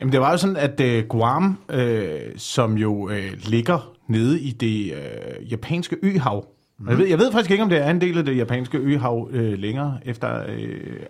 Jamen, 0.00 0.12
det 0.12 0.20
var 0.20 0.30
jo 0.30 0.36
sådan, 0.36 0.56
at 0.56 0.80
øh, 0.80 1.04
Guam, 1.04 1.58
øh, 1.70 2.20
som 2.36 2.78
jo 2.78 3.10
øh, 3.10 3.32
ligger 3.46 3.92
nede 4.08 4.40
i 4.40 4.50
det 4.50 4.92
øh, 4.92 5.52
japanske 5.52 5.96
øhav, 6.02 6.46
mm. 6.78 6.88
jeg, 6.88 6.98
ved, 6.98 7.06
jeg 7.06 7.18
ved 7.18 7.32
faktisk 7.32 7.50
ikke, 7.50 7.62
om 7.62 7.68
det 7.68 7.78
er 7.78 7.90
en 7.90 8.00
del 8.00 8.18
af 8.18 8.24
det 8.24 8.36
japanske 8.36 8.78
øhav 8.78 9.28
øh, 9.32 9.58
længere 9.58 9.98
efter 10.04 10.42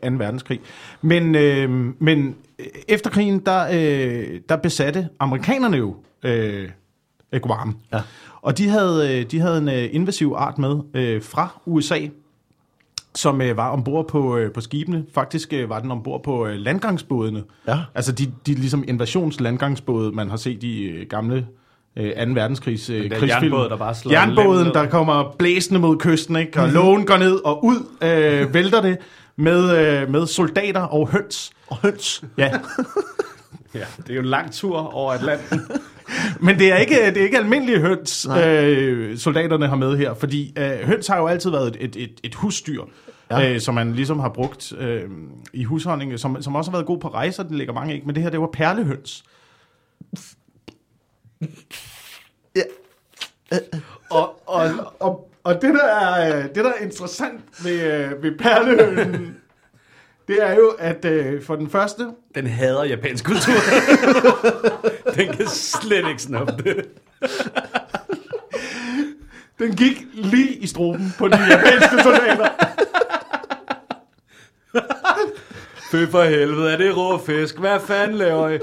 øh, 0.03 0.11
2. 0.11 0.17
verdenskrig. 0.19 0.61
Men, 1.03 1.35
øh, 1.35 1.71
men 1.99 2.35
øh, 2.59 2.67
efter 2.89 3.11
krigen, 3.11 3.39
der, 3.39 3.67
øh, 3.73 4.41
der 4.49 4.57
besatte 4.57 5.09
amerikanerne 5.19 5.77
jo 5.77 5.97
øh, 6.23 6.69
Guam. 7.43 7.77
Ja. 7.93 8.01
Og 8.43 8.59
de 8.59 8.69
havde, 8.69 9.19
øh, 9.21 9.31
de 9.31 9.41
havde 9.41 9.59
en 9.59 9.69
øh, 9.69 9.89
invasiv 9.93 10.35
art 10.37 10.59
med 10.59 10.77
øh, 10.95 11.23
fra 11.23 11.61
USA, 11.67 11.99
som 13.17 13.43
øh, 13.43 13.57
var 13.57 13.71
ombord 13.71 14.09
på, 14.09 14.37
øh, 14.37 14.53
på 14.53 14.61
skibene. 14.61 15.05
Faktisk 15.15 15.53
øh, 15.53 15.71
var 15.71 15.81
den 15.81 15.91
ombord 15.91 16.23
på 16.23 16.47
øh, 16.47 16.55
landgangsbådene. 16.55 17.43
Ja. 17.69 17.79
Altså 17.95 18.13
de, 18.13 18.33
de 18.47 18.55
ligesom 18.55 18.85
invasionslandgangsbåde, 18.89 20.13
man 20.13 20.31
har 20.31 20.37
set 20.37 20.63
i 20.63 20.83
øh, 20.83 21.07
gamle 21.11 21.47
øh, 21.97 22.27
2. 22.27 22.33
verdenskrigs 22.33 22.91
øh, 22.91 23.11
krigsfilm. 23.11 23.29
jernbåd, 23.29 23.69
der 23.69 23.77
bare 23.77 23.95
slår 23.95 24.13
Jernbåden, 24.13 24.67
der 24.75 24.87
kommer 24.87 25.35
blæsende 25.39 25.81
mod 25.81 25.97
kysten, 25.97 26.37
ikke? 26.37 26.61
og 26.61 26.69
lågen 26.69 27.07
går 27.07 27.17
ned 27.17 27.45
og 27.45 27.65
ud, 27.65 27.87
øh, 28.03 28.53
vælter 28.55 28.83
det 28.83 28.99
med, 29.37 29.79
øh, 29.79 30.11
med 30.11 30.27
soldater 30.27 30.83
og 30.83 31.09
høns. 31.09 31.53
Og 31.67 31.77
høns. 31.83 32.25
Ja, 32.39 32.51
Ja, 33.77 33.85
det 33.97 34.11
er 34.11 34.15
jo 34.15 34.21
en 34.21 34.27
lang 34.27 34.53
tur 34.53 34.95
over 34.95 35.13
Atlanten. 35.13 35.61
men 36.47 36.59
det 36.59 36.73
er 36.73 36.77
ikke, 36.77 36.95
det 36.95 37.17
er 37.17 37.25
ikke 37.25 37.39
almindelige 37.39 37.81
høns, 37.81 38.29
øh, 38.45 39.19
soldaterne 39.19 39.69
har 39.69 39.77
med 39.77 39.97
her, 39.97 40.15
fordi 40.15 40.55
øh, 40.59 40.89
høns 40.89 41.07
har 41.07 41.17
jo 41.17 41.27
altid 41.27 41.51
været 41.51 41.67
et, 41.67 41.77
et, 41.81 41.97
et, 41.97 42.21
et 42.23 42.35
husdyr, 42.35 42.83
Ja. 43.31 43.53
øh, 43.55 43.61
som 43.61 43.75
man 43.75 43.93
ligesom 43.93 44.19
har 44.19 44.29
brugt 44.29 44.73
øh, 44.79 45.11
i 45.53 45.65
husholdning, 45.65 46.19
som, 46.19 46.43
som 46.43 46.55
også 46.55 46.71
har 46.71 46.77
været 46.77 46.87
god 46.87 46.99
på 46.99 47.09
rejser, 47.09 47.43
den 47.43 47.57
lægger 47.57 47.75
mange 47.75 47.95
æg, 47.95 48.07
men 48.07 48.15
det 48.15 48.23
her, 48.23 48.31
det 48.31 48.41
var 48.41 48.51
perlehøns. 48.53 49.25
Ja. 52.57 52.63
og, 54.11 54.49
og, 54.49 54.71
og, 55.01 55.31
Og 55.45 55.55
det 55.63 55.75
der, 55.75 55.85
er, 55.87 56.47
det, 56.47 56.57
der 56.65 56.73
er 56.73 56.83
interessant 56.85 57.41
ved, 57.65 57.83
øh, 57.83 58.23
ved 58.23 58.39
perlehønen, 58.39 59.37
det 60.29 60.43
er 60.43 60.55
jo, 60.55 60.75
at 60.79 61.05
øh, 61.05 61.43
for 61.43 61.57
den 61.57 61.71
første, 61.71 62.11
Den 62.35 62.47
hader 62.47 62.85
japansk 62.85 63.25
kultur. 63.25 63.55
den 65.17 65.29
kan 65.37 65.47
slet 65.49 66.09
ikke 66.09 66.23
snuppe 66.23 66.53
det. 66.65 66.89
den 69.59 69.77
gik 69.77 69.97
lige 70.15 70.55
i 70.55 70.67
struben 70.67 71.15
på 71.19 71.29
de 71.29 71.37
japanske 71.51 72.03
soldater. 72.03 72.49
Fø 75.91 76.07
for 76.11 76.23
helvede, 76.23 76.73
er 76.73 76.77
det 76.77 76.97
rå 76.97 77.19
fisk? 77.19 77.59
Hvad 77.59 77.81
fanden 77.81 78.17
laver 78.17 78.49
I? 78.49 78.59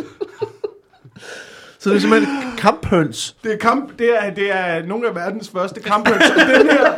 Så 1.80 1.90
det 1.90 1.96
er 1.96 2.00
simpelthen 2.00 2.38
kamphøns. 2.58 3.36
Det 3.44 3.54
er, 3.54 3.58
kamp, 3.58 4.00
det 4.00 4.18
er, 4.26 4.34
det 4.34 4.52
er 4.52 4.86
nogle 4.86 5.08
af 5.08 5.16
verdens 5.16 5.50
første 5.50 5.80
kamphøns. 5.82 6.30
Og 6.30 6.36
den 6.60 6.70
her, 6.70 6.94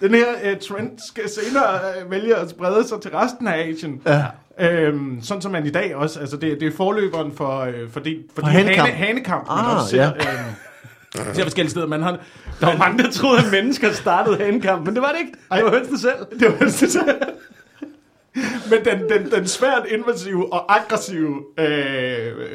den 0.00 0.14
her 0.14 0.52
uh, 0.52 0.58
trend 0.60 0.98
skal 1.08 1.28
senere 1.28 1.80
uh, 2.04 2.10
vælge 2.10 2.36
at 2.36 2.50
sprede 2.50 2.88
sig 2.88 3.00
til 3.00 3.10
resten 3.10 3.48
af 3.48 3.68
Asien. 3.68 4.02
Ja. 4.06 4.24
Øhm, 4.60 5.18
sådan 5.22 5.42
som 5.42 5.52
man 5.52 5.66
i 5.66 5.70
dag 5.70 5.96
også, 5.96 6.20
altså 6.20 6.36
det, 6.36 6.60
det 6.60 6.68
er 6.68 6.76
forløberen 6.76 7.32
for, 7.36 7.60
øh, 7.60 7.90
for, 7.90 8.00
det, 8.00 8.24
for, 8.34 8.40
For 8.40 8.46
de 8.48 8.52
hanekamp. 8.52 8.88
hane, 8.88 9.06
hanekamp, 9.06 9.48
man 9.48 9.58
Ah, 9.58 9.76
også 9.76 9.88
ser, 9.90 10.02
ja. 10.02 10.08
øhm, 10.10 10.52
ser 11.34 11.42
forskellige 11.42 11.70
steder. 11.70 11.86
Man 11.86 12.02
har, 12.02 12.18
Der 12.60 12.66
var 12.66 12.76
mange, 12.76 13.02
der 13.02 13.10
troede, 13.10 13.38
at 13.38 13.52
mennesker 13.52 13.92
startede 13.92 14.36
hanekamp, 14.36 14.86
men 14.86 14.94
det 14.94 15.02
var 15.02 15.08
det 15.08 15.18
ikke. 15.20 15.32
Det 15.54 15.64
var 15.64 15.70
hønsene 15.70 15.98
selv. 15.98 16.40
det 16.40 16.48
var 16.48 16.58
det 16.66 16.72
så. 16.72 17.14
Men 18.70 18.84
den, 18.84 19.08
den, 19.10 19.30
den 19.30 19.46
svært 19.46 19.82
invasive 19.90 20.52
og 20.52 20.76
aggressive 20.76 21.44
øh, 21.58 21.66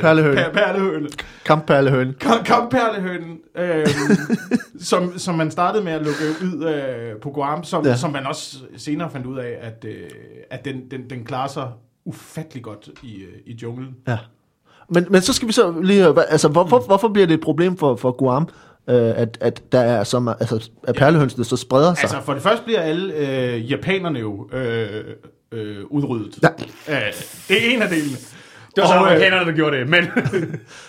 Perlehøne. 0.01 0.35
Per, 0.35 0.49
perlehøne, 0.53 1.09
Kampperlehøn. 1.45 2.15
Kam- 2.23 2.43
Kamperlehønen, 2.43 3.37
øh, 3.57 3.87
som, 4.79 5.17
som 5.17 5.35
man 5.35 5.51
startede 5.51 5.83
med 5.83 5.93
at 5.93 6.01
lukke 6.01 6.23
ud 6.43 6.65
øh, 6.65 7.21
på 7.21 7.29
Guam, 7.29 7.63
som, 7.63 7.85
ja. 7.85 7.95
som 7.95 8.11
man 8.11 8.25
også 8.27 8.57
senere 8.77 9.09
fandt 9.11 9.25
ud 9.25 9.37
af, 9.37 9.57
at, 9.61 9.85
øh, 9.87 10.09
at 10.49 10.65
den, 10.65 10.91
den, 10.91 11.09
den 11.09 11.25
klarer 11.25 11.47
sig 11.47 11.71
ufattelig 12.05 12.63
godt 12.63 12.89
i, 13.03 13.15
øh, 13.23 13.33
i 13.45 13.53
junglen. 13.53 13.95
Ja. 14.07 14.17
Men, 14.89 15.05
men 15.09 15.21
så 15.21 15.33
skal 15.33 15.47
vi 15.47 15.53
så 15.53 15.73
lige 15.83 16.03
høre, 16.03 16.29
altså, 16.29 16.47
hvorfor, 16.47 16.79
hvorfor 16.79 17.07
bliver 17.07 17.27
det 17.27 17.33
et 17.33 17.41
problem 17.41 17.77
for, 17.77 17.95
for 17.95 18.11
Guam, 18.11 18.49
øh, 18.89 18.95
at, 18.95 19.37
at 19.41 19.63
der 19.71 19.79
er 19.79 20.03
så 20.03 20.19
meget, 20.19 20.37
altså, 20.39 20.69
at 20.83 20.95
perlehønsene 20.95 21.45
så 21.45 21.57
spreder 21.57 21.93
sig? 21.93 22.03
Altså 22.03 22.21
for 22.21 22.33
det 22.33 22.41
første 22.41 22.63
bliver 22.65 22.79
alle 22.79 23.13
øh, 23.13 23.71
japanerne 23.71 24.19
jo 24.19 24.49
øh, 24.53 25.03
øh, 25.51 25.85
udryddet. 25.85 26.39
Ja. 26.43 26.47
Øh, 26.89 27.13
det 27.47 27.67
er 27.67 27.75
en 27.75 27.81
af 27.81 27.89
delene. 27.89 28.17
Det 28.75 28.81
var 28.81 28.87
så 28.87 28.93
Og, 28.93 29.05
øh, 29.05 29.07
amerikanerne, 29.07 29.45
der 29.45 29.55
gjorde 29.55 29.77
det, 29.77 29.89
men... 29.89 30.03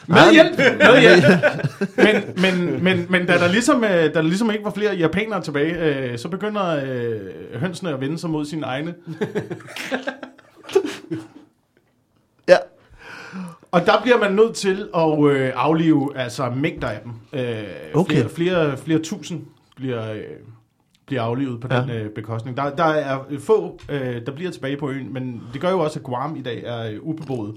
Med 0.06 0.32
hjælp! 0.32 0.58
Med 0.58 1.00
hjælp! 1.00 1.24
men, 1.96 2.42
men, 2.42 2.84
men, 2.84 3.06
men 3.10 3.26
da, 3.26 3.38
der 3.38 3.48
ligesom, 3.48 3.84
øh, 3.84 3.90
da 3.90 4.08
der 4.08 4.22
ligesom 4.22 4.50
ikke 4.50 4.64
var 4.64 4.70
flere 4.70 4.94
japanere 4.94 5.42
tilbage, 5.42 5.78
øh, 5.78 6.18
så 6.18 6.28
begynder 6.28 6.84
øh, 6.84 7.60
hønsene 7.60 7.90
at 7.90 8.00
vende 8.00 8.18
sig 8.18 8.30
mod 8.30 8.44
sine 8.44 8.66
egne. 8.66 8.94
ja. 12.48 12.56
Og 13.74 13.86
der 13.86 14.02
bliver 14.02 14.18
man 14.18 14.32
nødt 14.32 14.54
til 14.54 14.88
at 14.94 15.24
øh, 15.30 15.52
aflive 15.54 16.16
altså 16.16 16.50
mængder 16.56 16.88
af 16.88 17.00
dem. 17.04 17.12
Øh, 17.40 17.64
Okay. 17.94 18.14
flere, 18.14 18.28
flere, 18.28 18.76
flere 18.76 18.98
tusind 18.98 19.42
bliver, 19.76 20.12
øh, 20.12 20.20
bliver 21.06 21.22
aflivet 21.22 21.60
på 21.60 21.68
Ja. 21.70 21.80
den 21.80 21.90
øh, 21.90 22.10
bekostning. 22.10 22.56
Der, 22.56 22.70
der 22.76 22.84
er 22.84 23.18
få, 23.38 23.80
øh, 23.88 24.26
der 24.26 24.32
bliver 24.32 24.50
tilbage 24.50 24.76
på 24.76 24.90
øen, 24.90 25.12
men 25.12 25.42
det 25.52 25.60
gør 25.60 25.70
jo 25.70 25.78
også, 25.80 25.98
at 25.98 26.02
Guam 26.02 26.36
i 26.36 26.42
dag 26.42 26.62
er 26.64 26.90
øh, 26.90 26.96
ubeboet. 27.02 27.54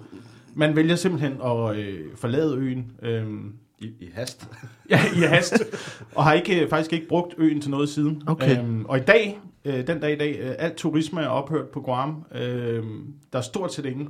Man 0.55 0.75
vælger 0.75 0.95
simpelthen 0.95 1.33
at 1.45 1.75
øh, 1.75 1.99
forlade 2.15 2.55
øen. 2.57 2.91
Øh, 3.03 3.23
I, 3.79 3.85
I 3.85 4.09
hast. 4.13 4.47
Ja, 4.89 4.99
i 5.15 5.19
hast. 5.19 5.63
Og 6.15 6.23
har 6.23 6.33
ikke, 6.33 6.61
øh, 6.63 6.69
faktisk 6.69 6.93
ikke 6.93 7.07
brugt 7.07 7.33
øen 7.37 7.61
til 7.61 7.71
noget 7.71 7.89
siden. 7.89 8.23
Okay. 8.27 8.59
Øhm, 8.59 8.85
og 8.85 8.97
i 8.97 9.01
dag, 9.01 9.39
øh, 9.65 9.87
den 9.87 9.99
dag 9.99 10.13
i 10.13 10.17
dag, 10.17 10.39
øh, 10.43 10.51
alt 10.59 10.75
turisme 10.75 11.21
er 11.21 11.27
ophørt 11.27 11.67
på 11.67 11.81
Guam. 11.81 12.23
Øhm, 12.35 13.05
der 13.33 13.37
er 13.39 13.43
stort 13.43 13.73
set 13.73 13.85
ingen, 13.85 14.09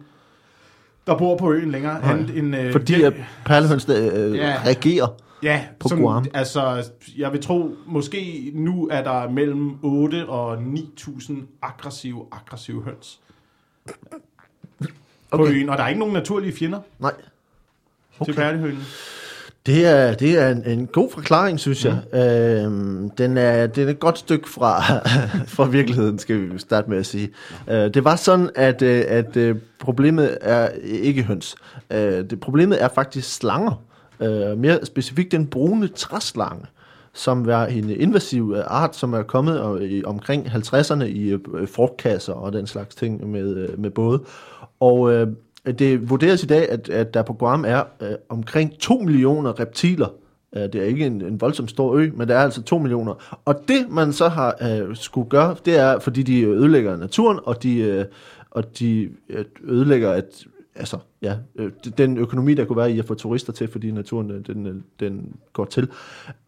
der 1.07 1.17
bor 1.17 1.37
på 1.37 1.51
øen 1.53 1.71
længere. 1.71 1.99
Nej. 2.01 2.11
Andet 2.11 2.37
end, 2.37 2.55
øh, 2.55 2.71
Fordi 2.71 3.01
at 3.01 3.13
perlehønsene 3.45 3.95
øh, 3.95 4.35
Ja. 4.35 4.61
reagerer. 4.65 5.07
ja, 5.43 5.65
på 5.79 5.87
sådan, 5.87 6.03
Guam. 6.03 6.25
Altså, 6.33 6.89
jeg 7.17 7.31
vil 7.31 7.41
tro, 7.41 7.75
måske 7.85 8.51
nu 8.55 8.87
er 8.91 9.03
der 9.03 9.29
mellem 9.29 9.71
8 9.83 10.29
og 10.29 10.57
9.000 10.57 11.33
aggressive, 11.61 12.25
aggressive 12.31 12.83
høns 12.83 13.19
på 14.79 14.87
Okay. 15.31 15.51
øen. 15.53 15.69
Og 15.69 15.77
der 15.77 15.83
er 15.83 15.87
ikke 15.87 15.99
nogen 15.99 16.13
naturlige 16.13 16.53
fjender 16.57 16.79
Nej. 16.99 17.13
okay. 18.19 18.31
til 18.31 18.39
perlehønen. 18.39 18.83
Det 19.67 19.85
er, 19.85 20.13
det 20.13 20.41
er 20.41 20.49
en, 20.49 20.63
en 20.65 20.87
god 20.87 21.11
forklaring, 21.11 21.59
synes 21.59 21.85
jeg. 21.85 21.99
Øhm, 22.13 23.09
den, 23.09 23.37
er, 23.37 23.67
den 23.67 23.87
er 23.87 23.91
et 23.91 23.99
godt 23.99 24.17
stykke 24.17 24.49
fra, 24.49 24.81
fra 25.55 25.65
virkeligheden, 25.65 26.19
skal 26.19 26.53
vi 26.53 26.59
starte 26.59 26.89
med 26.89 26.97
at 26.97 27.05
sige. 27.05 27.29
Øh, 27.67 27.93
det 27.93 28.03
var 28.03 28.15
sådan, 28.15 28.49
at, 28.55 28.81
øh, 28.81 29.03
at 29.07 29.37
øh, 29.37 29.55
problemet 29.79 30.37
er 30.41 30.69
ikke 30.83 31.23
høns. 31.23 31.55
Øh, 31.91 31.99
det, 32.29 32.39
problemet 32.39 32.83
er 32.83 32.87
faktisk 32.87 33.35
slanger. 33.35 33.83
Øh, 34.19 34.57
mere 34.57 34.85
specifikt 34.85 35.31
den 35.31 35.47
brune 35.47 35.87
træslange 35.87 36.65
som 37.13 37.49
er 37.49 37.65
en 37.65 37.89
invasiv 37.89 38.53
øh, 38.57 38.63
art, 38.67 38.95
som 38.95 39.13
er 39.13 39.23
kommet 39.23 39.61
omkring 40.05 40.45
50'erne 40.45 41.03
i 41.03 41.37
frugtkasser 41.65 42.33
og 42.33 42.53
den 42.53 42.67
slags 42.67 42.95
ting 42.95 43.31
med, 43.31 43.77
med 43.77 43.89
både. 43.89 44.21
Og 44.79 45.13
øh, 45.13 45.27
Øh, 45.67 45.73
det 45.73 46.09
vurderes 46.09 46.43
i 46.43 46.47
dag, 46.47 46.69
at, 46.69 46.89
at 46.89 47.13
der 47.13 47.21
på 47.21 47.33
Guam 47.33 47.65
er 47.67 47.83
øh, 48.01 48.09
omkring 48.29 48.79
2 48.79 48.97
millioner 48.97 49.59
reptiler. 49.59 50.07
Øh, 50.55 50.61
det 50.61 50.75
er 50.75 50.83
ikke 50.83 51.05
en, 51.05 51.21
en 51.21 51.41
voldsomt 51.41 51.69
stor 51.69 51.95
ø, 51.95 52.09
men 52.13 52.27
der 52.27 52.35
er 52.35 52.43
altså 52.43 52.61
2 52.61 52.77
millioner. 52.77 53.39
Og 53.45 53.55
det, 53.67 53.89
man 53.89 54.13
så 54.13 54.27
har 54.27 54.55
øh, 54.61 54.95
skulle 54.95 55.29
gøre, 55.29 55.55
det 55.65 55.77
er, 55.77 55.99
fordi 55.99 56.23
de 56.23 56.45
ødelægger 56.45 56.97
naturen, 56.97 57.39
og 57.43 57.63
de, 57.63 57.77
øh, 57.77 58.05
og 58.51 58.79
de 58.79 59.09
øh, 59.29 59.45
ødelægger 59.63 60.11
at, 60.11 60.43
altså, 60.77 60.97
ja, 61.21 61.35
øh, 61.55 61.71
den 61.97 62.17
økonomi, 62.17 62.53
der 62.53 62.65
kunne 62.65 62.77
være 62.77 62.91
i 62.91 62.99
at 62.99 63.05
få 63.05 63.13
turister 63.13 63.53
til, 63.53 63.67
fordi 63.67 63.91
naturen 63.91 64.31
øh, 64.31 64.47
den, 64.47 64.65
øh, 64.65 64.75
den 64.99 65.35
går 65.53 65.65
til. 65.65 65.89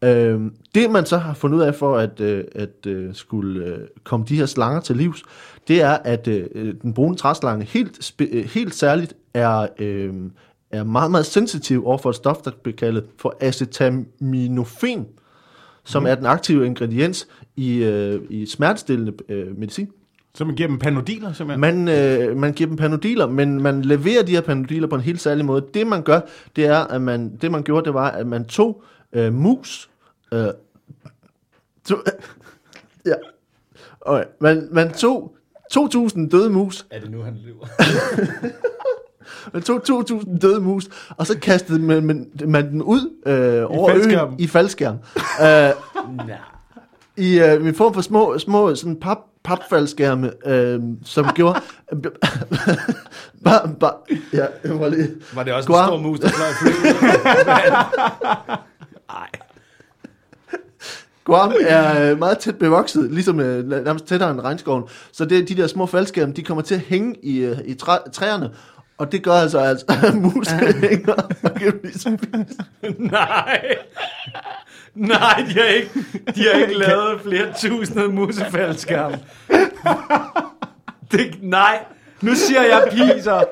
Øh, 0.02 0.40
det, 0.74 0.90
man 0.90 1.06
så 1.06 1.18
har 1.18 1.34
fundet 1.34 1.58
ud 1.58 1.62
af 1.62 1.74
for 1.74 1.96
at, 1.96 2.20
øh, 2.20 2.44
at 2.54 2.86
øh, 2.86 3.14
skulle 3.14 3.64
øh, 3.64 3.78
komme 4.04 4.26
de 4.28 4.36
her 4.36 4.46
slanger 4.46 4.80
til 4.80 4.96
livs, 4.96 5.22
det 5.68 5.82
er, 5.82 5.98
at 6.04 6.28
øh, 6.28 6.74
den 6.82 6.94
brune 6.94 7.16
træslange 7.16 7.64
helt, 7.64 8.12
øh, 8.20 8.44
helt 8.44 8.74
særligt 8.74 9.14
er, 9.34 9.66
øh, 9.78 10.14
er 10.70 10.84
meget, 10.84 11.10
meget 11.10 11.26
sensitiv 11.26 11.86
over 11.86 11.98
for 11.98 12.10
et 12.10 12.16
stof, 12.16 12.36
der 12.36 12.50
bliver 12.62 12.76
kaldet 12.76 13.04
for 13.16 13.36
acetaminophen, 13.40 15.06
som 15.84 16.02
mm. 16.02 16.06
er 16.06 16.14
den 16.14 16.26
aktive 16.26 16.66
ingrediens 16.66 17.28
i, 17.56 17.84
øh, 17.84 18.20
i 18.30 18.46
smertestillende 18.46 19.12
øh, 19.28 19.58
medicin. 19.58 19.88
Så 20.34 20.44
man 20.44 20.54
giver 20.54 20.68
dem 20.68 20.78
panodiler, 20.78 21.32
simpelthen. 21.32 21.60
Man, 21.60 21.88
øh, 21.88 22.36
man 22.36 22.52
giver 22.52 22.68
dem 22.68 22.76
panodiler, 22.76 23.26
men 23.26 23.62
man 23.62 23.82
leverer 23.82 24.22
de 24.22 24.32
her 24.32 24.40
panodiler 24.40 24.88
på 24.88 24.94
en 24.94 25.00
helt 25.00 25.20
særlig 25.20 25.44
måde. 25.44 25.66
Det 25.74 25.86
man 25.86 26.02
gør, 26.02 26.20
det 26.56 26.66
er, 26.66 26.78
at 26.78 27.02
man, 27.02 27.36
det 27.36 27.50
man 27.50 27.62
gjorde, 27.62 27.84
det 27.84 27.94
var, 27.94 28.10
at 28.10 28.26
man 28.26 28.44
tog 28.44 28.82
øh, 29.12 29.32
mus, 29.34 29.90
øh, 30.32 30.46
to, 31.88 31.96
ja, 33.06 33.14
okay. 34.00 34.24
man, 34.40 34.68
man 34.70 34.92
tog 34.92 35.36
2.000 35.74 36.28
døde 36.28 36.50
mus, 36.50 36.86
Er 36.90 37.00
det 37.00 37.10
nu, 37.10 37.22
han 37.22 37.38
lever? 37.44 37.66
man 39.52 39.62
tog 39.62 39.82
2.000 40.10 40.38
døde 40.38 40.60
mus, 40.60 40.88
og 41.16 41.26
så 41.26 41.38
kastede 41.38 41.78
man, 41.78 42.04
man, 42.04 42.30
man 42.46 42.70
den 42.70 42.82
ud 42.82 43.16
øh, 43.26 43.64
over 43.70 43.90
faldskærm. 43.90 44.28
øen 44.28 44.40
i 44.40 44.46
faldskærm. 44.46 44.94
øh, 45.46 46.26
Nej. 46.26 46.38
i 47.16 47.40
øh, 47.40 47.66
en 47.66 47.74
form 47.74 47.94
for 47.94 48.00
små, 48.00 48.38
små 48.38 48.74
sådan 48.74 48.96
pap, 48.96 49.18
papfaldskærme, 49.44 50.30
øh, 50.46 50.80
som 51.04 51.26
gjorde... 51.34 51.60
bare, 53.44 53.74
bare, 53.80 53.92
ja, 54.32 54.46
jeg 54.64 54.74
må 54.74 54.88
lige... 54.88 55.08
Var 55.34 55.42
det 55.42 55.52
også 55.52 55.66
Guam. 55.66 55.84
en 55.84 55.88
stor 55.88 55.98
mus, 55.98 56.20
der 56.20 56.28
fløj? 56.28 56.48
Nej. 59.10 59.28
Guam 61.24 61.52
er 61.60 62.10
øh, 62.10 62.18
meget 62.18 62.38
tæt 62.38 62.58
bevokset, 62.58 63.10
ligesom 63.12 63.40
øh, 63.40 63.84
nærmest 63.84 64.04
tættere 64.04 64.30
end 64.30 64.40
regnskoven. 64.40 64.84
Så 65.12 65.24
det, 65.24 65.48
de 65.48 65.56
der 65.56 65.66
små 65.66 65.86
faldskærme, 65.86 66.32
de 66.32 66.42
kommer 66.42 66.62
til 66.62 66.74
at 66.74 66.80
hænge 66.80 67.14
i, 67.22 67.38
øh, 67.38 67.58
i 67.64 67.74
træ, 67.74 67.96
træerne. 68.12 68.50
Og 69.00 69.12
det 69.12 69.22
gør 69.22 69.32
altså, 69.32 69.58
at 69.60 70.14
mus 70.22 70.48
hænger 70.48 71.12
og 71.42 71.54
kan 71.54 71.78
blive 71.82 71.92
spist. 71.92 72.60
Nej. 72.98 73.60
Nej, 74.94 75.44
de 75.48 75.52
har 75.52 75.64
ikke, 75.64 75.90
de 76.34 76.42
har 76.42 76.60
ikke 76.60 76.74
lavet 76.78 77.20
flere 77.20 77.52
tusinde 77.58 78.08
musefaldskærm. 78.08 79.12
Det, 81.12 81.34
nej. 81.42 81.78
Nu 82.20 82.34
siger 82.34 82.62
jeg 82.62 82.88
piser. 82.90 83.44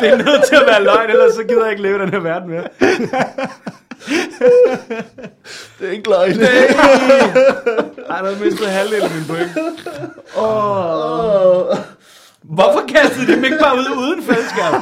Det 0.00 0.08
er 0.08 0.16
nødt 0.16 0.44
til 0.48 0.56
at 0.56 0.66
være 0.66 0.84
løgn, 0.84 1.10
ellers 1.10 1.34
så 1.34 1.44
gider 1.44 1.62
jeg 1.62 1.70
ikke 1.70 1.82
leve 1.82 1.96
i 1.96 2.00
den 2.00 2.10
her 2.10 2.20
verden 2.20 2.50
mere. 2.50 2.68
Det 5.80 5.88
er 5.88 5.90
ikke 5.90 6.08
løgn. 6.10 6.40
Ej, 8.10 8.20
der 8.22 8.34
har 8.34 8.44
mistet 8.44 8.66
halvdelen 8.66 9.02
af 9.02 9.10
min 9.14 9.24
point. 9.28 9.50
Åh. 10.38 11.76
Hvorfor 12.50 12.82
kastede 12.88 13.26
de 13.26 13.32
dem 13.36 13.44
ikke 13.44 13.58
bare 13.62 13.76
ud 13.76 13.96
uden 13.98 14.22
faldskærm? 14.22 14.74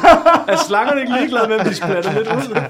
Er 0.49 0.57
slangerne 0.69 1.01
ikke 1.01 1.13
ligeglade 1.19 1.49
med, 1.49 1.57
at 1.57 1.67
de 1.67 1.75
splatter 1.75 2.13
lidt 2.13 2.29
ud? 2.29 2.61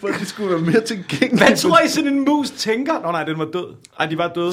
For 0.00 0.08
det 0.08 0.28
skulle 0.28 0.50
være 0.50 0.60
mere 0.60 0.80
tilgængeligt. 0.80 1.46
Hvad 1.48 1.56
tror 1.56 1.78
I 1.84 1.88
sådan 1.88 2.12
en 2.12 2.24
mus 2.24 2.50
tænker? 2.50 2.92
Nå 3.02 3.10
nej, 3.10 3.24
den 3.24 3.38
var 3.38 3.44
død. 3.52 3.74
Ej, 4.00 4.06
de 4.06 4.18
var 4.18 4.28
døde. 4.28 4.52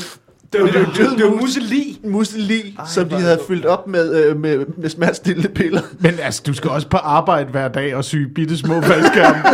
Det 0.53 0.61
var, 0.61 0.67
Det 0.67 0.79
var 0.79 0.85
det, 0.85 0.97
død 0.97 1.17
det 1.17 1.25
var 1.25 1.31
mus. 1.31 1.41
museli. 1.41 1.99
Museli, 2.03 2.75
Ej, 2.79 2.85
som 2.87 3.09
de 3.09 3.15
havde 3.15 3.39
fyldt 3.47 3.65
op 3.65 3.87
med, 3.87 4.23
øh, 4.25 4.37
med, 4.37 4.65
med 4.77 4.89
smertestillende 4.89 5.49
piller. 5.49 5.81
Men 5.99 6.13
altså, 6.21 6.41
du 6.47 6.53
skal 6.53 6.69
også 6.69 6.87
på 6.87 6.97
arbejde 6.97 7.49
hver 7.51 7.67
dag 7.67 7.95
og 7.95 8.03
sy 8.05 8.15
bitte 8.15 8.57
små 8.57 8.81
faldskærme. 8.81 9.43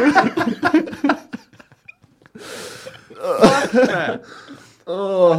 Åh, 4.87 5.35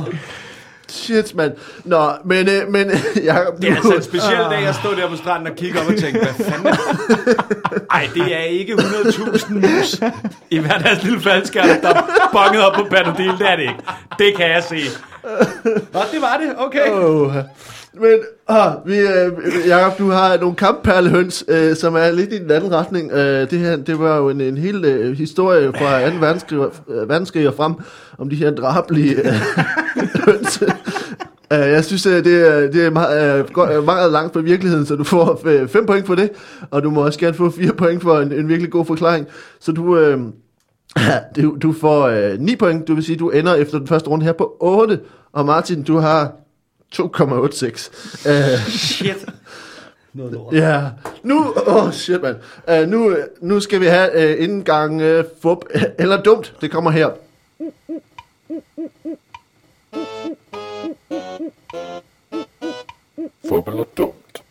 shit, 0.96 1.34
mand. 1.34 1.52
Nå, 1.84 2.08
men, 2.24 2.48
øh, 2.48 2.68
men 2.68 2.90
Jacob, 3.24 3.60
Det 3.60 3.70
er 3.70 3.76
altså 3.76 3.94
en 3.94 4.02
speciel 4.02 4.38
dag 4.50 4.66
at 4.66 4.74
stå 4.74 4.94
der 4.94 5.08
på 5.08 5.16
stranden 5.16 5.46
og 5.46 5.56
kigge 5.56 5.80
op 5.80 5.86
og 5.86 5.96
tænke, 5.96 6.18
hvad 6.18 6.46
fanden 6.46 6.74
Ej, 7.90 8.08
det 8.14 8.36
er 8.36 8.42
ikke 8.42 8.72
100.000 8.72 9.54
mus 9.54 10.00
i 10.50 10.58
hver 10.58 10.78
deres 10.78 11.02
lille 11.02 11.20
faldskærm, 11.20 11.80
der 11.82 11.88
er 11.88 12.28
bonget 12.32 12.64
op 12.64 12.72
på 12.74 12.86
Panodil. 12.90 13.32
Det 13.38 13.50
er 13.50 13.56
det 13.56 13.62
ikke. 13.62 13.82
Det 14.18 14.36
kan 14.36 14.50
jeg 14.50 14.62
se. 14.62 14.78
Nå, 15.92 16.00
det 16.12 16.20
var 16.20 16.40
det. 16.42 16.54
Okay. 16.58 16.90
Åh, 16.90 17.34
men 18.00 18.18
ah, 18.48 18.72
vi, 18.86 18.98
øh, 18.98 19.32
Jacob, 19.68 19.98
du 19.98 20.10
har 20.10 20.38
nogle 20.38 20.56
kampperlehøns, 20.56 21.44
øh, 21.48 21.76
som 21.76 21.94
er 21.94 22.10
lidt 22.10 22.32
i 22.32 22.38
den 22.38 22.50
anden 22.50 22.72
retning. 22.72 23.12
Øh, 23.12 23.50
det 23.50 23.58
her, 23.58 23.76
det 23.76 23.98
var 23.98 24.16
jo 24.16 24.28
en, 24.28 24.40
en 24.40 24.56
hel 24.56 24.84
øh, 24.84 25.16
historie 25.18 25.72
fra 25.72 26.10
2. 26.10 26.16
verdenskrig, 26.20 26.58
øh, 26.88 27.08
verdenskrig 27.08 27.48
og 27.48 27.54
frem, 27.54 27.74
om 28.18 28.30
de 28.30 28.36
her 28.36 28.50
drabelige 28.50 29.14
øh, 29.14 29.34
høns. 30.26 30.62
Uh, 31.50 31.58
jeg 31.58 31.84
synes, 31.84 32.06
øh, 32.06 32.24
det 32.24 32.48
er, 32.48 32.60
det 32.70 32.84
er 32.84 32.90
meget, 32.90 33.40
uh, 33.40 33.50
godt, 33.50 33.70
øh, 33.70 33.84
meget 33.84 34.12
langt 34.12 34.32
fra 34.32 34.40
virkeligheden, 34.40 34.86
så 34.86 34.96
du 34.96 35.04
får 35.04 35.40
5 35.68 35.86
point 35.86 36.06
for 36.06 36.14
det, 36.14 36.30
og 36.70 36.82
du 36.82 36.90
må 36.90 37.04
også 37.04 37.18
gerne 37.18 37.34
få 37.34 37.50
4 37.50 37.72
point 37.72 38.02
for 38.02 38.18
en, 38.20 38.32
en 38.32 38.48
virkelig 38.48 38.72
god 38.72 38.84
forklaring. 38.84 39.26
Så 39.60 39.72
du, 39.72 39.98
øh, 39.98 40.20
du, 41.36 41.56
du 41.62 41.72
får 41.72 42.06
øh, 42.06 42.40
9 42.40 42.56
point, 42.56 42.88
du 42.88 42.94
vil 42.94 43.04
sige, 43.04 43.16
du 43.16 43.30
ender 43.30 43.54
efter 43.54 43.78
den 43.78 43.86
første 43.86 44.10
runde 44.10 44.24
her 44.24 44.32
på 44.32 44.56
8, 44.60 45.00
og 45.32 45.46
Martin, 45.46 45.82
du 45.82 45.96
har 45.98 46.32
2,86. 46.94 47.90
Uh, 48.28 48.60
Shit. 48.68 49.26
Noget 50.12 50.32
lort. 50.32 50.54
Ja, 50.54 50.82
nu, 51.22 51.54
oh 51.66 51.92
shit 51.92 52.22
mand, 52.22 52.36
uh, 52.82 52.90
nu, 52.90 53.16
nu 53.40 53.60
skal 53.60 53.80
vi 53.80 53.86
have 53.86 54.34
uh, 54.34 54.44
indgang 54.44 55.02
uh, 55.02 55.24
fup, 55.42 55.58
eller 55.98 56.22
dumt, 56.22 56.54
det 56.60 56.70
kommer 56.70 56.90
her. 56.90 57.10
Fup 63.48 63.68
eller 63.68 63.84
dumt. 63.98 64.42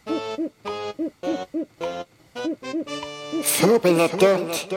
Fup 3.44 3.86
eller 3.86 4.08
dumt. 4.08 4.68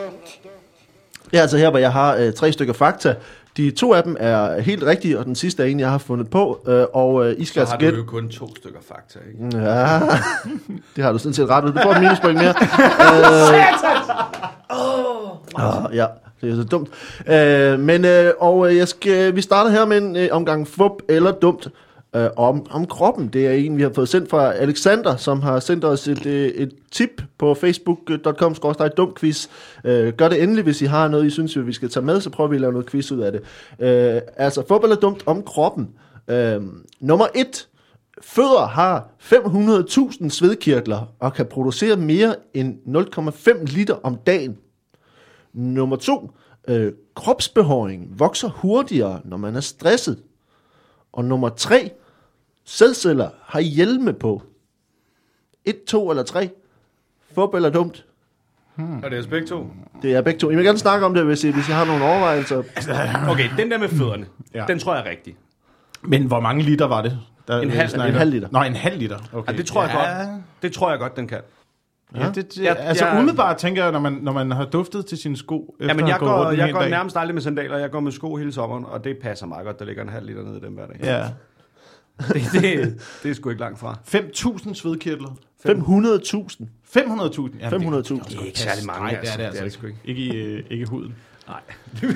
Ja, 1.33 1.39
altså 1.39 1.57
her, 1.57 1.71
hvor 1.71 1.79
jeg 1.79 1.93
har 1.93 2.27
uh, 2.27 2.33
tre 2.33 2.53
stykker 2.53 2.75
fakta. 2.75 3.15
De 3.57 3.71
to 3.71 3.95
af 3.95 4.03
dem 4.03 4.17
er 4.21 4.61
helt 4.61 4.83
rigtige, 4.83 5.19
og 5.19 5.25
den 5.25 5.35
sidste 5.35 5.63
er 5.63 5.67
en, 5.67 5.81
jeg 5.81 5.91
har 5.91 5.99
fundet 5.99 6.31
på, 6.31 6.61
uh, 6.67 7.03
og 7.03 7.15
uh, 7.15 7.31
I 7.31 7.45
skal 7.45 7.55
Så 7.55 7.61
altså 7.61 7.73
har 7.73 7.79
du 7.79 7.85
gætte. 7.85 7.99
jo 7.99 8.05
kun 8.05 8.29
to 8.29 8.57
stykker 8.57 8.81
fakta, 8.89 9.19
ikke? 9.29 9.59
Ja, 9.65 10.01
det 10.97 11.05
har 11.05 11.13
du 11.13 11.19
sådan 11.19 11.35
set 11.35 11.49
ret 11.49 11.65
ud. 11.65 11.73
Du 11.73 11.79
får 11.83 11.93
et 11.93 12.01
minuspoint 12.01 12.39
mere. 12.39 12.55
oh, 15.89 15.95
ja, 15.97 16.07
det 16.41 16.51
er 16.51 16.55
så 16.57 16.65
dumt. 16.65 16.89
Uh, 17.21 17.81
men, 17.81 18.05
uh, 18.05 18.11
og 18.39 18.59
uh, 18.59 18.77
jeg 18.77 18.89
skal, 18.89 19.37
vi 19.37 19.41
starter 19.43 19.71
her 19.71 19.85
med 19.85 19.99
en 19.99 20.17
uh, 20.17 20.23
omgang 20.37 20.69
fup 20.69 20.93
eller 21.09 21.33
dumt 21.33 21.69
øh, 22.25 22.31
om, 22.37 22.67
om 22.71 22.87
kroppen. 22.87 23.29
Det 23.29 23.47
er 23.47 23.53
en, 23.53 23.77
vi 23.77 23.83
har 23.83 23.93
fået 23.95 24.09
sendt 24.09 24.31
fra 24.31 24.53
Alexander, 24.53 25.17
som 25.17 25.43
har 25.43 25.61
sendt 25.61 25.85
os 25.85 26.09
et, 26.09 26.27
øh, 26.27 26.49
et 26.49 26.73
tip 26.93 27.23
på 27.39 27.55
facebook.com 27.55 28.55
dumquiz. 28.97 29.49
Øh, 29.85 30.13
gør 30.13 30.29
det 30.29 30.43
endelig, 30.43 30.65
hvis 30.65 30.83
I 30.83 30.85
har 30.85 31.09
noget, 31.09 31.27
I 31.27 31.31
synes, 31.31 31.67
vi 31.67 31.73
skal 31.73 31.89
tage 31.89 32.07
med, 32.07 32.21
så 32.21 32.31
prøver 32.31 32.51
vi 32.51 32.57
at 32.57 32.61
lave 32.61 32.73
noget 32.73 32.91
quiz 32.91 33.13
ud 33.13 33.21
af 33.21 33.33
det. 33.33 33.41
Øh, 33.87 34.21
altså, 34.37 34.65
fodbold 34.69 34.93
er 34.93 34.97
dumt 34.97 35.23
om 35.27 35.43
kroppen. 35.43 35.89
Øh, 36.29 36.63
nummer 37.01 37.27
et. 37.35 37.69
Fødder 38.23 38.67
har 38.67 39.09
500.000 39.21 40.29
svedkirtler 40.29 41.15
og 41.19 41.35
kan 41.35 41.47
producere 41.47 41.97
mere 41.97 42.35
end 42.55 42.77
0,5 42.87 43.65
liter 43.65 43.95
om 44.03 44.17
dagen. 44.27 44.57
Nummer 45.53 45.97
to. 45.97 46.31
Øh, 46.69 46.93
kropsbehåring 47.15 48.19
vokser 48.19 48.49
hurtigere, 48.49 49.21
når 49.25 49.37
man 49.37 49.57
er 49.57 49.61
stresset. 49.61 50.19
Og 51.13 51.25
nummer 51.25 51.49
tre. 51.49 51.91
Sædceller 52.71 53.31
har 53.45 53.61
hjelme 53.61 54.13
på. 54.13 54.43
Et, 55.65 55.85
to 55.85 56.11
eller 56.11 56.23
tre. 56.23 56.51
Fup 57.35 57.55
eller 57.55 57.71
dumt. 57.71 58.05
Og 58.77 59.11
det 59.11 59.13
er 59.15 59.19
os 59.21 59.27
begge 59.27 59.47
to. 59.47 59.71
Det 60.03 60.15
er 60.15 60.21
begge 60.23 60.39
to. 60.41 60.51
I 60.51 60.57
må 60.57 60.61
gerne 60.63 60.79
snakke 60.79 61.07
om 61.07 61.15
det, 61.15 61.25
hvis 61.25 61.45
I, 61.45 61.51
hvis 61.51 61.69
I 61.69 61.73
har 61.73 61.85
nogle 61.85 62.05
overvejelser. 62.05 62.63
Okay, 63.33 63.49
den 63.57 63.71
der 63.71 63.79
med 63.79 63.89
fødderne, 63.89 64.27
Ja. 64.55 64.65
den 64.69 64.79
tror 64.79 64.95
jeg 64.95 65.07
er 65.07 65.11
rigtig. 65.11 65.37
Men 66.03 66.25
hvor 66.27 66.41
mange 66.41 66.63
liter 66.63 66.87
var 66.87 67.03
det? 67.03 67.19
Der, 67.49 67.61
En 67.61 67.71
halv- 67.71 67.95
en 67.95 68.01
halv 68.15 68.31
liter. 68.31 68.49
Nå, 68.53 68.63
en 68.63 68.75
halv 68.77 68.99
liter. 68.99 69.19
Okay. 69.33 69.53
Ja, 69.53 69.59
det 69.59 69.67
tror 69.67 69.83
jeg 69.83 69.91
ja. 69.95 70.19
godt. 70.31 70.43
Det 70.63 70.73
tror 70.73 70.91
jeg 70.91 70.99
godt, 70.99 71.17
den 71.17 71.29
kan. 71.29 71.41
Ja, 72.17 72.27
det, 72.27 72.37
det, 72.55 72.59
Jeg- 72.65 72.77
altså 72.81 73.07
jeg- 73.07 73.17
umiddelbart 73.19 73.57
tænker 73.57 73.83
jeg, 73.83 73.93
når 73.93 74.01
man, 74.01 74.13
når 74.13 74.33
man 74.33 74.51
har 74.51 74.65
duftet 74.65 75.07
til 75.07 75.19
sine 75.19 75.37
sko, 75.37 75.75
efter 75.81 75.87
Ja, 75.89 75.95
men 75.95 76.05
at 76.05 76.11
jeg 76.11 76.19
går, 76.19 76.47
rundt 76.47 76.59
jeg 76.59 76.73
går 76.73 76.81
dag. 76.81 76.91
nærmest 76.91 77.17
aldrig 77.17 77.35
med 77.35 77.43
sandaler. 77.43 77.79
Jeg 77.79 77.91
går 77.91 78.01
med 78.01 78.13
sko 78.13 78.37
hele 78.37 78.53
sommeren, 78.53 78.85
og 78.85 79.05
det 79.05 79.19
passer 79.23 79.47
meget 79.47 79.65
godt. 79.67 79.79
Der 79.79 79.85
ligger 79.85 80.03
en 80.03 80.09
halv 80.09 80.27
liter 80.27 80.43
nede 80.43 80.57
i 80.57 80.61
dem 80.61 80.73
hver 80.73 80.87
dag. 80.87 80.97
Ja. 81.03 81.25
Det, 82.35 82.43
det, 82.53 83.01
det 83.23 83.31
er 83.31 83.35
sgu 83.35 83.51
ikke 83.51 83.61
langt 83.61 83.79
fra. 83.79 83.99
5.000 84.15 84.75
svedkirtler. 84.75 85.29
500.000. 85.67 85.71
500.000. 86.97 87.59
Ja, 87.61 87.69
500.000. 87.71 88.15
Det, 88.15 88.29
Det 88.29 88.39
er 88.41 88.45
ikke 88.45 88.59
særlig 88.59 88.87
mange, 88.87 89.01
Nej, 89.03 89.11
det 89.11 89.17
er 89.17 89.21
altså. 89.21 89.39
det 89.39 89.45
altså 89.63 89.79
er 89.83 89.87
ikke. 89.87 89.99
ikke. 90.05 90.23
Ikke 90.23 90.35
i, 90.35 90.37
øh, 90.37 90.65
ikke 90.71 90.83
i 90.83 90.85
huden. 90.85 91.15
Nej. 91.49 91.61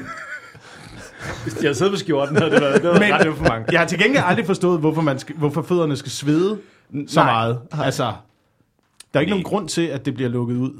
Hvis 1.42 1.54
de 1.54 1.60
havde 1.62 1.74
siddet 1.74 1.92
på 1.92 1.98
skjorten, 1.98 2.36
havde 2.36 2.50
det 2.50 2.60
været, 2.60 2.82
det 2.82 2.90
var 2.90 2.98
Men- 2.98 3.12
ret 3.12 3.36
for 3.36 3.44
mange. 3.48 3.66
Jeg 3.72 3.80
har 3.80 3.86
til 3.86 3.98
gengæld 3.98 4.22
aldrig 4.26 4.46
forstået, 4.46 4.80
hvorfor, 4.80 5.02
man 5.02 5.18
skal, 5.18 5.36
hvorfor 5.36 5.62
fødderne 5.62 5.96
skal 5.96 6.10
svede 6.12 6.58
så 7.06 7.20
Nej. 7.20 7.32
meget. 7.32 7.58
Altså, 7.72 8.04
der 9.12 9.18
er 9.18 9.20
ikke 9.20 9.30
nogen 9.30 9.44
grund 9.44 9.68
til, 9.68 9.86
at 9.86 10.06
det 10.06 10.14
bliver 10.14 10.30
lukket 10.30 10.56
ud 10.56 10.70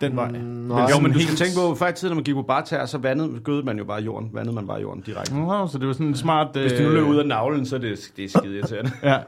den 0.00 0.16
vej. 0.16 0.30
nej. 0.30 0.90
Jo, 0.94 1.00
men 1.00 1.12
du 1.12 1.20
skal 1.20 1.36
tænke 1.36 1.52
på, 1.56 1.74
før 1.74 1.88
i 1.88 1.92
tiden, 1.92 2.10
når 2.10 2.14
man 2.14 2.24
gik 2.24 2.34
på 2.34 2.42
bartær, 2.42 2.86
så 2.86 2.98
vandede, 2.98 3.40
gødede 3.44 3.62
man 3.66 3.78
jo 3.78 3.84
bare 3.84 4.00
jorden. 4.02 4.30
Vandede 4.32 4.54
man 4.54 4.66
bare 4.66 4.80
jorden 4.80 5.02
direkte. 5.02 5.34
Nå, 5.34 5.66
så 5.66 5.78
det 5.78 5.86
var 5.86 5.92
sådan 5.92 6.06
en 6.06 6.14
smart... 6.16 6.48
Hvis 6.52 6.72
det 6.72 6.82
nu 6.82 6.88
løb 6.90 7.06
ud 7.06 7.16
af 7.16 7.26
navlen, 7.26 7.66
så 7.66 7.76
er 7.76 7.80
det, 7.80 8.10
det 8.16 8.24
er 8.24 8.28
skide 8.38 8.56
irriterende. 8.58 8.90
Ja. 9.10 9.18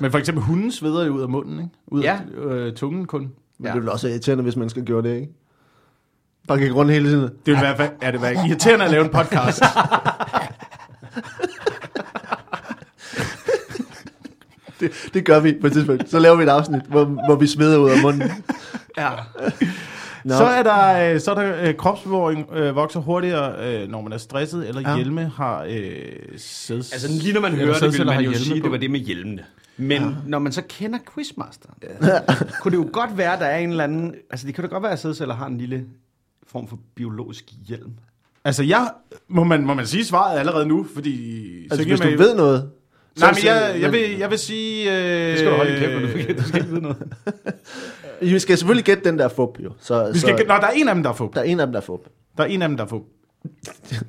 Men 0.00 0.10
for 0.10 0.18
eksempel 0.18 0.44
hunden 0.44 0.72
sveder 0.72 1.04
jo 1.06 1.12
ud 1.12 1.22
af 1.22 1.28
munden, 1.28 1.58
ikke? 1.58 1.70
Ud 1.86 2.02
af 2.02 2.20
Ja. 2.38 2.40
øh, 2.44 2.72
tungen 2.74 3.06
kun. 3.06 3.32
Men 3.58 3.72
det 3.72 3.80
vil 3.82 3.88
også 3.90 4.06
være 4.06 4.12
irriterende, 4.14 4.42
hvis 4.44 4.56
man 4.56 4.68
skal 4.68 4.84
gøre 4.84 5.02
det, 5.02 5.14
ikke? 5.14 5.28
Bare 6.48 6.58
gik 6.58 6.74
rundt 6.74 6.92
hele 6.92 7.08
tiden. 7.08 7.22
Det 7.46 7.54
vil 7.54 7.62
være, 7.62 7.88
er 8.02 8.10
det 8.10 8.22
være 8.22 8.32
irriterende 8.48 8.84
at 8.84 8.90
lave 8.90 9.04
en 9.04 9.10
podcast. 9.10 9.62
Det, 14.80 14.90
det 15.14 15.24
gør 15.24 15.40
vi 15.40 15.58
på 15.60 15.66
et 15.66 15.72
tidspunkt. 15.72 16.10
Så 16.10 16.18
laver 16.18 16.36
vi 16.36 16.42
et 16.42 16.48
afsnit, 16.48 16.82
hvor, 16.88 17.04
hvor 17.04 17.34
vi 17.36 17.46
sveder 17.46 17.78
ud 17.78 17.90
af 17.90 17.96
munden. 18.02 18.30
Ja. 18.98 19.10
Nå. 20.24 20.34
Så 20.34 20.44
er 20.44 20.62
der, 20.62 21.14
øh, 21.14 21.20
så 21.20 21.30
er 21.30 21.34
der 21.34 21.68
øh, 21.68 21.74
kropsbevaring 21.74 22.50
øh, 22.52 22.76
vokser 22.76 23.00
hurtigere, 23.00 23.66
øh, 23.82 23.88
når 23.88 24.00
man 24.02 24.12
er 24.12 24.18
stresset, 24.18 24.68
eller 24.68 24.80
Ja. 24.80 24.90
ja. 24.90 24.96
hjelme 24.96 25.32
har 25.36 25.66
øh, 25.68 26.02
sæds... 26.36 26.92
Altså 26.92 27.08
lige 27.22 27.32
når 27.32 27.40
man 27.40 27.52
hører 27.52 27.78
det, 27.78 27.98
vil 27.98 28.06
man 28.06 28.24
jo 28.24 28.34
sige, 28.34 28.60
på. 28.60 28.64
det 28.64 28.72
var 28.72 28.78
det 28.78 28.90
med 28.90 29.00
hjelmene. 29.00 29.44
Men 29.76 30.02
ja. 30.02 30.08
når 30.26 30.38
man 30.38 30.52
så 30.52 30.62
kender 30.68 30.98
Quizmasteren, 31.14 31.74
kunne 32.60 32.72
det 32.72 32.76
jo 32.84 32.88
godt 32.92 33.18
være, 33.18 33.38
der 33.38 33.44
er 33.44 33.58
en 33.58 33.70
eller 33.70 33.84
anden... 33.84 34.14
Altså 34.30 34.46
det 34.46 34.54
kan 34.54 34.64
da 34.64 34.68
godt 34.68 34.82
være, 34.82 34.92
at 34.92 34.98
sædceller 34.98 35.34
har 35.34 35.46
en 35.46 35.58
lille 35.58 35.84
form 36.46 36.68
for 36.68 36.78
biologisk 36.94 37.44
hjelm. 37.68 37.90
Altså, 38.44 38.62
jeg, 38.62 38.90
må, 39.28 39.44
man, 39.44 39.66
må 39.66 39.74
man 39.74 39.86
sige 39.86 40.04
svaret 40.04 40.38
allerede 40.38 40.66
nu, 40.66 40.86
fordi... 40.94 41.40
Altså, 41.62 41.78
kan 41.78 41.86
hvis 41.88 42.00
du 42.00 42.06
man- 42.10 42.18
ved 42.18 42.34
noget. 42.36 42.70
Nej, 43.20 43.30
men 43.30 43.36
så- 43.40 43.46
jeg, 43.46 43.76
jeg, 43.80 43.92
vil, 43.92 44.00
jeg 44.18 44.30
vil 44.30 44.38
sige... 44.38 44.92
Øh, 44.92 45.30
Det 45.30 45.38
skal 45.38 45.50
du 45.50 45.56
holde 45.56 45.76
i 45.76 45.78
kæft, 45.78 46.02
du 46.02 46.08
forkert. 46.08 46.38
Du 46.38 46.42
skal 46.42 46.60
ikke 46.60 46.70
vide 46.70 46.82
noget. 46.82 46.96
Vi 48.24 48.38
skal 48.38 48.58
selvfølgelig 48.58 48.84
gætte 48.84 49.04
den 49.04 49.18
der 49.18 49.28
fup, 49.28 49.58
jo. 49.64 49.70
Så, 49.80 50.10
Vi 50.12 50.18
skal, 50.18 50.38
så, 50.38 50.44
nå, 50.48 50.54
der 50.54 50.66
er 50.66 50.70
en 50.70 50.88
af 50.88 50.94
dem, 50.94 51.02
der 51.02 51.10
er 51.10 51.14
fup. 51.14 51.34
der 51.34 51.40
er 51.40 51.44
en 51.44 51.60
af 51.60 51.66
dem, 51.66 51.72
der 51.72 51.80
er 51.80 51.84
fup. 51.84 52.00
Der 52.36 52.42
er 52.42 52.48
en 52.48 52.62
af 52.62 52.68
dem, 52.68 52.76
der 52.76 52.84
er 52.84 52.88
fup. 52.88 53.02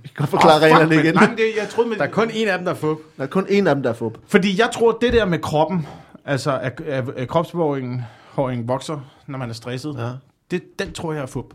Vi 0.01 0.07
kan 0.17 0.27
forklare 0.27 0.55
oh, 0.55 0.61
reglerne 0.61 0.89
men- 0.89 0.99
igen. 0.99 1.13
Nej, 1.15 1.27
men 1.29 1.37
det, 1.37 1.43
jeg 1.57 1.69
troede, 1.69 1.89
med, 1.89 1.97
Der 1.97 2.03
er 2.03 2.09
kun 2.11 2.29
en 2.33 2.47
af 2.47 2.57
dem, 2.57 2.65
der 2.65 2.71
er 2.71 2.75
fup. 2.75 2.97
Der 3.17 3.23
er 3.23 3.27
kun 3.27 3.45
en 3.49 3.67
af 3.67 3.75
dem, 3.75 3.83
der 3.83 3.89
er 3.89 3.93
fup. 3.93 4.17
Fordi 4.27 4.59
jeg 4.59 4.69
tror, 4.73 4.91
det 5.01 5.13
der 5.13 5.25
med 5.25 5.39
kroppen, 5.39 5.87
altså 6.25 6.59
at, 6.59 6.81
at, 6.81 7.05
at 7.17 7.27
kropsbevaringen 7.27 8.01
håringen 8.31 8.67
vokser, 8.67 8.99
når 9.27 9.37
man 9.37 9.49
er 9.49 9.53
stresset, 9.53 9.95
Ja. 9.97 10.09
det, 10.51 10.79
den 10.79 10.91
tror 10.93 11.13
jeg 11.13 11.21
er 11.21 11.25
fup. 11.25 11.45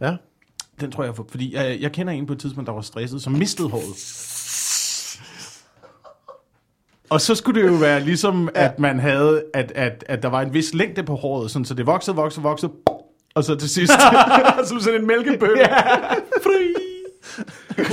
Ja. 0.00 0.16
Den 0.80 0.92
tror 0.92 1.02
jeg 1.02 1.10
er 1.10 1.14
fup. 1.14 1.30
Fordi 1.30 1.54
jeg, 1.54 1.78
jeg 1.80 1.92
kender 1.92 2.12
en 2.12 2.26
på 2.26 2.32
et 2.32 2.38
tidspunkt, 2.38 2.66
der 2.66 2.72
var 2.74 2.80
stresset, 2.80 3.22
som 3.22 3.32
mistede 3.32 3.68
håret. 3.68 3.84
Og 7.10 7.20
så 7.20 7.34
skulle 7.34 7.62
det 7.62 7.68
jo 7.68 7.74
være 7.74 8.00
ligesom, 8.00 8.48
Ja. 8.56 8.64
at 8.64 8.78
man 8.78 9.00
havde, 9.00 9.42
at, 9.54 9.72
at, 9.74 10.04
at 10.08 10.22
der 10.22 10.28
var 10.28 10.40
en 10.40 10.54
vis 10.54 10.74
længde 10.74 11.02
på 11.02 11.14
håret, 11.14 11.50
sådan, 11.50 11.64
så 11.64 11.74
det 11.74 11.86
voksede, 11.86 12.16
voksede, 12.16 12.42
voksede, 12.42 12.72
og 13.34 13.44
så 13.44 13.54
til 13.54 13.68
sidst... 13.70 13.92
Som 14.68 14.80
sådan 14.80 15.00
en 15.00 15.06
mælkebøtte. 15.06 15.64
Fri! 16.44 16.74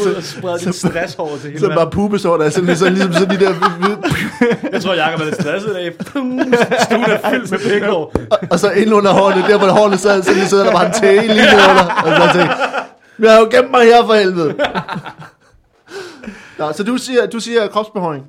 Ud 0.08 0.14
og 0.14 0.24
sprede 0.24 0.60
din 0.60 0.74
stresshår 0.74 1.38
til 1.42 1.50
hele 1.50 1.60
Så 1.60 1.68
bare 1.76 1.90
pubesår, 1.90 2.38
der 2.38 2.46
er 2.46 2.50
sådan, 2.50 2.66
ligesom, 2.66 2.88
ligesom 2.94 3.14
sådan 3.14 3.40
de 3.40 3.46
der... 3.46 3.54
Jeg 4.72 4.82
tror, 4.82 4.94
Jacob 4.94 5.22
er 5.22 5.26
lidt 5.26 5.36
stresset 5.42 5.70
i 5.70 5.74
dag. 5.74 5.94
Stuen 6.04 6.40
er 7.04 7.30
fyldt 7.30 7.52
med 7.52 7.60
pikhår. 7.60 8.14
Og, 8.32 8.38
og 8.52 8.60
så 8.60 8.72
ind 8.72 8.94
under 8.94 9.12
hårene, 9.12 9.42
der 9.42 9.58
hvor 9.58 9.68
hårene 9.68 9.98
sad, 9.98 10.24
så 10.24 10.34
lige 10.34 10.48
sidder 10.48 10.64
der 10.64 10.72
bare 10.72 10.86
en 10.86 10.92
tæge 10.92 11.22
lige 11.22 11.48
under. 11.70 11.86
Og 12.04 12.16
så 12.22 12.38
tænker 12.38 12.56
jeg, 12.56 12.84
Jeg 13.20 13.32
har 13.32 13.40
jo 13.40 13.48
gemt 13.52 13.72
mig 13.72 13.82
her 13.86 14.06
for 14.06 14.14
helvede. 14.14 14.56
Nå, 16.58 16.72
så 16.74 16.84
du 16.84 16.98
siger, 16.98 17.26
du 17.26 17.40
siger 17.40 17.68
kropsbehøring. 17.68 18.24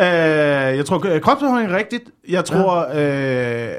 Øh, 0.00 0.06
jeg 0.76 0.86
tror, 0.86 1.06
øh, 1.06 1.20
kropsbehøring 1.20 1.72
er 1.72 1.76
rigtigt. 1.76 2.02
Jeg 2.28 2.44
tror, 2.44 2.88
øh, 2.94 3.74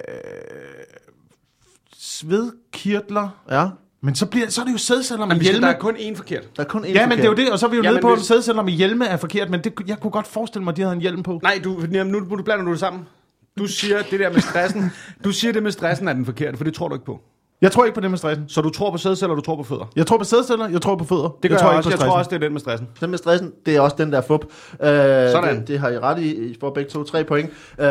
svedkirtler. 1.97 3.30
Ja, 3.51 3.67
Men 4.01 4.15
så, 4.15 4.25
bliver, 4.25 4.49
så 4.49 4.62
er 4.62 4.65
det 4.65 4.73
jo 4.73 4.78
sædceller 4.78 5.25
med 5.25 5.36
hjelme. 5.39 5.67
der 5.67 5.73
er 5.73 5.80
kun 5.80 5.95
én 5.95 6.15
forkert. 6.15 6.58
der 6.58 6.63
er 6.63 6.67
kun 6.67 6.86
en 6.86 6.93
Ja, 6.93 7.08
men 7.08 7.17
det 7.17 7.25
er 7.25 7.30
jo 7.30 7.36
det, 7.36 7.51
og 7.51 7.60
så 7.60 7.65
er 7.65 7.69
vi 7.69 7.78
jo 7.78 7.84
Ja, 7.84 7.89
nede 7.89 8.01
på, 8.01 8.12
at 8.12 8.17
hvis- 8.17 8.28
sædceller 8.28 8.63
med 8.63 8.73
hjelme 8.73 9.06
er 9.08 9.17
forkert, 9.17 9.49
men 9.49 9.63
det, 9.63 9.73
jeg 9.88 9.99
kunne 9.99 10.12
godt 10.12 10.28
forestille 10.28 10.63
mig, 10.63 10.71
at 10.71 10.78
de 10.78 10.82
havde 10.82 10.95
en 10.95 11.01
hjelm 11.01 11.23
på. 11.23 11.39
Nej, 11.43 11.62
du, 11.63 11.84
nu, 11.91 12.04
nu 12.19 12.43
blander 12.43 12.65
du 12.65 12.71
det 12.71 12.80
sammen. 12.80 13.04
Du 13.60 13.67
siger 13.67 14.01
det 14.12 14.19
der 14.19 14.32
med 14.32 14.41
stressen. 14.41 14.91
Du 15.23 15.32
siger 15.32 15.54
det 15.54 15.63
med 15.63 15.71
stressen 15.71 16.08
er 16.08 16.13
den 16.13 16.25
forkerte, 16.25 16.58
for 16.58 16.63
det 16.63 16.73
tror 16.73 16.88
du 16.88 16.95
ikke 16.95 17.06
på. 17.06 17.21
Jeg 17.65 17.71
tror 17.71 17.86
ikke 17.86 17.95
på 17.95 18.01
det 18.01 18.10
med 18.10 18.17
stressen. 18.17 18.49
Så 18.49 18.62
du 18.62 18.69
tror 18.69 18.91
på 18.91 18.97
sædceller, 18.97 19.32
og 19.32 19.38
du 19.38 19.41
tror 19.41 19.56
på 19.56 19.63
fødder. 19.63 19.86
Jeg 19.95 20.08
tror 20.08 20.17
på 20.17 20.23
sædceller, 20.23 20.67
jeg 20.69 20.82
tror 20.82 20.95
på 20.95 21.04
fødder. 21.04 21.30
Det 21.43 21.49
gør 21.51 21.56
jeg 21.56 21.62
tror 21.62 21.69
jeg 21.69 21.78
ikke 21.80 21.88
også. 21.88 21.89
på 21.89 21.91
Jeg 21.91 21.99
tror 21.99 22.06
stressen. 22.06 22.19
også, 22.19 22.30
det 22.30 22.36
er 22.36 22.39
den 22.39 22.51
med 22.54 22.60
stressen. 22.60 22.88
Den 23.01 23.10
med 23.10 23.17
stressen, 23.17 23.51
det 23.65 23.75
er 23.75 23.82
også 23.82 23.95
den 23.99 24.12
der 24.13 24.21
fup. 24.21 24.43
Øh, 24.45 24.49
Sådan. 24.80 25.60
Det, 25.60 25.67
det 25.67 25.80
har 25.80 25.89
I 25.89 25.99
ret 25.99 26.19
i. 26.19 26.36
I 26.36 26.58
får 26.60 26.69
begge 26.73 26.89
to 26.89 27.04
tre 27.04 27.23
point. 27.23 27.49
Øh, 27.80 27.86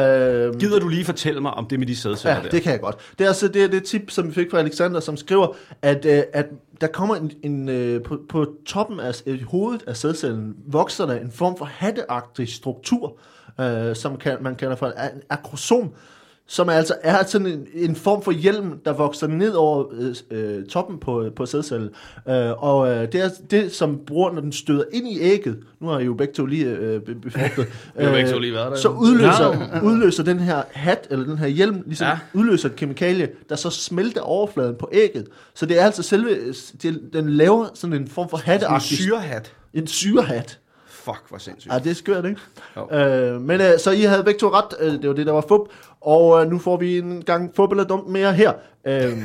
Gider 0.61 0.79
du 0.81 0.89
lige 0.89 1.05
fortælle 1.05 1.41
mig 1.41 1.51
om 1.55 1.67
det 1.67 1.79
med 1.79 1.87
de 1.87 1.97
sædceller 1.97 2.37
Ja, 2.37 2.43
der? 2.43 2.49
det 2.51 2.63
kan 2.63 2.73
jeg 2.73 2.81
godt. 2.81 2.97
Det 3.19 3.25
er 3.25 3.29
altså 3.29 3.49
det, 3.49 3.65
er 3.65 3.69
det 3.69 3.85
tip, 3.85 4.11
som 4.11 4.29
vi 4.29 4.33
fik 4.33 4.51
fra 4.51 4.59
Alexander, 4.59 5.01
som 5.01 5.17
skriver, 5.17 5.47
at, 5.83 6.05
øh, 6.05 6.23
at 6.33 6.47
der 6.81 6.87
kommer 6.87 7.17
en, 7.17 7.31
en 7.43 7.69
øh, 7.69 8.03
på, 8.03 8.19
på 8.29 8.47
toppen 8.67 9.01
af 9.01 9.23
øh, 9.27 9.39
hovedet 9.51 9.83
af 9.87 9.97
sædcellen, 9.97 10.55
vokser 10.67 11.07
der 11.07 11.15
en 11.15 11.33
form 11.33 11.59
for 11.59 11.65
hatteagtig 11.65 12.49
struktur, 12.49 13.17
øh, 13.61 13.97
som 13.97 14.17
kan, 14.17 14.37
man 14.41 14.55
kalder 14.55 14.77
for 14.77 14.87
en 14.87 14.93
akrosom, 15.31 15.91
som 16.47 16.69
altså 16.69 16.95
er 17.03 17.25
sådan 17.27 17.47
en, 17.47 17.67
en 17.75 17.97
form 17.97 18.23
for 18.23 18.33
hjelm, 18.33 18.79
der 18.85 18.93
vokser 18.93 19.27
ned 19.27 19.53
over 19.53 19.85
øh, 19.93 20.15
øh, 20.31 20.65
toppen 20.67 20.99
på, 20.99 21.31
på 21.37 21.47
sædcellen. 21.47 21.91
Øh, 22.29 22.63
og 22.65 22.89
øh, 22.89 23.13
det 23.13 23.21
er 23.25 23.29
det, 23.51 23.73
som 23.73 24.01
bruger, 24.07 24.33
når 24.33 24.41
den 24.41 24.53
støder 24.53 24.85
ind 24.93 25.09
i 25.09 25.21
ægget. 25.21 25.59
Nu 25.81 25.87
har 25.89 25.99
I 25.99 26.05
jo 26.05 26.15
begge 26.15 26.35
to 26.35 26.47
lige 26.47 26.67
øh, 26.67 27.01
be- 27.01 27.15
befrugtet. 27.15 27.67
har 27.99 28.13
begge 28.13 28.31
to 28.31 28.39
lige 28.39 28.53
været 28.55 28.71
der, 28.73 28.77
Så 28.79 28.89
udløser, 28.89 29.81
udløser 29.83 30.23
den 30.23 30.41
her 30.41 30.63
hat, 30.73 31.07
eller 31.11 31.25
den 31.27 31.39
her 31.39 31.47
hjelm, 31.47 31.83
ligesom 31.87 32.07
Ja. 32.07 32.19
udløser 32.35 32.69
et 32.69 32.77
kemikalie, 32.77 33.29
der 33.49 33.57
så 33.57 33.71
smelter 33.71 34.21
overfladen 34.21 34.75
på 34.79 34.89
ægget. 34.93 35.27
Så 35.55 35.67
det 35.67 35.81
er 35.81 35.85
altså 35.85 36.03
selve, 36.03 36.37
det, 36.83 37.01
den 37.13 37.31
laver 37.31 37.67
sådan 37.75 37.97
en 37.97 38.09
form 38.09 38.29
for 38.29 38.37
En 38.37 38.43
hatteagtig... 38.43 38.99
syrehat. 38.99 39.53
En 39.75 39.87
syrehat. 39.87 40.59
Fuck, 41.05 41.23
hvor 41.29 41.39
sindssygt. 41.39 41.73
Ja, 41.73 41.79
det 41.79 41.91
er 41.91 41.95
skørt, 41.95 42.25
ikke? 42.25 42.41
Jo. 42.77 42.99
Øh, 42.99 43.41
men 43.41 43.61
øh, 43.61 43.79
så 43.79 43.91
I 43.91 44.01
havde 44.01 44.25
begge 44.25 44.39
to 44.39 44.49
ret. 44.49 44.75
Øh, 44.81 44.93
det 44.93 45.09
var 45.09 45.15
det, 45.15 45.27
der 45.27 45.33
var 45.33 45.45
fup. 45.49 45.61
Og 46.01 46.43
øh, 46.43 46.51
nu 46.51 46.59
får 46.59 46.77
vi 46.77 46.99
en 46.99 47.23
gang 47.27 47.53
fup 47.57 47.71
eller 47.71 47.85
dumt 47.85 48.09
mere 48.09 48.33
her. 48.33 48.53
Øh, 48.87 49.19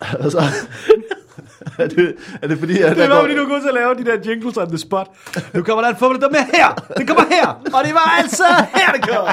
altså, 0.24 0.38
er, 1.78 1.88
det, 1.88 2.14
er 2.42 2.48
det 2.48 2.58
fordi, 2.58 2.80
at 2.80 2.88
Det 2.88 2.96
der 2.96 3.08
var, 3.08 3.14
går, 3.14 3.22
fordi 3.22 3.34
du 3.34 3.44
god 3.48 3.60
til 3.60 3.68
at 3.68 3.74
lave 3.74 3.94
de 3.94 4.04
der 4.04 4.30
jingles 4.30 4.56
on 4.56 4.68
the 4.68 4.78
spot. 4.78 5.06
Nu 5.54 5.62
kommer 5.62 5.82
der 5.82 5.90
en 5.90 5.96
fodbold, 5.96 6.20
der 6.20 6.30
med 6.30 6.38
her. 6.54 6.74
Det 6.96 7.08
kommer 7.08 7.24
her. 7.30 7.48
Og 7.48 7.84
det 7.84 7.94
var 7.94 8.18
altså 8.18 8.44
her, 8.74 8.92
det 8.92 9.08
kom. 9.08 9.26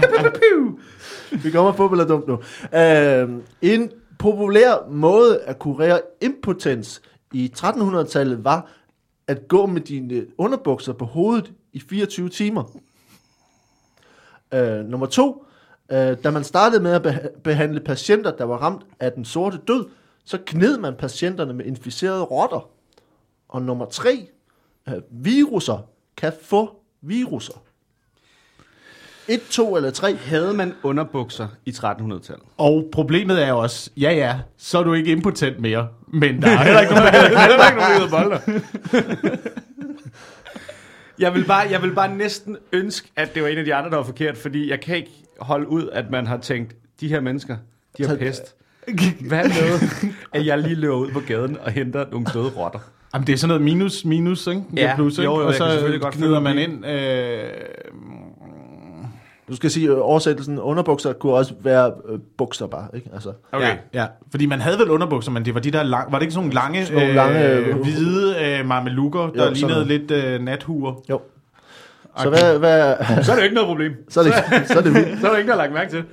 Piu, 0.00 0.30
piu, 0.30 0.30
piu. 0.30 0.78
vi 1.42 1.50
kommer 1.50 1.72
fup 1.72 1.92
eller 1.92 2.06
dumt 2.06 2.28
nu. 2.28 2.38
Øh, 2.78 3.28
en 3.62 3.90
populær 4.18 4.90
måde 4.90 5.40
at 5.46 5.58
kurere 5.58 6.00
impotens 6.20 7.02
i 7.32 7.52
1300-tallet 7.56 8.44
var 8.44 8.70
at 9.28 9.48
gå 9.48 9.66
med 9.66 9.80
dine 9.80 10.26
underbukser 10.38 10.92
på 10.92 11.04
hovedet 11.04 11.52
i 11.72 11.80
24 11.80 12.28
timer. 12.28 12.64
Øh, 14.54 14.84
nummer 14.84 15.06
to, 15.06 15.44
øh, 15.92 16.16
da 16.24 16.30
man 16.30 16.44
startede 16.44 16.82
med 16.82 16.92
at 16.92 17.30
behandle 17.44 17.80
patienter, 17.80 18.36
der 18.36 18.44
var 18.44 18.56
ramt 18.56 18.86
af 19.00 19.12
den 19.12 19.24
sorte 19.24 19.58
død, 19.68 19.86
så 20.24 20.38
kned 20.46 20.78
man 20.78 20.94
patienterne 20.94 21.52
med 21.52 21.64
inficerede 21.64 22.22
rotter. 22.22 22.68
Og 23.48 23.62
nummer 23.62 23.86
tre, 23.86 24.28
øh, 24.88 24.94
viruser 25.10 25.88
kan 26.16 26.32
få 26.42 26.76
viruser. 27.00 27.62
Et, 29.28 29.40
to 29.50 29.76
eller 29.76 29.90
tre. 29.90 30.16
Havde 30.16 30.54
man 30.54 30.74
underbukser 30.82 31.48
i 31.66 31.70
1300-tallet? 31.70 32.44
Og 32.56 32.88
problemet 32.92 33.44
er 33.44 33.48
jo 33.48 33.58
også, 33.58 33.90
ja 33.96 34.12
ja, 34.12 34.38
så 34.58 34.78
er 34.78 34.82
du 34.82 34.92
ikke 34.92 35.12
impotent 35.12 35.60
mere. 35.60 35.88
Men 36.08 36.42
der 36.42 36.48
er 36.48 36.56
heller 36.56 36.80
ikke 36.80 36.94
nogen, 36.94 37.12
der 37.12 37.28
heller 37.28 37.70
ikke 37.70 37.80
nogen, 37.80 38.00
der 38.00 38.22
bolder. 38.22 38.60
Jeg 41.18 41.34
vil, 41.34 41.44
bare, 41.44 41.66
jeg 41.70 41.82
vil 41.82 41.94
bare 41.94 42.16
næsten 42.16 42.56
ønske, 42.72 43.08
at 43.16 43.34
det 43.34 43.42
var 43.42 43.48
en 43.48 43.58
af 43.58 43.64
de 43.64 43.74
andre, 43.74 43.90
der 43.90 43.96
var 43.96 44.04
forkert, 44.04 44.36
fordi 44.36 44.70
jeg 44.70 44.80
kan 44.80 44.96
ikke 44.96 45.10
holde 45.40 45.68
ud, 45.68 45.88
at 45.92 46.10
man 46.10 46.26
har 46.26 46.36
tænkt, 46.36 46.76
de 47.00 47.08
her 47.08 47.20
mennesker, 47.20 47.56
de 47.98 48.06
har 48.06 48.16
pest. 48.16 48.54
Hvad 49.28 49.44
med, 49.44 50.10
at 50.32 50.46
jeg 50.46 50.58
lige 50.58 50.74
løber 50.74 50.96
ud 50.96 51.10
på 51.10 51.20
gaden 51.20 51.56
og 51.62 51.72
henter 51.72 52.04
nogle 52.10 52.26
døde 52.34 52.48
rotter? 52.56 52.78
Jamen, 53.14 53.26
det 53.26 53.32
er 53.32 53.36
sådan 53.36 53.48
noget 53.48 53.62
minus, 53.62 54.04
minus, 54.04 54.46
ikke? 54.46 54.62
Ja, 54.76 54.94
plus, 54.94 55.18
ikke? 55.18 55.24
jo, 55.24 55.40
jo, 55.40 55.40
og 55.40 55.46
jeg 55.46 55.54
så 55.54 55.64
kan 55.64 55.72
selvfølgelig 55.72 56.00
godt 56.00 56.14
knyder 56.14 56.28
følge 56.28 56.40
man 56.40 56.58
ind. 56.58 56.86
Øh, 56.86 57.50
Du 59.48 59.56
skal 59.56 59.70
sige, 59.70 59.88
øh, 59.88 59.96
oversættelsen 60.00 60.58
underbukser 60.58 61.12
kunne 61.12 61.32
også 61.32 61.54
være 61.60 61.92
øh, 62.08 62.18
bukser 62.38 62.66
bare, 62.66 62.88
ikke? 62.94 63.10
Altså, 63.14 63.32
Okay. 63.52 63.66
Ja, 63.66 63.76
ja, 64.00 64.06
fordi 64.30 64.46
man 64.46 64.60
havde 64.60 64.78
vel 64.78 64.90
underbukser, 64.90 65.30
men 65.30 65.44
det 65.44 65.54
var 65.54 65.60
de 65.60 65.70
der 65.70 65.82
lang, 65.82 66.12
var 66.12 66.18
det 66.18 66.22
ikke 66.22 66.34
sådan 66.34 66.48
nogle 66.48 66.54
lange, 66.54 66.86
Sådan 66.86 66.98
nogle 67.00 67.14
lange, 67.14 67.48
øh, 67.48 67.68
øh, 67.68 67.76
hvide 67.82 68.36
øh, 68.44 68.66
marmelukker, 68.66 69.20
der 69.20 69.32
sådan 69.38 69.52
lignede 69.52 69.72
noget. 69.72 69.86
lidt 69.86 70.10
øh, 70.10 70.40
nathuer? 70.40 70.94
jo. 71.10 71.20
Så 72.18 72.28
hvad, 72.28 72.58
hvad, 72.58 72.96
Så 73.24 73.32
er 73.32 73.34
det 73.34 73.36
jo 73.36 73.42
ikke 73.44 73.54
noget 73.54 73.68
problem. 73.68 73.92
så 74.10 74.20
er 74.20 74.24
det, 74.24 74.34
så 74.68 74.78
er 74.78 74.82
det 74.82 74.94
vildt. 74.94 75.20
Så 75.20 75.28
er 75.30 75.36
der 75.36 75.42
der 75.42 75.50
har 75.50 75.56
lagt 75.56 75.72
mærke 75.72 75.90
til. 75.90 76.04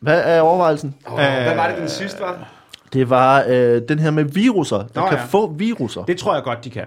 Hvad 0.00 0.22
er 0.24 0.40
overvejelsen? 0.40 0.94
Oh, 1.06 1.14
hvad 1.16 1.54
var 1.56 1.68
det, 1.68 1.78
den 1.78 1.88
sidste 1.88 2.20
var? 2.20 2.48
Det 2.92 3.10
var 3.10 3.44
øh, 3.48 3.82
den 3.88 3.98
her 3.98 4.10
med 4.10 4.24
viruser, 4.24 4.76
der 4.76 5.00
Nå, 5.00 5.06
kan 5.06 5.18
ja. 5.18 5.24
få 5.24 5.52
viruser. 5.52 6.04
Det 6.04 6.18
tror 6.18 6.34
jeg 6.34 6.42
godt, 6.42 6.64
de 6.64 6.70
kan. 6.70 6.84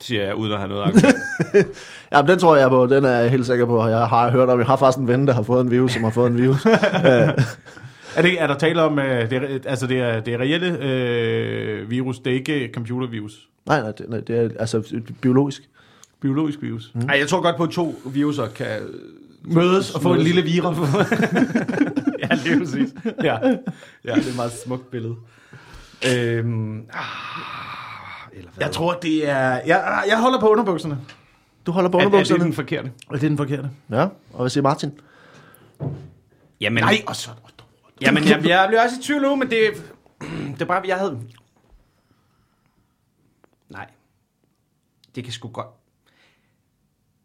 Siger 0.00 0.24
jeg, 0.24 0.34
uden 0.34 0.52
at 0.52 0.58
have 0.58 0.68
noget. 0.68 0.94
Ja, 2.12 2.22
men 2.22 2.30
den 2.30 2.38
tror 2.38 2.56
jeg 2.56 2.68
på, 2.68 2.86
den 2.86 3.04
er 3.04 3.10
jeg 3.10 3.30
helt 3.30 3.46
sikker 3.46 3.66
på. 3.66 3.86
Jeg 3.86 4.06
har 4.06 4.30
hørt 4.30 4.48
om, 4.48 4.58
jeg 4.58 4.66
har 4.66 4.76
faktisk 4.76 4.98
en 4.98 5.08
ven, 5.08 5.26
der 5.26 5.32
har 5.32 5.42
fået 5.42 5.60
en 5.60 5.70
virus, 5.70 5.92
som 5.92 6.04
har 6.04 6.10
fået 6.10 6.30
en 6.30 6.38
virus. 6.38 6.66
Er, 8.16 8.22
det, 8.22 8.42
er 8.42 8.46
der 8.46 8.54
tale 8.54 8.82
om, 8.82 8.98
øh, 8.98 9.30
det 9.30 9.32
er, 9.32 9.58
altså 9.64 9.86
det 9.86 10.00
er, 10.00 10.20
det 10.20 10.34
er 10.34 10.38
reelle 10.38 10.78
øh, 10.84 11.90
virus, 11.90 12.18
det 12.18 12.30
er 12.30 12.34
ikke 12.34 12.70
computervirus? 12.74 13.48
nej, 13.66 13.80
nej, 13.80 13.92
det, 13.92 14.08
nej, 14.08 14.20
det 14.20 14.38
er 14.38 14.48
altså 14.58 15.02
biologisk. 15.20 15.62
Biologisk 16.20 16.62
virus. 16.62 16.90
Mm. 16.94 17.00
Nej, 17.00 17.18
jeg 17.18 17.28
tror 17.28 17.40
godt 17.40 17.56
på, 17.56 17.62
at 17.62 17.70
to 17.70 18.02
viruser 18.04 18.46
kan... 18.48 18.80
Mødes 19.42 19.94
og 19.94 20.02
få 20.02 20.14
en 20.14 20.20
lille 20.20 20.42
virus. 20.42 20.76
ja, 22.22 22.28
det 22.44 22.52
er 22.52 22.58
præcis. 22.58 22.94
Ja. 23.22 23.38
ja, 24.04 24.14
det 24.14 24.26
er 24.26 24.30
et 24.30 24.36
meget 24.36 24.52
smukt 24.52 24.90
billede. 24.90 25.14
Øhm, 26.06 26.78
ah, 26.78 27.04
eller 28.32 28.50
hvad? 28.54 28.64
Jeg 28.64 28.70
tror, 28.72 28.92
det 28.92 29.28
er... 29.28 29.60
Jeg, 29.66 30.02
jeg 30.08 30.20
holder 30.20 30.40
på 30.40 30.48
underbukserne. 30.48 30.98
Du 31.68 31.72
holder 31.72 31.90
på 31.90 31.96
er, 31.98 32.00
er 32.00 32.04
det 32.04 32.12
underbukserne? 32.14 32.44
den 32.44 32.52
forkerte? 32.52 32.92
Og 33.08 33.14
det 33.20 33.24
er 33.24 33.28
den 33.28 33.36
forkerte. 33.36 33.70
Ja, 33.90 34.02
og 34.32 34.40
hvad 34.40 34.50
siger 34.50 34.62
Martin? 34.62 34.90
Jamen, 36.60 36.82
Nej, 36.84 37.02
og 37.06 37.16
så... 37.16 37.30
Jamen, 38.00 38.24
jeg, 38.24 38.30
jeg 38.46 38.64
bliver 38.68 38.82
også 38.84 38.96
i 39.00 39.02
tvivl 39.02 39.22
nu, 39.22 39.36
men 39.36 39.50
det, 39.50 39.60
det 40.52 40.62
er 40.62 40.64
bare, 40.64 40.82
jeg 40.86 40.96
havde... 40.98 41.20
Nej. 43.70 43.86
Det 45.14 45.24
kan 45.24 45.32
sgu 45.32 45.48
godt... 45.48 45.66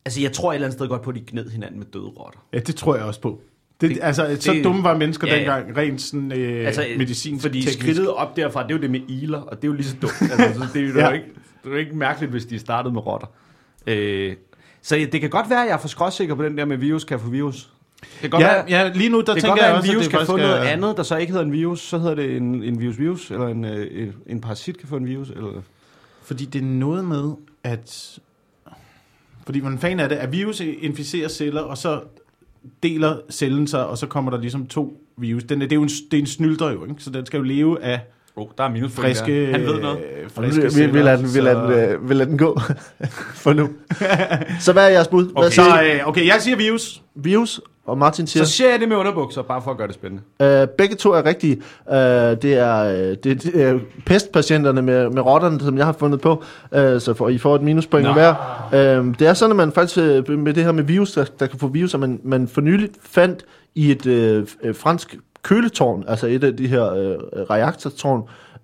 Altså, 0.06 0.22
jeg 0.22 0.32
tror 0.34 0.52
et 0.52 0.56
eller 0.56 0.68
andet 0.68 0.78
sted 0.80 0.88
godt 0.88 1.02
på, 1.02 1.10
at 1.10 1.16
de 1.16 1.24
gned 1.28 1.50
hinanden 1.50 1.80
med 1.80 1.88
døde 1.88 2.06
rotter. 2.06 2.40
Ja, 2.54 2.60
det 2.60 2.76
tror 2.76 2.96
jeg 2.96 3.06
også 3.06 3.22
på. 3.22 3.42
Det, 3.82 3.90
Det- 3.90 3.98
det, 3.98 4.04
altså, 4.04 4.38
så 4.40 4.54
det- 4.54 4.64
dumme 4.64 4.84
var 4.84 4.98
mennesker 4.98 5.28
ja, 5.28 5.34
ja, 5.34 5.40
dengang, 5.40 5.78
rent 5.78 6.02
sådan, 6.02 6.32
øh, 6.32 6.68
altså, 6.68 6.86
medicin. 6.98 7.40
Fordi 7.40 7.60
teknisk. 7.62 7.80
skridtet 7.80 8.10
op 8.10 8.36
derfra, 8.38 8.64
det 8.64 8.72
er 8.72 8.76
jo 8.76 8.82
det 8.82 8.92
med 8.92 9.02
iler, 9.08 9.42
og 9.42 9.56
det 9.62 9.64
er 9.64 9.68
jo 9.68 9.74
lige 9.74 9.88
så 9.88 9.96
dumt. 10.02 10.22
altså, 10.32 10.60
så 10.60 10.68
det 10.74 10.84
er 10.84 10.88
jo 10.88 11.00
ja. 11.00 11.10
ikke, 11.10 11.26
det 11.64 11.68
er 11.68 11.70
jo 11.70 11.76
ikke 11.78 11.96
mærkeligt, 11.96 12.32
hvis 12.32 12.46
de 12.46 12.60
startede 12.60 12.94
med 12.94 13.06
rotter. 13.06 13.28
Øh, 13.88 14.36
så 14.82 14.96
det 15.12 15.22
kan 15.22 15.30
godt 15.30 15.50
være, 15.50 15.62
at 15.62 15.68
jeg 15.68 15.74
er 15.74 15.78
for 15.78 15.88
skråsikker 15.88 16.36
på 16.36 16.44
den 16.44 16.58
der 16.58 16.66
med 16.66 16.78
virus 16.78 17.04
kan 17.04 17.20
få 17.20 17.30
virus. 17.30 17.70
Det 18.02 18.10
kan 18.22 18.30
godt 18.30 18.44
Ja, 18.44 18.48
være, 18.54 18.66
ja, 18.70 18.92
lige 18.96 19.10
nu, 19.10 19.22
der 19.22 19.34
det 19.34 19.44
tænker 19.44 19.50
godt 19.50 19.60
jeg 19.62 19.70
være, 19.70 19.78
at 19.78 19.86
en 19.86 19.92
virus 19.92 20.06
at 20.06 20.12
kan 20.12 20.26
få 20.26 20.38
noget 20.38 20.58
er- 20.58 20.64
andet, 20.64 20.98
der 20.98 21.04
så 21.04 21.18
ikke 21.18 21.32
hedder 21.34 21.46
en 21.46 21.52
virus. 21.52 21.82
Så 21.82 21.98
hedder 21.98 22.16
det 22.16 22.38
en, 22.38 22.64
en 22.64 22.80
virus-virus, 22.80 23.32
eller 23.32 23.48
en, 23.48 23.66
øh, 23.66 24.04
en, 24.04 24.14
en 24.28 24.42
parasit 24.42 24.78
kan 24.78 24.88
få 24.88 24.96
en 24.98 25.06
virus. 25.06 25.30
Eller... 25.30 25.62
Fordi 26.24 26.46
det 26.46 26.60
er 26.62 26.66
noget 26.66 27.06
med, 27.06 27.32
at... 27.64 28.20
Fordi 29.46 29.60
hvordan 29.60 29.80
fanden 29.80 30.00
er 30.00 30.08
det, 30.08 30.16
at 30.16 30.32
virus 30.32 30.60
inficerer 30.60 31.28
celler, 31.28 31.62
og 31.62 31.78
så 31.78 32.02
deler 32.84 33.18
cellen 33.32 33.68
sig, 33.68 33.86
og 33.88 33.98
så 33.98 34.08
kommer 34.08 34.32
der 34.32 34.38
ligesom 34.40 34.68
to 34.68 35.02
virus. 35.18 35.44
Den 35.44 35.62
er, 35.62 35.66
det 35.66 35.72
er 35.72 35.76
jo 35.76 35.84
en, 35.84 35.90
det 35.90 36.18
er 36.18 36.22
en 36.22 36.28
snylter 36.28 36.72
jo, 36.72 36.84
ikke? 36.84 36.96
Så 37.04 37.10
den 37.10 37.26
skal 37.26 37.38
jo 37.38 37.44
leve 37.44 37.84
af 37.84 38.00
Oh, 38.36 38.48
der 38.58 38.64
er 38.64 38.70
minus 38.70 38.92
friske, 38.92 39.48
Han 39.52 39.62
ved 39.62 39.82
noget. 39.82 39.98
øh, 39.98 40.24
Vi, 40.26 40.30
friske 40.30 40.62
vi, 40.62 40.70
celler. 40.70 40.92
vi, 40.94 41.02
lader 41.02 41.18
den, 41.18 41.34
vi, 41.36 41.40
lader 41.40 41.62
den, 41.88 41.90
øh, 41.96 42.10
vi 42.10 42.14
lader 42.14 42.26
den 42.30 42.38
gå 42.38 42.60
for 43.44 43.54
nu. 43.54 43.70
Så 44.60 44.74
hvad 44.74 44.86
er 44.86 44.90
jeres 44.90 45.08
bud? 45.08 45.24
Hvad 45.26 45.34
Okay. 45.44 45.50
siger 45.50 45.66
Så 45.66 45.84
øh, 46.02 46.08
okay, 46.08 46.28
jeg 46.28 46.36
siger 46.40 46.58
virus. 46.58 47.02
Virus, 47.16 47.62
og 47.86 47.98
Martin 47.98 48.28
siger... 48.28 48.44
Så 48.46 48.52
ser 48.52 48.72
jeg 48.72 48.80
det 48.80 48.90
med 48.90 48.98
underbukser, 48.98 49.42
bare 49.42 49.62
for 49.62 49.72
at 49.72 49.78
gøre 49.78 49.88
det 49.88 49.96
spændende. 49.96 50.24
Øh, 50.42 50.68
begge 50.78 50.96
to 50.96 51.12
er 51.12 51.26
rigtige. 51.26 51.62
Øh, 51.92 51.96
det, 51.98 52.46
er, 52.54 52.84
øh, 52.84 53.18
det, 53.24 53.24
det 53.44 53.62
er 53.64 53.80
pestpatienterne 54.06 54.82
med, 54.82 55.10
med 55.10 55.22
rotterne, 55.22 55.60
som 55.60 55.78
jeg 55.78 55.86
har 55.86 55.94
fundet 55.94 56.22
på, 56.22 56.44
øh, 56.74 57.02
så 57.02 57.14
for, 57.14 57.30
I 57.30 57.38
får 57.38 57.56
et 57.56 57.62
minuspoint 57.62 58.14
hver. 58.14 58.34
Øh, 58.74 59.14
det 59.20 59.28
er 59.28 59.34
sådan, 59.34 59.52
at 59.52 59.58
man 59.58 59.72
faktisk 59.72 59.98
øh, 59.98 60.40
med 60.40 60.54
det 60.54 60.64
her 60.64 60.72
med 60.72 60.84
virus, 60.84 61.12
der, 61.12 61.26
der 61.40 61.48
kan 61.48 61.60
få 61.60 61.68
virus, 61.68 61.94
at 61.94 62.00
man, 62.00 62.20
man 62.24 62.48
for 62.48 62.62
nyligt 62.62 62.94
fandt 63.04 63.46
i 63.76 63.92
et 63.92 64.06
øh, 64.06 64.46
fransk 64.76 65.16
køletårn, 65.44 66.04
altså 66.08 66.28
et 66.28 66.44
af 66.44 66.58
de 66.58 66.68
her 66.68 66.94
øh, 66.94 67.16
reaktortårn, 67.50 68.24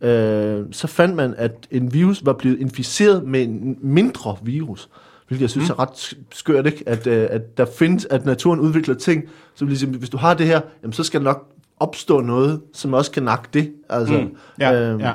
øh, 0.09 0.65
så 0.71 0.87
fandt 0.87 1.15
man, 1.15 1.33
at 1.37 1.51
en 1.71 1.93
virus 1.93 2.25
var 2.25 2.33
blevet 2.33 2.59
inficeret 2.59 3.23
med 3.23 3.41
en 3.43 3.77
mindre 3.81 4.37
virus. 4.41 4.89
Hvilket 5.27 5.41
jeg 5.41 5.49
synes 5.49 5.69
mm. 5.69 5.75
er 5.77 5.79
ret 5.79 5.89
sk- 5.89 6.17
skørt, 6.31 6.65
ikke? 6.65 6.83
At, 6.85 7.07
øh, 7.07 7.27
at 7.31 7.57
der 7.57 7.65
findes, 7.77 8.05
at 8.05 8.25
naturen 8.25 8.59
udvikler 8.59 8.95
ting, 8.95 9.23
så 9.55 9.65
ligesom, 9.65 9.89
hvis 9.89 10.09
du 10.09 10.17
har 10.17 10.33
det 10.33 10.45
her, 10.47 10.61
jamen, 10.83 10.93
så 10.93 11.03
skal 11.03 11.19
der 11.19 11.23
nok 11.25 11.47
opstå 11.79 12.21
noget, 12.21 12.61
som 12.73 12.93
også 12.93 13.11
kan 13.11 13.23
nakke 13.23 13.49
det. 13.53 13.73
Altså, 13.89 14.13
Mm. 14.13 14.35
Ja, 14.59 14.81
øhm, 14.81 14.99
ja. 14.99 15.11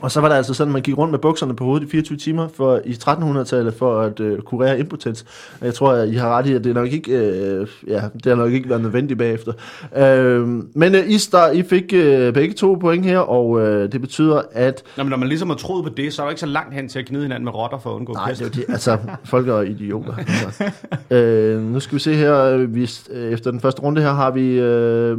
Og 0.00 0.10
så 0.10 0.20
var 0.20 0.28
der 0.28 0.36
altså 0.36 0.54
sådan, 0.54 0.70
at 0.70 0.72
man 0.72 0.82
gik 0.82 0.98
rundt 0.98 1.10
med 1.10 1.18
bukserne 1.18 1.56
på 1.56 1.64
hovedet 1.64 1.86
i 1.86 1.90
24 1.90 2.18
timer 2.18 2.48
for, 2.48 2.80
i 2.84 2.90
1300-tallet 2.92 3.74
for 3.74 4.00
at 4.00 4.20
øh, 4.20 4.38
kurere 4.40 4.78
impotens. 4.78 5.24
Og 5.60 5.66
Jeg 5.66 5.74
tror, 5.74 5.92
at 5.92 6.08
I 6.08 6.14
har 6.14 6.38
ret 6.38 6.46
i, 6.46 6.52
at 6.52 6.64
det 6.64 6.74
nok 6.74 6.92
ikke, 6.92 7.12
øh, 7.12 7.66
ja, 7.86 8.02
det 8.14 8.26
har 8.26 8.34
nok 8.34 8.52
ikke 8.52 8.68
været 8.68 8.82
nødvendigt 8.82 9.18
bagefter. 9.18 9.52
Øh, 9.96 10.46
men 10.74 10.94
øh, 10.94 11.10
I, 11.10 11.18
star, 11.18 11.50
I 11.50 11.62
fik 11.62 11.92
øh, 11.92 12.32
begge 12.34 12.54
to 12.54 12.74
point 12.74 13.04
her, 13.04 13.18
og 13.18 13.60
øh, 13.60 13.92
det 13.92 14.00
betyder, 14.00 14.42
at 14.52 14.82
Nå, 14.96 15.02
men 15.02 15.10
når 15.10 15.16
man 15.16 15.28
ligesom 15.28 15.48
har 15.48 15.56
troet 15.56 15.84
på 15.84 15.90
det, 15.96 16.12
så 16.14 16.22
er 16.22 16.26
der 16.26 16.30
ikke 16.30 16.40
så 16.40 16.46
langt 16.46 16.74
hen 16.74 16.88
til 16.88 16.98
at 16.98 17.06
gnide 17.06 17.22
hinanden 17.22 17.44
med 17.44 17.54
rotter 17.54 17.78
for 17.78 17.90
at 17.90 17.94
undgå 17.94 18.12
Nej, 18.12 18.28
pest. 18.30 18.40
det 18.40 18.46
er 18.46 18.50
det. 18.52 18.64
Altså, 18.68 18.98
folk 19.24 19.48
er 19.48 19.60
idioter. 19.60 20.14
Altså. 20.16 20.70
øh, 21.10 21.62
nu 21.62 21.80
skal 21.80 21.94
vi 21.94 22.00
se 22.00 22.14
her. 22.14 22.34
øh, 22.44 22.74
Vi, 22.74 22.90
øh, 23.10 23.32
efter 23.32 23.50
den 23.50 23.60
første 23.60 23.82
runde 23.82 24.02
her 24.02 24.12
har 24.12 24.30
vi... 24.30 24.58
Øh, 24.58 25.18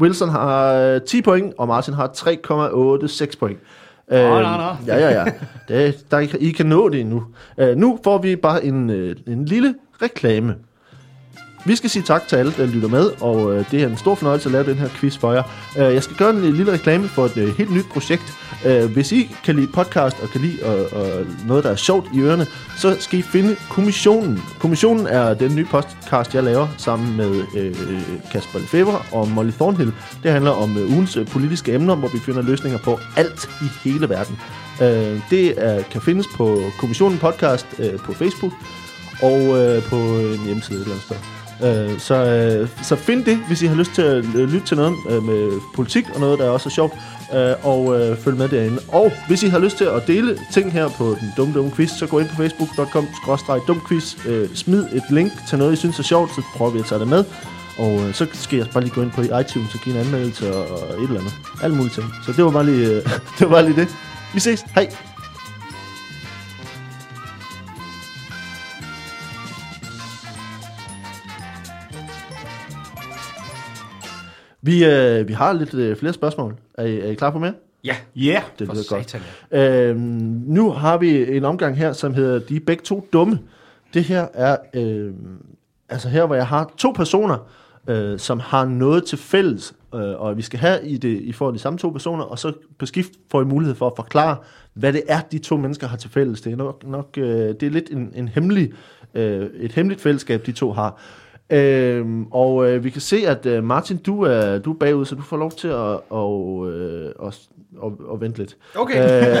Wilson 0.00 0.28
har 0.28 0.72
øh, 0.74 1.00
10 1.00 1.22
point, 1.22 1.54
og 1.58 1.68
Martin 1.68 1.94
har 1.94 2.06
3,86 2.16 3.38
point. 3.38 3.58
Øh, 4.12 4.20
Nå, 4.20 4.40
nå, 4.42 4.48
nå. 4.56 4.76
Ja, 4.86 4.96
ja, 4.96 5.10
ja. 5.10 5.24
Det, 5.68 6.10
der, 6.10 6.36
I 6.40 6.50
kan 6.50 6.66
nå 6.66 6.88
det 6.88 7.00
endnu. 7.00 7.24
Øh, 7.58 7.76
nu 7.76 7.98
får 8.04 8.18
vi 8.18 8.36
bare 8.36 8.64
en, 8.64 8.90
øh, 8.90 9.16
en 9.26 9.44
lille 9.44 9.74
reklame. 10.02 10.54
Vi 11.66 11.76
skal 11.76 11.90
sige 11.90 12.02
tak 12.02 12.28
til 12.28 12.36
alle, 12.36 12.52
der 12.56 12.66
lytter 12.66 12.88
med, 12.88 13.10
og 13.20 13.56
øh, 13.56 13.64
det 13.70 13.82
er 13.82 13.86
en 13.86 13.96
stor 13.96 14.14
fornøjelse 14.14 14.48
at 14.48 14.52
lave 14.52 14.64
den 14.64 14.74
her 14.74 14.88
quiz 14.88 15.18
for 15.18 15.32
jer. 15.32 15.42
Øh, 15.78 15.94
jeg 15.94 16.02
skal 16.02 16.16
gøre 16.16 16.30
en 16.30 16.40
lille 16.40 16.72
reklame 16.72 17.08
for 17.08 17.24
et 17.24 17.36
øh, 17.36 17.56
helt 17.58 17.70
nyt 17.74 17.84
projekt. 17.92 18.22
Øh, 18.64 18.92
hvis 18.92 19.12
I 19.12 19.36
kan 19.44 19.56
lide 19.56 19.66
podcast 19.66 20.16
og 20.22 20.28
kan 20.28 20.40
lide 20.40 20.58
og, 20.64 21.00
og 21.00 21.26
noget, 21.46 21.64
der 21.64 21.70
er 21.70 21.76
sjovt 21.76 22.06
i 22.14 22.20
ørerne, 22.20 22.46
så 22.78 22.96
skal 23.00 23.18
I 23.18 23.22
finde 23.22 23.56
Kommissionen. 23.70 24.42
Kommissionen 24.58 25.06
er 25.06 25.34
den 25.34 25.56
nye 25.56 25.64
podcast, 25.64 26.34
jeg 26.34 26.44
laver 26.44 26.68
sammen 26.76 27.16
med 27.16 27.44
øh, 27.56 27.74
Kasper 28.32 28.58
Lefebvre 28.58 29.02
og 29.12 29.28
Molly 29.28 29.50
Thornhill. 29.50 29.92
Det 30.22 30.30
handler 30.30 30.50
om 30.50 30.78
øh, 30.78 30.92
ugens 30.92 31.16
øh, 31.16 31.26
politiske 31.26 31.74
emner, 31.74 31.94
hvor 31.94 32.08
vi 32.08 32.18
finder 32.18 32.42
løsninger 32.42 32.78
på 32.78 32.98
alt 33.16 33.50
i 33.62 33.88
hele 33.88 34.08
verden. 34.08 34.38
Øh, 34.82 35.20
det 35.30 35.54
er, 35.56 35.82
kan 35.82 36.00
findes 36.00 36.26
på 36.36 36.62
Kommissionen 36.78 37.18
Podcast 37.18 37.66
øh, 37.78 37.98
på 37.98 38.12
Facebook 38.12 38.52
og 39.22 39.58
øh, 39.58 39.82
på 39.82 39.96
en 39.96 40.44
hjemmeside 40.44 40.78
et 40.78 40.82
eller 40.82 40.94
andet 40.94 41.04
sted. 41.04 41.16
Øh, 41.64 41.98
så, 41.98 42.14
øh, 42.14 42.68
så 42.82 42.96
find 42.96 43.24
det, 43.24 43.38
hvis 43.46 43.62
I 43.62 43.66
har 43.66 43.76
lyst 43.76 43.94
til 43.94 44.02
at 44.02 44.16
øh, 44.16 44.52
lytte 44.52 44.66
til 44.66 44.76
noget 44.76 44.94
øh, 45.10 45.22
med 45.22 45.60
politik 45.74 46.04
og 46.14 46.20
noget, 46.20 46.38
der 46.38 46.50
også 46.50 46.68
er 46.68 46.70
sjovt, 46.70 46.94
øh, 47.34 47.66
og 47.66 48.00
øh, 48.00 48.16
følg 48.18 48.36
med 48.36 48.48
derinde. 48.48 48.78
Og 48.88 49.12
hvis 49.26 49.42
I 49.42 49.48
har 49.48 49.58
lyst 49.58 49.76
til 49.76 49.84
at 49.84 50.06
dele 50.06 50.38
ting 50.52 50.72
her 50.72 50.88
på 50.88 51.16
den 51.20 51.32
dumme, 51.36 51.54
dumme 51.54 51.70
quiz, 51.70 51.90
så 51.90 52.06
gå 52.06 52.18
ind 52.18 52.28
på 52.28 52.34
facebook.com-dumquiz, 52.42 54.28
øh, 54.28 54.48
smid 54.54 54.84
et 54.92 55.02
link 55.10 55.32
til 55.48 55.58
noget, 55.58 55.72
I 55.72 55.76
synes 55.76 55.98
er 55.98 56.02
sjovt, 56.02 56.30
så 56.30 56.42
prøver 56.56 56.70
vi 56.70 56.78
at 56.78 56.84
tage 56.86 57.00
det 57.00 57.08
med. 57.08 57.24
Og 57.78 57.92
øh, 58.00 58.14
så 58.14 58.26
skal 58.32 58.56
jeg 58.58 58.66
bare 58.72 58.82
lige 58.84 58.94
gå 58.94 59.02
ind 59.02 59.10
på 59.10 59.22
iTunes 59.22 59.74
og 59.74 59.80
give 59.84 59.94
en 59.94 60.00
anmeldelse 60.00 60.54
og, 60.56 60.80
og 60.80 61.02
et 61.02 61.08
eller 61.08 61.20
andet. 61.20 61.32
Alle 61.62 61.76
mulige 61.76 61.94
ting. 61.94 62.06
Så 62.26 62.32
det 62.32 62.44
var 62.44 62.50
bare 62.50 62.66
lige, 62.66 62.86
øh, 62.86 62.94
det. 63.38 63.40
Var 63.40 63.48
bare 63.48 63.64
lige 63.64 63.80
det. 63.80 63.88
Vi 64.34 64.40
ses. 64.40 64.64
Hej. 64.74 65.07
Vi, 74.62 74.84
øh, 74.84 75.28
vi 75.28 75.32
har 75.32 75.52
lidt 75.52 75.74
øh, 75.74 75.96
flere 75.96 76.12
spørgsmål. 76.12 76.56
Er 76.74 76.84
I, 76.84 77.00
er 77.00 77.10
I 77.10 77.14
klar 77.14 77.30
på 77.30 77.38
mere? 77.38 77.54
Ja, 77.84 77.96
Ja. 78.16 78.42
Det 78.58 78.68
lyder 78.68 78.88
godt. 78.88 79.16
Øhm, 79.50 80.00
nu 80.46 80.70
har 80.70 80.98
vi 80.98 81.36
en 81.36 81.44
omgang 81.44 81.76
her, 81.76 81.92
som 81.92 82.14
hedder 82.14 82.38
De 82.38 82.56
er 82.56 82.60
begge 82.66 82.82
to 82.82 83.08
dumme. 83.12 83.38
Det 83.94 84.04
her 84.04 84.26
er, 84.34 84.56
øh, 84.74 85.12
altså 85.88 86.08
her 86.08 86.26
hvor 86.26 86.34
jeg 86.34 86.46
har 86.46 86.72
to 86.76 86.90
personer, 86.90 87.48
øh, 87.88 88.18
som 88.18 88.40
har 88.40 88.64
noget 88.64 89.04
til 89.04 89.18
fælles, 89.18 89.74
øh, 89.94 90.00
og 90.00 90.36
vi 90.36 90.42
skal 90.42 90.58
have 90.58 90.86
i 90.88 90.96
det, 90.96 91.20
I 91.20 91.32
får 91.32 91.50
de 91.50 91.58
samme 91.58 91.78
to 91.78 91.90
personer, 91.90 92.24
og 92.24 92.38
så 92.38 92.52
på 92.78 92.86
skift 92.86 93.10
får 93.30 93.40
I 93.42 93.44
mulighed 93.44 93.74
for 93.74 93.86
at 93.86 93.92
forklare, 93.96 94.36
hvad 94.74 94.92
det 94.92 95.02
er, 95.08 95.20
de 95.32 95.38
to 95.38 95.56
mennesker 95.56 95.86
har 95.86 95.96
til 95.96 96.10
fælles. 96.10 96.40
Det 96.40 96.52
er 96.52 96.56
nok, 96.56 96.86
nok 96.86 97.08
øh, 97.16 97.26
det 97.26 97.62
er 97.62 97.70
lidt 97.70 97.90
en, 97.90 98.12
en 98.14 98.28
hemmelig, 98.28 98.72
øh, 99.14 99.46
et 99.60 99.72
hemmeligt 99.72 100.00
fællesskab, 100.00 100.46
de 100.46 100.52
to 100.52 100.72
har. 100.72 101.00
Øhm, 101.50 102.26
og 102.30 102.70
øh, 102.70 102.84
vi 102.84 102.90
kan 102.90 103.00
se, 103.00 103.16
at 103.26 103.46
øh, 103.46 103.64
Martin, 103.64 103.96
du 103.96 104.22
er, 104.22 104.58
du 104.58 104.72
er 104.72 104.76
bagud, 104.76 105.04
så 105.04 105.14
du 105.14 105.22
får 105.22 105.36
lov 105.36 105.52
til 105.52 105.68
at, 105.68 106.00
og, 106.10 106.70
øh, 106.72 107.12
at, 107.26 107.40
at, 107.84 107.92
at 108.12 108.20
vente 108.20 108.38
lidt. 108.38 108.56
Okay. 108.74 109.30
Øh, 109.30 109.36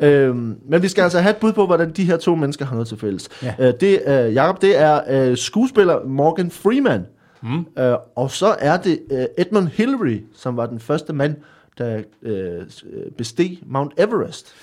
øhm, 0.28 0.58
men 0.68 0.82
vi 0.82 0.88
skal 0.88 1.02
altså 1.02 1.20
have 1.20 1.30
et 1.30 1.36
bud 1.36 1.52
på, 1.52 1.66
hvordan 1.66 1.90
de 1.90 2.04
her 2.04 2.16
to 2.16 2.34
mennesker 2.34 2.64
har 2.64 2.74
noget 2.74 2.88
til 2.88 2.98
fælles. 2.98 3.28
Ja. 3.42 3.54
Øh, 3.58 3.74
det, 3.80 4.02
øh, 4.06 4.34
Jacob, 4.34 4.62
det 4.62 4.78
er 4.78 5.00
øh, 5.08 5.36
skuespiller 5.36 6.04
Morgan 6.04 6.50
Freeman. 6.50 7.06
Mm. 7.42 7.66
Øh, 7.78 7.96
og 8.16 8.30
så 8.30 8.56
er 8.58 8.76
det 8.76 9.00
øh, 9.10 9.24
Edmund 9.38 9.68
Hillary, 9.68 10.20
som 10.34 10.56
var 10.56 10.66
den 10.66 10.80
første 10.80 11.12
mand, 11.12 11.36
der 11.78 12.02
øh, 12.22 12.62
besteg 13.18 13.58
Mount 13.66 13.92
Everest. 13.96 14.54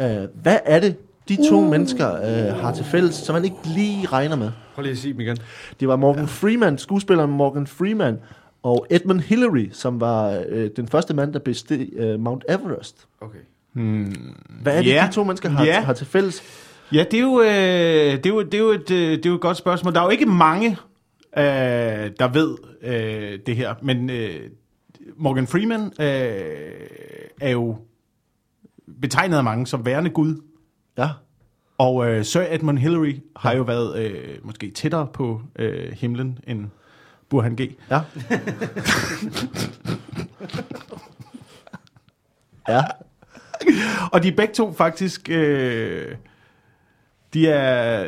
Øh, 0.00 0.28
hvad 0.42 0.58
er 0.64 0.80
det, 0.80 0.96
de 1.28 1.48
to 1.50 1.56
uh. 1.56 1.70
mennesker 1.70 2.14
øh, 2.14 2.54
har 2.60 2.74
til 2.74 2.84
fælles, 2.84 3.14
som 3.14 3.34
man 3.34 3.44
ikke 3.44 3.56
lige 3.74 4.06
regner 4.06 4.36
med? 4.36 4.50
Prøv 4.74 4.82
lige 4.82 4.92
at 4.92 4.98
sige 4.98 5.12
dem 5.12 5.20
igen. 5.20 5.36
Det 5.80 5.88
var 5.88 5.96
Morgan 5.96 6.28
Freeman, 6.28 6.78
skuespilleren 6.78 7.30
Morgan 7.30 7.66
Freeman, 7.66 8.18
og 8.62 8.86
Edmund 8.90 9.20
Hillary, 9.20 9.68
som 9.72 10.00
var 10.00 10.42
øh, 10.48 10.70
den 10.76 10.88
første 10.88 11.14
mand, 11.14 11.32
der 11.32 11.38
besteg 11.38 11.88
øh, 11.96 12.20
Mount 12.20 12.44
Everest. 12.48 13.06
Okay. 13.20 13.38
Hvad 14.62 14.76
er 14.78 14.82
det, 14.82 14.90
Ja. 14.90 15.06
de 15.10 15.14
to 15.14 15.24
mennesker 15.24 15.48
har, 15.48 15.64
Ja. 15.64 15.80
har 15.80 15.92
til 15.92 16.06
fælles? 16.06 16.42
Ja, 16.92 17.04
det 17.10 17.18
er, 17.18 17.22
jo, 17.22 17.40
øh, 17.40 17.46
det, 18.16 18.26
er 18.26 18.30
jo, 18.30 18.42
det, 18.42 18.54
er 18.54 18.58
jo 18.58 18.68
et, 18.70 18.90
øh, 18.90 19.10
det 19.10 19.26
er 19.26 19.30
jo 19.30 19.34
et 19.34 19.40
godt 19.40 19.56
spørgsmål. 19.56 19.94
Der 19.94 20.00
er 20.00 20.04
jo 20.04 20.10
ikke 20.10 20.26
mange, 20.26 20.70
øh, 21.36 21.44
der 22.18 22.32
ved 22.32 22.56
øh, 22.82 23.38
det 23.46 23.56
her, 23.56 23.74
men 23.82 24.10
øh, 24.10 24.40
Morgan 25.16 25.46
Freeman 25.46 25.80
øh, 26.00 26.86
er 27.40 27.50
jo 27.50 27.76
betegnet 29.00 29.36
af 29.36 29.44
mange 29.44 29.66
som 29.66 29.86
værende 29.86 30.10
Gud, 30.10 30.36
Ja. 30.98 31.08
og 31.78 32.08
øh, 32.08 32.24
Sir 32.24 32.44
Edmund 32.50 32.78
Hillary 32.78 33.14
har 33.36 33.52
jo 33.52 33.62
været 33.62 33.98
øh, 33.98 34.38
måske 34.42 34.70
tættere 34.70 35.06
på 35.06 35.42
øh, 35.56 35.92
himlen 35.92 36.38
end 36.46 36.66
Burhan 37.28 37.56
G. 37.56 37.60
Ja. 37.90 38.00
ja. 42.68 42.82
Og 44.12 44.22
de 44.22 44.28
er 44.28 44.36
begge 44.36 44.54
to 44.54 44.72
faktisk... 44.72 45.28
Øh, 45.30 46.14
de 47.34 47.48
er, 47.48 48.00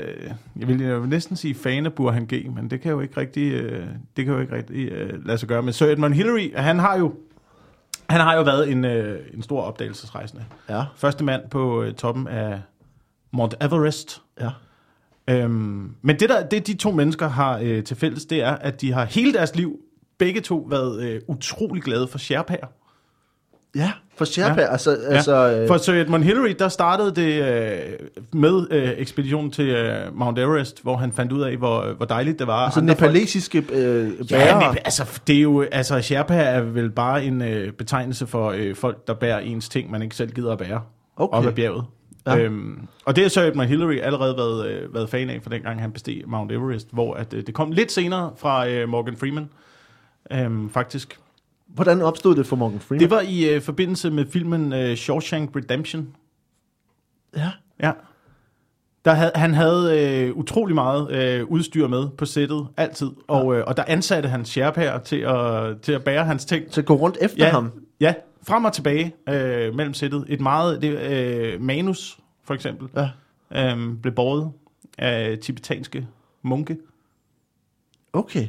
jeg 0.56 0.68
vil, 0.68 0.80
jeg 0.80 1.00
vil 1.00 1.08
næsten 1.08 1.36
sige 1.36 1.54
fan 1.54 1.86
af 1.86 1.92
Burhan 1.92 2.26
G, 2.26 2.46
men 2.54 2.70
det 2.70 2.80
kan 2.80 2.90
jo 2.92 3.00
ikke 3.00 3.20
rigtig, 3.20 3.52
øh, 3.52 3.86
det 4.16 4.24
kan 4.24 4.34
jo 4.34 4.40
ikke 4.40 4.56
rigtig 4.56 4.88
øh, 4.88 5.26
lade 5.26 5.38
sig 5.38 5.48
gøre. 5.48 5.62
Men 5.62 5.72
Sir 5.72 5.86
Edmund 5.86 6.14
Hillary, 6.14 6.56
han 6.56 6.78
har 6.78 6.98
jo, 6.98 7.14
han 8.08 8.20
har 8.20 8.36
jo 8.36 8.42
været 8.42 8.70
en, 8.70 8.84
øh, 8.84 9.20
en 9.34 9.42
stor 9.42 9.62
opdagelsesrejsende. 9.62 10.44
Ja. 10.68 10.84
Første 10.96 11.24
mand 11.24 11.42
på 11.50 11.82
øh, 11.82 11.94
toppen 11.94 12.28
af 12.28 12.60
Mount 13.34 13.54
Everest. 13.60 14.22
Ja. 14.40 14.50
Øhm, 15.30 15.90
men 16.02 16.20
det, 16.20 16.28
der, 16.28 16.46
det 16.48 16.66
de 16.66 16.74
to 16.74 16.90
mennesker 16.90 17.28
har 17.28 17.58
øh, 17.62 17.84
til 17.84 17.96
fælles, 17.96 18.24
det 18.24 18.42
er, 18.42 18.52
at 18.52 18.80
de 18.80 18.92
har 18.92 19.04
hele 19.04 19.32
deres 19.32 19.56
liv 19.56 19.76
begge 20.18 20.40
to 20.40 20.66
været 20.70 21.02
øh, 21.02 21.20
utrolig 21.28 21.82
glade 21.82 22.08
for 22.08 22.18
Sherpaer. 22.18 22.66
Ja, 23.76 23.92
for 24.16 24.24
Sherpa, 24.24 24.60
Ja. 24.60 24.66
ja. 24.66 24.72
altså... 24.72 24.90
altså 25.08 25.36
ja. 25.36 25.62
øh, 25.62 25.68
For 25.68 25.76
Sir 25.76 25.92
Edmund 25.94 26.24
Hillary, 26.24 26.54
der 26.58 26.68
startede 26.68 27.14
det 27.14 27.42
øh, 27.42 27.78
med 28.32 28.66
øh, 28.70 28.90
ekspeditionen 28.96 29.50
til 29.50 29.68
øh, 29.68 30.16
Mount 30.16 30.38
Everest, 30.38 30.82
hvor 30.82 30.96
han 30.96 31.12
fandt 31.12 31.32
ud 31.32 31.42
af, 31.42 31.56
hvor, 31.56 31.92
hvor 31.96 32.06
dejligt 32.06 32.38
det 32.38 32.46
var. 32.46 32.64
altså 32.64 32.80
Andre 32.80 32.94
nepalesiske 32.94 33.64
øh, 33.72 34.12
Ja, 34.30 34.36
bærere. 34.36 34.68
men, 34.72 34.78
altså, 34.84 35.20
det 35.26 35.36
er 35.36 35.40
jo, 35.40 35.62
altså, 35.72 36.00
Sherpa 36.02 36.34
er 36.36 36.60
vel 36.60 36.90
bare 36.90 37.24
en 37.24 37.42
øh, 37.42 37.72
betegnelse 37.72 38.26
for 38.26 38.50
øh, 38.56 38.74
folk, 38.74 39.06
der 39.06 39.14
bærer 39.14 39.38
ens 39.38 39.68
ting, 39.68 39.90
man 39.90 40.02
ikke 40.02 40.16
selv 40.16 40.30
gider 40.32 40.52
at 40.52 40.58
bære 40.58 40.80
Okay. 41.16 41.38
op 41.38 41.46
ad 41.46 41.52
bjerget. 41.52 41.84
Ja. 42.26 42.34
Ja. 42.34 42.42
Øhm, 42.42 42.88
og 43.04 43.16
det 43.16 43.24
har 43.24 43.28
Sir 43.28 43.42
Edmund 43.42 43.68
Hillary 43.68 43.98
allerede 43.98 44.36
været, 44.36 44.66
øh, 44.70 44.94
været 44.94 45.08
fan 45.08 45.30
af, 45.30 45.42
for 45.42 45.50
dengang 45.50 45.80
han 45.80 45.92
besteg 45.92 46.22
Mount 46.26 46.52
Everest, 46.52 46.88
hvor 46.92 47.14
at, 47.14 47.34
øh, 47.34 47.46
det 47.46 47.54
kom 47.54 47.72
lidt 47.72 47.92
senere 47.92 48.32
fra 48.36 48.68
øh, 48.68 48.88
Morgan 48.88 49.16
Freeman, 49.16 49.48
øhm, 50.30 50.70
faktisk. 50.70 51.18
Hvordan 51.66 52.02
opstod 52.02 52.34
det 52.36 52.46
for 52.46 52.56
Morgan 52.56 52.80
Freeman? 52.80 53.00
Det 53.00 53.10
var 53.10 53.20
i 53.20 53.54
øh, 53.54 53.60
forbindelse 53.62 54.10
med 54.10 54.26
filmen 54.30 54.72
øh, 54.72 54.96
Shawshank 54.96 55.56
Redemption. 55.56 56.08
Ja. 57.36 57.50
Ja. 57.82 57.92
Der 59.04 59.12
havde, 59.12 59.32
han 59.34 59.54
havde 59.54 60.00
øh, 60.28 60.36
utrolig 60.36 60.74
meget 60.74 61.10
øh, 61.10 61.44
udstyr 61.44 61.88
med 61.88 62.08
på 62.18 62.24
sættet, 62.26 62.66
altid. 62.76 63.10
Og, 63.28 63.54
øh, 63.56 63.64
og 63.66 63.76
der 63.76 63.84
ansatte 63.86 64.28
han 64.28 64.44
Sherpaer 64.44 64.98
til 64.98 65.16
at, 65.20 65.80
til 65.80 65.92
at 65.92 66.04
bære 66.04 66.24
hans 66.24 66.44
ting. 66.44 66.64
Så 66.70 66.82
gå 66.82 66.94
rundt 66.94 67.18
efter 67.20 67.44
Ja, 67.44 67.50
ham. 67.50 67.72
ja 68.00 68.14
frem 68.46 68.64
og 68.64 68.72
tilbage 68.72 69.14
øh, 69.28 69.74
mellem 69.74 69.94
sættet. 69.94 70.24
Et 70.28 70.40
meget, 70.40 70.82
det, 70.82 70.98
øh, 70.98 71.60
manus 71.60 72.18
for 72.44 72.54
eksempel, 72.54 72.88
Ja. 72.96 73.72
øh, 73.74 73.94
blev 74.02 74.14
båret 74.14 74.50
af 74.98 75.38
tibetanske 75.42 76.06
munke. 76.42 76.76
Okay. 78.12 78.48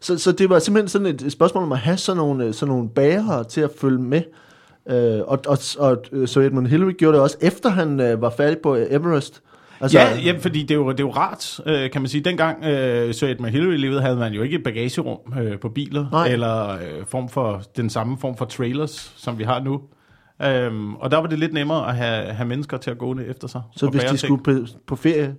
Så, 0.00 0.18
så 0.18 0.32
det 0.32 0.50
var 0.50 0.58
simpelthen 0.58 0.88
sådan 0.88 1.06
et 1.06 1.32
spørgsmål 1.32 1.64
om 1.64 1.72
at 1.72 1.78
have 1.78 1.96
sådan 1.96 2.16
nogle, 2.16 2.44
øh, 2.44 2.54
sådan 2.54 2.74
nogle 2.74 2.88
bærere 2.88 3.44
til 3.44 3.60
at 3.60 3.70
følge 3.80 3.98
med. 3.98 4.22
Øh, 4.90 5.20
og, 5.26 5.38
og, 5.46 5.58
og 5.78 6.04
øh, 6.12 6.28
så 6.28 6.40
Edmund 6.40 6.66
Hillary 6.66 6.92
gjorde 6.92 7.14
det 7.14 7.22
også, 7.22 7.36
efter 7.40 7.68
han 7.70 8.00
øh, 8.00 8.22
var 8.22 8.30
færdig 8.30 8.58
på 8.58 8.76
Everest. 8.76 9.42
Altså, 9.80 9.98
ja, 9.98 10.18
ja, 10.18 10.38
fordi 10.40 10.62
det 10.62 10.70
er 10.70 10.74
jo, 10.74 10.90
det 10.90 11.00
er 11.00 11.04
jo 11.04 11.10
rart, 11.10 11.60
øh, 11.66 11.90
kan 11.90 12.00
man 12.02 12.08
sige. 12.08 12.20
Dengang 12.24 12.64
øh, 12.64 13.14
Sir 13.14 13.28
Edmund 13.28 13.50
Hillary 13.50 13.76
levede, 13.76 14.00
havde 14.02 14.16
man 14.16 14.32
jo 14.32 14.42
ikke 14.42 14.56
et 14.56 14.62
bagagerum 14.64 15.18
øh, 15.40 15.58
på 15.58 15.68
biler, 15.68 16.06
Nej. 16.12 16.28
eller 16.28 16.68
øh, 16.68 17.06
form 17.06 17.28
for, 17.28 17.62
den 17.76 17.90
samme 17.90 18.18
form 18.18 18.36
for 18.36 18.44
trailers, 18.44 19.12
som 19.16 19.38
vi 19.38 19.44
har 19.44 19.60
nu. 19.60 19.80
Øhm, 20.42 20.94
og 20.94 21.10
der 21.10 21.16
var 21.16 21.26
det 21.26 21.38
lidt 21.38 21.52
nemmere 21.52 21.88
at 21.88 21.96
have, 21.96 22.32
have 22.32 22.48
mennesker 22.48 22.76
til 22.76 22.90
at 22.90 22.98
gå 22.98 23.12
ned 23.12 23.30
efter 23.30 23.48
sig. 23.48 23.62
Så 23.76 23.88
hvis 23.88 24.02
de 24.02 24.08
ting. 24.08 24.18
skulle 24.18 24.42
på, 24.42 24.66
på 24.86 24.96
ferie, 24.96 25.36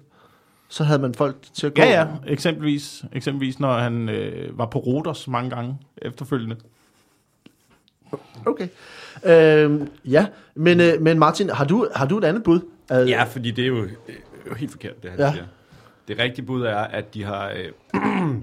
så 0.69 0.83
havde 0.83 0.99
man 0.99 1.13
folk 1.13 1.35
til 1.53 1.67
at 1.67 1.73
gå. 1.73 1.81
Ja, 1.81 2.01
ja, 2.01 2.07
eksempelvis, 2.27 3.05
eksempelvis 3.13 3.59
når 3.59 3.73
han 3.73 4.09
øh, 4.09 4.57
var 4.57 4.65
på 4.65 4.79
Rodos 4.79 5.27
mange 5.27 5.49
gange 5.49 5.77
efterfølgende. 5.97 6.55
Okay. 8.45 8.67
Øhm, 9.25 9.89
ja, 10.05 10.27
men, 10.55 10.79
øh, 10.79 11.01
men 11.01 11.19
Martin, 11.19 11.49
har 11.49 11.65
du, 11.65 11.87
har 11.95 12.05
du 12.05 12.17
et 12.17 12.23
andet 12.23 12.43
bud? 12.43 12.59
Øh, 12.91 13.09
Ja, 13.09 13.23
fordi 13.23 13.51
det 13.51 13.63
er 13.63 13.67
jo, 13.67 13.83
er 13.83 14.49
jo 14.49 14.55
helt 14.55 14.71
forkert, 14.71 15.03
det 15.03 15.11
han 15.11 15.19
ja. 15.19 15.31
siger. 15.31 15.45
Det 16.07 16.19
rigtige 16.19 16.45
bud 16.45 16.61
er, 16.61 16.77
at 16.77 17.13
de 17.13 17.23
har... 17.23 17.49
Øh, 17.49 17.71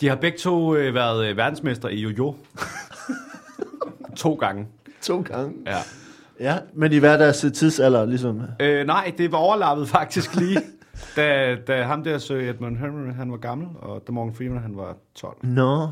de 0.00 0.08
har 0.08 0.16
begge 0.16 0.38
to 0.38 0.74
øh, 0.74 0.94
været 0.94 1.26
øh, 1.26 1.36
verdensmester 1.36 1.88
i 1.88 2.00
jojo. 2.00 2.36
To 4.24 4.34
gange. 4.34 4.66
To 5.02 5.20
gange. 5.20 5.54
Ja. 5.66 5.78
Ja, 6.40 6.58
men 6.72 6.92
i 6.92 6.98
hver 6.98 7.16
deres 7.16 7.46
tidsalder, 7.54 8.04
ligesom. 8.04 8.42
Øh, 8.60 8.86
nej, 8.86 9.14
det 9.18 9.32
var 9.32 9.38
overlappet 9.38 9.88
faktisk 9.88 10.34
lige, 10.36 10.60
da, 11.16 11.56
da 11.66 11.82
ham 11.82 12.04
der 12.04 12.18
Sir 12.18 12.36
Edmund 12.36 12.76
Henry, 12.76 13.12
han 13.12 13.30
var 13.30 13.36
gammel, 13.36 13.68
og 13.78 14.06
da 14.06 14.12
Morgan 14.12 14.34
Freeman, 14.34 14.62
han 14.62 14.76
var 14.76 14.96
12. 15.14 15.36
Nå. 15.42 15.88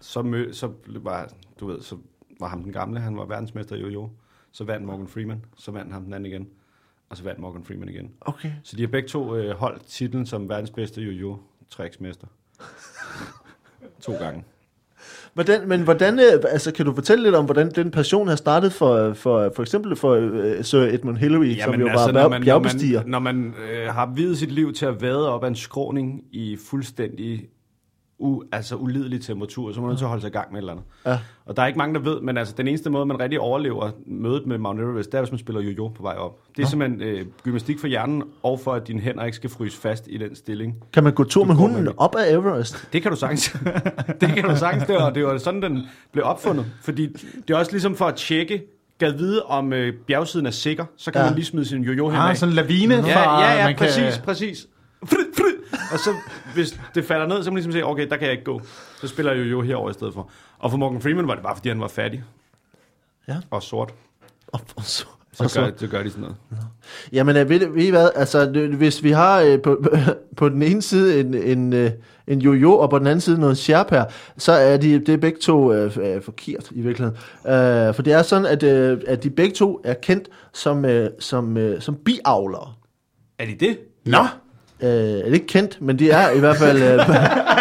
Så, 0.00 0.22
mø, 0.22 0.52
så 0.52 0.70
var, 0.86 1.28
du 1.60 1.66
ved, 1.66 1.80
så 1.80 1.96
var 2.40 2.48
ham 2.48 2.62
den 2.62 2.72
gamle, 2.72 3.00
han 3.00 3.16
var 3.16 3.24
verdensmester 3.24 3.76
i 3.76 3.80
jojo. 3.80 4.10
Så 4.52 4.64
vandt 4.64 4.86
Morgan 4.86 5.08
Freeman, 5.08 5.44
så 5.56 5.70
vandt 5.70 5.92
ham 5.92 6.04
den 6.04 6.12
anden 6.12 6.32
igen, 6.32 6.48
og 7.10 7.16
så 7.16 7.24
vandt 7.24 7.40
Morgan 7.40 7.64
Freeman 7.64 7.88
igen. 7.88 8.10
Okay. 8.20 8.52
Så 8.62 8.76
de 8.76 8.82
har 8.82 8.88
begge 8.88 9.08
to 9.08 9.36
øh, 9.36 9.56
holdt 9.56 9.86
titlen 9.86 10.26
som 10.26 10.48
verdens 10.48 10.70
bedste 10.70 11.00
jojo 11.02 11.38
træksmester. 11.70 12.26
to 14.04 14.12
gange. 14.12 14.44
Hvordan, 15.34 15.68
men 15.68 15.80
hvordan, 15.80 16.18
øh, 16.18 16.42
altså 16.48 16.72
kan 16.72 16.86
du 16.86 16.94
fortælle 16.94 17.24
lidt 17.24 17.34
om, 17.34 17.44
hvordan 17.44 17.70
den 17.70 17.90
passion 17.90 18.28
har 18.28 18.36
startet 18.36 18.72
for, 18.72 19.12
for, 19.12 19.52
for 19.56 19.62
eksempel 19.62 19.96
for 19.96 20.10
øh, 20.14 20.64
Sir 20.64 20.78
Edmund 20.78 21.16
Hillary, 21.16 21.54
som 21.64 21.80
jo 21.80 21.86
var 21.86 22.12
når 22.12 22.28
man, 22.28 22.42
når 22.42 22.58
man, 22.58 23.08
når 23.10 23.18
man 23.18 23.54
øh, 23.70 23.86
har 23.86 24.12
videt 24.14 24.38
sit 24.38 24.52
liv 24.52 24.72
til 24.72 24.86
at 24.86 25.02
vade 25.02 25.32
op 25.32 25.44
ad 25.44 25.48
en 25.48 25.56
skråning 25.56 26.22
i 26.32 26.56
fuldstændig 26.70 27.48
u, 28.20 28.42
altså 28.52 28.76
ulidelig 28.76 29.20
temperatur, 29.22 29.72
så 29.72 29.80
man 29.80 29.88
nødt 29.88 29.98
til 29.98 30.04
at 30.04 30.08
holde 30.08 30.20
sig 30.20 30.28
i 30.28 30.32
gang 30.32 30.52
med 30.52 30.58
et 30.58 30.62
eller 30.62 30.72
andet. 30.72 30.84
Ja. 31.06 31.18
Og 31.46 31.56
der 31.56 31.62
er 31.62 31.66
ikke 31.66 31.78
mange, 31.78 31.94
der 31.94 32.00
ved, 32.00 32.20
men 32.20 32.36
altså, 32.38 32.54
den 32.56 32.68
eneste 32.68 32.90
måde, 32.90 33.06
man 33.06 33.20
rigtig 33.20 33.40
overlever 33.40 33.90
mødet 34.06 34.46
med 34.46 34.58
Mount 34.58 34.80
Everest, 34.80 35.12
det 35.12 35.18
er, 35.18 35.22
hvis 35.22 35.30
man 35.32 35.38
spiller 35.38 35.60
jojo 35.62 35.88
på 35.88 36.02
vej 36.02 36.14
op. 36.14 36.38
Det 36.56 36.62
er 36.62 36.66
simpelthen 36.66 37.02
øh, 37.02 37.26
gymnastik 37.42 37.78
for 37.78 37.86
hjernen, 37.86 38.22
og 38.42 38.60
for 38.60 38.72
at 38.72 38.88
dine 38.88 39.00
hænder 39.00 39.24
ikke 39.24 39.36
skal 39.36 39.50
fryse 39.50 39.80
fast 39.80 40.04
i 40.10 40.18
den 40.18 40.34
stilling. 40.36 40.74
Kan 40.92 41.04
man 41.04 41.12
gå 41.12 41.24
tur 41.24 41.44
med 41.44 41.54
hunden 41.54 41.84
med 41.84 41.92
op 41.96 42.14
ad 42.18 42.32
Everest? 42.34 42.88
Det 42.92 43.02
kan 43.02 43.10
du 43.10 43.16
sagtens. 43.16 43.56
det 44.20 44.28
kan 44.28 44.44
du 44.44 44.56
sagtens. 44.56 44.84
Det 44.86 44.94
var, 44.94 45.10
det 45.10 45.24
var 45.24 45.38
sådan, 45.38 45.62
den 45.62 45.82
blev 46.12 46.24
opfundet. 46.24 46.66
Fordi 46.82 47.06
det 47.48 47.54
er 47.54 47.58
også 47.58 47.72
ligesom 47.72 47.94
for 47.96 48.04
at 48.06 48.14
tjekke, 48.14 48.62
gad 48.98 49.12
vide, 49.12 49.42
om 49.42 49.72
øh, 49.72 49.94
bjergsiden 50.06 50.46
er 50.46 50.50
sikker, 50.50 50.84
så 50.96 51.10
kan 51.12 51.18
Ja. 51.18 51.24
ja. 51.24 51.30
man 51.30 51.34
lige 51.36 51.46
smide 51.46 51.64
sin 51.64 51.82
jojo 51.84 52.08
hen 52.08 52.18
Ah, 52.20 52.36
sådan 52.36 52.50
en 52.50 52.56
lavine. 52.56 52.94
Ja, 52.94 53.40
ja, 53.40 53.58
ja, 53.58 53.66
man 53.66 53.76
præcis, 53.76 54.14
kan... 54.14 54.24
præcis. 54.24 54.66
Og 55.92 55.98
så, 55.98 56.14
hvis 56.54 56.80
det 56.94 57.04
falder 57.04 57.26
ned, 57.26 57.36
så 57.36 57.44
kan 57.44 57.52
man 57.52 57.56
ligesom 57.56 57.72
sige, 57.72 57.86
okay, 57.86 58.08
der 58.08 58.16
kan 58.16 58.24
jeg 58.24 58.32
ikke 58.32 58.44
gå. 58.44 58.60
Så 59.00 59.08
spiller 59.08 59.32
jeg 59.32 59.50
jo 59.50 59.62
herover 59.62 59.90
i 59.90 59.92
stedet 59.92 60.14
for. 60.14 60.30
Og 60.58 60.70
for 60.70 60.78
Morgan 60.78 61.00
Freeman 61.00 61.28
var 61.28 61.34
det 61.34 61.42
bare, 61.42 61.56
fordi 61.56 61.68
han 61.68 61.80
var 61.80 61.88
fattig. 61.88 62.24
Ja. 63.28 63.36
Og 63.50 63.62
sort. 63.62 63.94
Og, 64.46 64.60
og 64.76 64.82
så, 64.84 65.06
Så, 65.32 65.44
og 65.44 65.50
gør, 65.54 65.70
så 65.76 65.86
gør 65.86 66.02
de 66.02 66.10
sådan 66.10 66.20
noget. 66.20 66.36
Jamen, 67.12 67.36
øh, 67.36 67.48
ved, 67.48 67.66
ved 67.66 67.84
I 67.84 67.90
hvad? 67.90 68.10
Altså, 68.14 68.68
hvis 68.76 69.02
vi 69.02 69.10
har 69.10 69.40
øh, 69.40 69.62
på, 69.62 69.84
på 70.36 70.48
den 70.48 70.62
ene 70.62 70.82
side 70.82 71.20
en, 71.20 71.34
en, 71.34 71.72
øh, 71.72 71.90
en 72.26 72.40
jojo, 72.40 72.78
og 72.78 72.90
på 72.90 72.98
den 72.98 73.06
anden 73.06 73.20
side 73.20 73.40
noget 73.40 73.58
sherpa, 73.58 74.04
så 74.36 74.52
er 74.52 74.76
de, 74.76 74.98
det 74.98 75.08
er 75.08 75.16
begge 75.16 75.38
to 75.38 75.72
øh, 75.72 75.96
øh, 76.00 76.22
forkert 76.22 76.70
i 76.70 76.80
virkeligheden. 76.80 77.18
Øh, 77.46 77.94
for 77.94 78.02
det 78.02 78.12
er 78.12 78.22
sådan, 78.22 78.46
at, 78.46 78.62
øh, 78.62 79.00
at 79.06 79.22
de 79.22 79.30
begge 79.30 79.54
to 79.54 79.80
er 79.84 79.94
kendt 79.94 80.28
som, 80.52 80.84
øh, 80.84 81.10
som, 81.18 81.56
øh, 81.56 81.80
som 81.80 81.94
biavlere. 81.94 82.72
Er 83.38 83.46
de 83.46 83.54
det? 83.54 83.78
Nå, 84.06 84.26
Øh, 84.82 84.88
er 84.90 85.24
det 85.24 85.34
ikke 85.34 85.46
kendt, 85.46 85.78
men 85.82 85.98
de 85.98 86.10
er 86.10 86.30
i 86.30 86.38
hvert 86.38 86.56
fald 86.56 86.82
øh, 86.82 86.98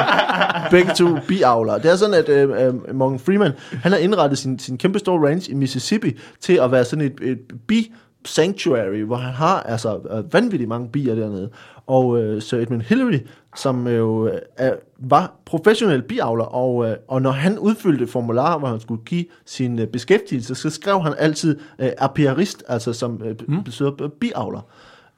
begge 0.72 0.92
to 0.98 1.08
biavlere. 1.28 1.80
Det 1.80 1.92
er 1.92 1.96
sådan, 1.96 2.14
at 2.16 2.30
øh, 2.30 2.50
øh, 2.68 2.96
Morgan 2.96 3.20
Freeman, 3.20 3.52
han 3.72 3.92
har 3.92 4.00
indrettet 4.00 4.38
sin, 4.40 4.60
sin 4.60 4.78
kæmpe 4.78 5.00
store 5.00 5.28
range 5.30 5.52
i 5.52 5.54
Mississippi 5.54 6.18
til 6.40 6.54
at 6.54 6.72
være 6.72 6.86
sådan 6.86 7.06
et, 7.06 7.20
et 7.22 7.40
bi 7.68 7.92
sanctuary, 8.26 9.04
hvor 9.04 9.16
han 9.16 9.34
har 9.34 9.60
altså 9.62 10.00
øh, 10.12 10.34
vanvittigt 10.34 10.68
mange 10.70 10.90
bier 10.90 11.16
dernede. 11.16 11.50
Og 11.88 12.22
øh, 12.22 12.42
Sir 12.42 12.58
Edmund 12.58 12.82
Hillary, 12.82 13.20
som 13.56 13.88
jo 13.88 14.28
øh, 14.28 14.34
er, 14.58 14.74
var 15.00 15.34
professionel 15.46 16.02
biavler, 16.02 16.44
og, 16.46 16.90
øh, 16.90 16.96
og 17.08 17.22
når 17.22 17.32
han 17.32 17.60
udfyldte 17.60 18.08
formularer, 18.08 18.60
hvor 18.60 18.68
han 18.68 18.80
skulle 18.80 19.04
give 19.06 19.26
sin 19.46 19.80
øh, 19.80 19.88
beskæftigelse, 19.88 20.56
så 20.56 20.70
skrev 20.70 21.02
han 21.02 21.14
altid 21.18 21.60
øh, 21.80 21.90
apiarist, 21.98 22.64
altså 22.68 22.94
som 22.94 23.22
øh, 23.26 23.36
Mm. 23.48 23.64
betyder 23.64 24.10
biavler. 24.20 24.62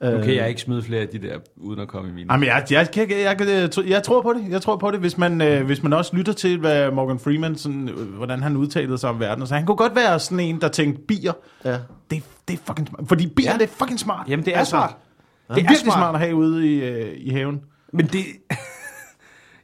Nu 0.03 0.23
kan 0.23 0.35
jeg 0.35 0.49
ikke 0.49 0.61
smide 0.61 0.83
flere 0.83 1.01
af 1.01 1.07
de 1.07 1.17
der, 1.21 1.37
uden 1.57 1.79
at 1.79 1.87
komme 1.87 2.09
i 2.09 2.13
mine. 2.13 2.33
Jamen, 2.33 2.47
jeg, 2.47 2.65
jeg, 2.71 2.87
jeg, 2.95 3.09
jeg, 3.11 3.41
jeg, 3.41 3.89
jeg, 3.89 4.03
tror 4.03 4.21
på 4.21 4.33
det. 4.33 4.45
Jeg 4.49 4.61
tror 4.61 4.75
på 4.75 4.91
det, 4.91 4.99
hvis 4.99 5.17
man, 5.17 5.41
øh, 5.41 5.65
hvis 5.65 5.83
man 5.83 5.93
også 5.93 6.15
lytter 6.15 6.33
til, 6.33 6.59
hvad 6.59 6.91
Morgan 6.91 7.19
Freeman, 7.19 7.55
sådan, 7.55 7.89
øh, 7.89 8.13
hvordan 8.15 8.43
han 8.43 8.57
udtalede 8.57 8.97
sig 8.97 9.09
om 9.09 9.19
verden. 9.19 9.47
Så 9.47 9.55
han 9.55 9.65
kunne 9.65 9.77
godt 9.77 9.95
være 9.95 10.19
sådan 10.19 10.39
en, 10.39 10.61
der 10.61 10.67
tænkte, 10.67 11.01
bier, 11.07 11.33
Ja. 11.65 11.71
det, 12.11 12.23
det 12.47 12.53
er 12.53 12.57
fucking 12.65 12.87
smart. 12.87 13.07
Fordi 13.07 13.27
bier, 13.27 13.51
ja. 13.51 13.57
Det 13.57 13.63
er 13.63 13.67
fucking 13.67 13.99
smart. 13.99 14.29
Jamen, 14.29 14.45
det 14.45 14.57
er 14.57 14.63
smart. 14.63 14.89
Det 14.89 15.51
er 15.51 15.55
virkelig 15.55 15.77
smart. 15.77 15.93
smart 15.97 16.15
at 16.15 16.21
have 16.21 16.35
ude 16.35 16.73
i, 16.73 16.83
øh, 16.83 17.13
i 17.17 17.29
haven. 17.29 17.61
Men 17.93 18.05
det... 18.07 18.19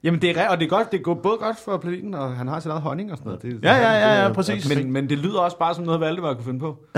Jamen, 0.04 0.22
det 0.22 0.38
er, 0.40 0.50
og 0.50 0.58
det 0.60 0.66
er 0.66 0.70
godt, 0.70 0.92
det 0.92 1.04
går 1.04 1.14
både 1.14 1.38
godt 1.38 1.58
for 1.66 1.78
planeten, 1.78 2.14
og 2.14 2.36
han 2.36 2.48
har 2.48 2.60
sin 2.60 2.72
eget 2.72 2.82
honning 2.84 3.12
og 3.12 3.18
sådan 3.18 3.28
noget. 3.30 3.42
Det, 3.42 3.60
Ja, 3.64 3.76
ja, 3.76 3.92
ja, 3.92 4.22
ja, 4.22 4.30
er- 4.30 4.34
præcis. 4.34 4.76
Men, 4.76 4.92
men 4.92 5.10
det 5.10 5.18
lyder 5.18 5.40
også 5.40 5.58
bare 5.58 5.76
som 5.76 5.84
noget, 5.84 6.02
Valdemar 6.02 6.34
kunne 6.34 6.44
finde 6.46 6.60
på. 6.60 6.78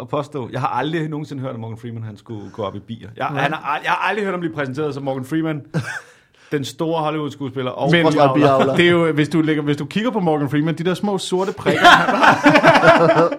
at 0.00 0.08
påstå. 0.08 0.48
Jeg 0.52 0.60
har 0.60 0.68
aldrig 0.68 1.08
nogensinde 1.08 1.42
hørt, 1.42 1.54
at 1.54 1.60
Morgan 1.60 1.78
Freeman 1.78 2.02
han 2.02 2.16
skulle 2.16 2.50
gå 2.50 2.62
op 2.62 2.76
i 2.76 2.78
bier. 2.78 3.08
Jeg, 3.16 3.26
han 3.26 3.52
har, 3.52 3.80
jeg 3.84 3.90
har 3.90 4.08
aldrig 4.08 4.24
hørt 4.24 4.32
ham 4.32 4.40
blive 4.40 4.54
præsenteret 4.54 4.94
som 4.94 5.02
Morgan 5.02 5.24
Freeman, 5.24 5.62
den 6.52 6.64
store 6.64 7.02
Hollywood-skuespiller. 7.02 7.70
Og 7.70 7.90
Men 7.90 8.06
biavler. 8.34 8.76
det 8.76 8.86
er 8.86 8.90
jo, 8.90 9.12
hvis 9.12 9.28
du, 9.28 9.40
lægger, 9.40 9.62
hvis 9.62 9.76
du 9.76 9.84
kigger 9.84 10.10
på 10.10 10.20
Morgan 10.20 10.50
Freeman, 10.50 10.78
de 10.78 10.84
der 10.84 10.94
små 10.94 11.18
sorte 11.18 11.52
prikker, 11.52 11.86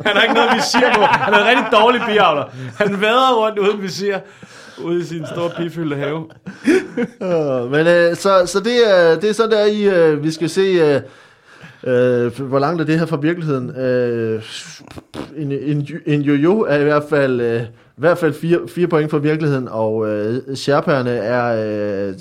han 0.08 0.16
har 0.16 0.22
ikke 0.24 0.34
noget 0.34 0.50
visir 0.56 0.94
på. 0.96 1.02
Han 1.02 1.34
er 1.34 1.38
en 1.40 1.46
rigtig 1.46 1.66
dårlig 1.72 2.02
biavler. 2.08 2.44
Han 2.78 3.02
vader 3.02 3.46
rundt 3.46 3.60
uden 3.60 3.82
visir 3.82 4.18
ude 4.84 5.00
i 5.00 5.04
sin 5.04 5.26
store 5.34 5.50
pigfyldte 5.58 5.96
have. 5.96 6.26
Øh, 7.22 7.72
men 7.72 7.88
øh, 7.88 8.16
så, 8.16 8.44
så 8.46 8.60
det, 8.60 8.92
er, 8.92 9.20
det 9.20 9.30
er 9.30 9.34
sådan 9.34 9.52
der 9.52 9.66
i, 9.66 9.84
øh, 9.84 10.24
vi 10.24 10.32
skal 10.32 10.50
se, 10.50 10.62
øh, 10.62 11.02
øh, 11.84 12.42
hvor 12.42 12.60
langt 12.60 12.82
er 12.82 12.86
det 12.86 13.00
her 13.00 13.06
fra 13.06 13.18
virkeligheden. 13.18 13.70
Øh, 13.70 14.44
en, 15.38 15.52
en, 15.52 15.88
en 16.06 16.22
jojo 16.22 16.60
er 16.60 16.78
i 16.78 16.84
hvert 16.84 17.04
fald, 17.10 17.42
øh, 17.42 17.62
i 17.62 18.00
hvert 18.00 18.18
fald 18.18 18.34
fire, 18.34 18.60
fire 18.68 18.88
point 18.88 19.12
fra 19.12 19.18
virkeligheden, 19.18 19.68
og 19.68 20.10
øh, 20.10 20.56
Sherpaerne 20.56 21.12
er 21.12 21.66
øh, 22.10 22.14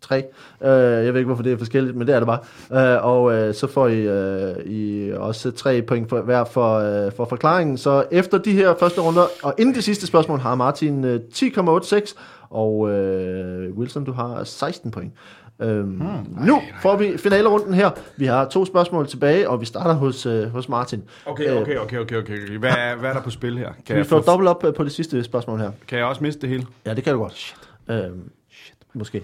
tre. 0.00 0.24
Øh, 0.62 1.04
jeg 1.04 1.12
ved 1.12 1.20
ikke, 1.20 1.26
hvorfor 1.26 1.42
det 1.42 1.52
er 1.52 1.58
forskelligt, 1.58 1.96
men 1.96 2.06
det 2.06 2.14
er 2.14 2.20
det 2.20 2.26
bare. 2.26 2.96
Øh, 2.96 3.04
og 3.04 3.32
øh, 3.32 3.54
så 3.54 3.66
får 3.66 3.88
I, 3.88 4.00
øh, 4.00 4.66
I 4.66 5.12
også 5.16 5.50
tre 5.50 5.82
point 5.82 6.08
for, 6.08 6.20
hver 6.20 6.44
for, 6.44 6.78
øh, 6.78 7.12
for 7.12 7.24
forklaringen. 7.24 7.78
Så 7.78 8.04
efter 8.10 8.38
de 8.38 8.52
her 8.52 8.74
første 8.80 9.00
runder, 9.00 9.26
og 9.42 9.54
inden 9.58 9.74
det 9.74 9.84
sidste 9.84 10.06
spørgsmål, 10.06 10.38
har 10.38 10.54
Martin 10.54 11.04
øh, 11.04 11.20
10,86, 11.34 12.14
og 12.50 12.90
øh, 12.90 13.72
Wilson, 13.78 14.04
du 14.04 14.12
har 14.12 14.44
16 14.44 14.90
point. 14.90 15.12
Øhm, 15.60 15.82
hmm, 15.84 16.46
nu 16.46 16.62
får 16.82 16.96
vi 16.96 17.18
finalerunden 17.18 17.74
her. 17.74 17.90
Vi 18.16 18.26
har 18.26 18.48
to 18.48 18.64
spørgsmål 18.64 19.06
tilbage, 19.08 19.48
og 19.50 19.60
vi 19.60 19.66
starter 19.66 19.94
hos, 19.94 20.26
øh, 20.26 20.48
hos 20.48 20.68
Martin. 20.68 21.02
Okay, 21.26 21.50
okay, 21.50 21.76
okay, 21.76 21.96
okay, 21.98 22.16
okay. 22.16 22.58
Hvad, 22.58 22.70
er- 22.70 22.96
hvad 22.96 23.10
er 23.10 23.14
der 23.14 23.22
på 23.22 23.30
spil 23.30 23.58
her? 23.58 23.72
Kan 23.86 23.94
vi 23.94 23.98
jeg, 23.98 24.06
få 24.06 24.20
dobbelt 24.20 24.48
op 24.48 24.64
øh, 24.64 24.74
på 24.74 24.84
det 24.84 24.92
sidste 24.92 25.24
spørgsmål 25.24 25.58
her? 25.60 25.70
kan 25.88 25.98
jeg 25.98 26.06
også 26.06 26.24
miste 26.24 26.40
det 26.40 26.48
hele? 26.48 26.66
Ja, 26.86 26.94
det 26.94 27.04
kan 27.04 27.12
du 27.12 27.18
godt. 27.18 27.34
Shit. 27.34 27.56
Øhm, 27.90 28.30
shit. 28.50 28.74
Måske. 28.94 29.22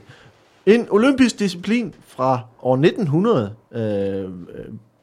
En 0.67 0.87
olympisk 0.91 1.39
disciplin 1.39 1.95
fra 2.07 2.41
år 2.63 2.75
1900. 2.77 3.55
Øh, 3.75 3.81
øh, 3.83 4.25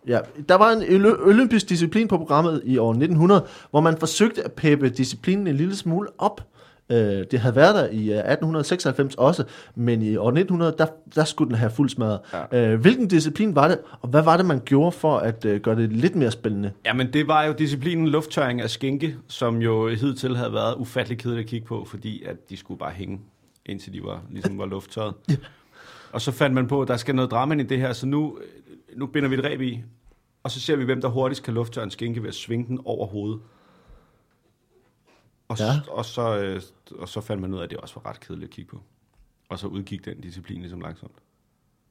ja, 0.08 0.20
der 0.50 0.56
var 0.56 0.72
en 0.72 0.82
oly- 0.82 1.28
olympisk 1.28 1.70
disciplin 1.70 2.08
på 2.08 2.18
programmet 2.18 2.62
i 2.66 2.78
år 2.78 2.90
1900, 2.92 3.46
hvor 3.72 3.82
man 3.82 3.98
forsøgte 3.98 4.44
at 4.44 4.52
peppe 4.54 4.90
disciplinen 4.90 5.48
en 5.48 5.56
lille 5.56 5.76
smule 5.76 6.08
op. 6.18 6.42
Øh, 6.92 7.26
det 7.32 7.40
havde 7.40 7.56
været 7.56 7.76
der 7.76 7.86
i 7.86 8.04
øh, 8.12 8.18
1896 8.18 9.16
også, 9.16 9.44
men 9.76 10.02
i 10.02 10.16
år 10.16 10.28
1900, 10.28 10.76
der, 10.78 10.86
der 11.16 11.24
skulle 11.24 11.50
den 11.50 11.58
have 11.58 11.72
fuld 11.72 11.90
smadret. 11.90 12.20
Ja. 12.52 12.72
Øh, 12.72 12.80
hvilken 12.80 13.08
disciplin 13.08 13.56
var 13.56 13.68
det, 13.68 13.80
og 14.02 14.10
hvad 14.10 14.24
var 14.24 14.38
det, 14.38 14.46
man 14.46 14.62
gjorde 14.66 14.92
for 14.92 15.18
at 15.18 15.46
øh, 15.46 15.62
gøre 15.62 15.76
det 15.76 15.92
lidt 15.92 16.16
mere 16.16 16.32
spændende? 16.32 16.72
Jamen, 16.86 17.14
det 17.14 17.28
var 17.28 17.44
jo 17.44 17.54
disciplinen 17.54 18.08
lufttørring 18.08 18.62
af 18.62 18.70
skinke, 18.70 19.16
som 19.28 19.62
jo 19.62 19.88
hidtil 19.88 20.38
havde 20.38 20.54
været 20.54 20.76
ufattelig 20.76 21.18
kedeligt 21.18 21.46
at 21.46 21.50
kigge 21.50 21.68
på, 21.68 21.86
fordi 21.86 22.24
at 22.24 22.50
de 22.50 22.58
skulle 22.58 22.78
bare 22.78 22.92
hænge, 22.92 23.20
indtil 23.66 23.94
de 23.94 24.04
var, 24.04 24.22
ligesom 24.32 24.58
var 24.58 24.66
lufttørret. 24.66 25.14
Og 26.12 26.22
så 26.22 26.32
fandt 26.32 26.56
man 26.56 26.68
på, 26.68 26.82
at 26.82 26.88
der 26.88 26.98
skal 26.98 27.16
noget 27.16 27.32
drama 27.32 27.54
ind 27.54 27.62
i 27.62 27.64
det 27.64 27.80
her, 27.80 27.94
så 27.94 28.06
nu, 28.06 28.38
nu 28.96 29.06
binder 29.06 29.30
vi 29.30 29.36
et 29.36 29.44
reb 29.44 29.62
i, 29.62 29.84
og 30.44 30.52
så 30.52 30.60
ser 30.60 30.76
vi, 30.76 30.84
hvem 30.84 31.02
der 31.02 31.08
hurtigst 31.08 31.44
kan 31.44 31.54
lufttørre 31.54 31.84
en 31.84 31.92
skinke 31.92 32.22
ved 32.22 32.30
at 32.30 32.36
svinge 32.36 32.68
den 32.68 32.80
over 32.86 33.08
hovedet. 33.08 33.40
Og, 35.50 35.60
Ja. 35.60 35.72
og, 35.92 36.06
så, 36.06 36.38
øh, 36.40 36.62
og 37.00 37.10
så 37.10 37.22
fandt 37.22 37.42
man 37.42 37.54
ud 37.54 37.60
af, 37.60 37.64
at 37.64 37.70
det 37.70 37.78
også 37.78 37.96
var 38.04 38.10
ret 38.10 38.20
kedeligt 38.20 38.50
at 38.50 38.56
kigge 38.56 38.70
på. 38.72 38.82
Og 39.50 39.60
så 39.60 39.68
udgik 39.68 40.06
den 40.06 40.22
disciplin 40.22 40.60
ligesom 40.60 40.82
langsomt. 40.82 41.16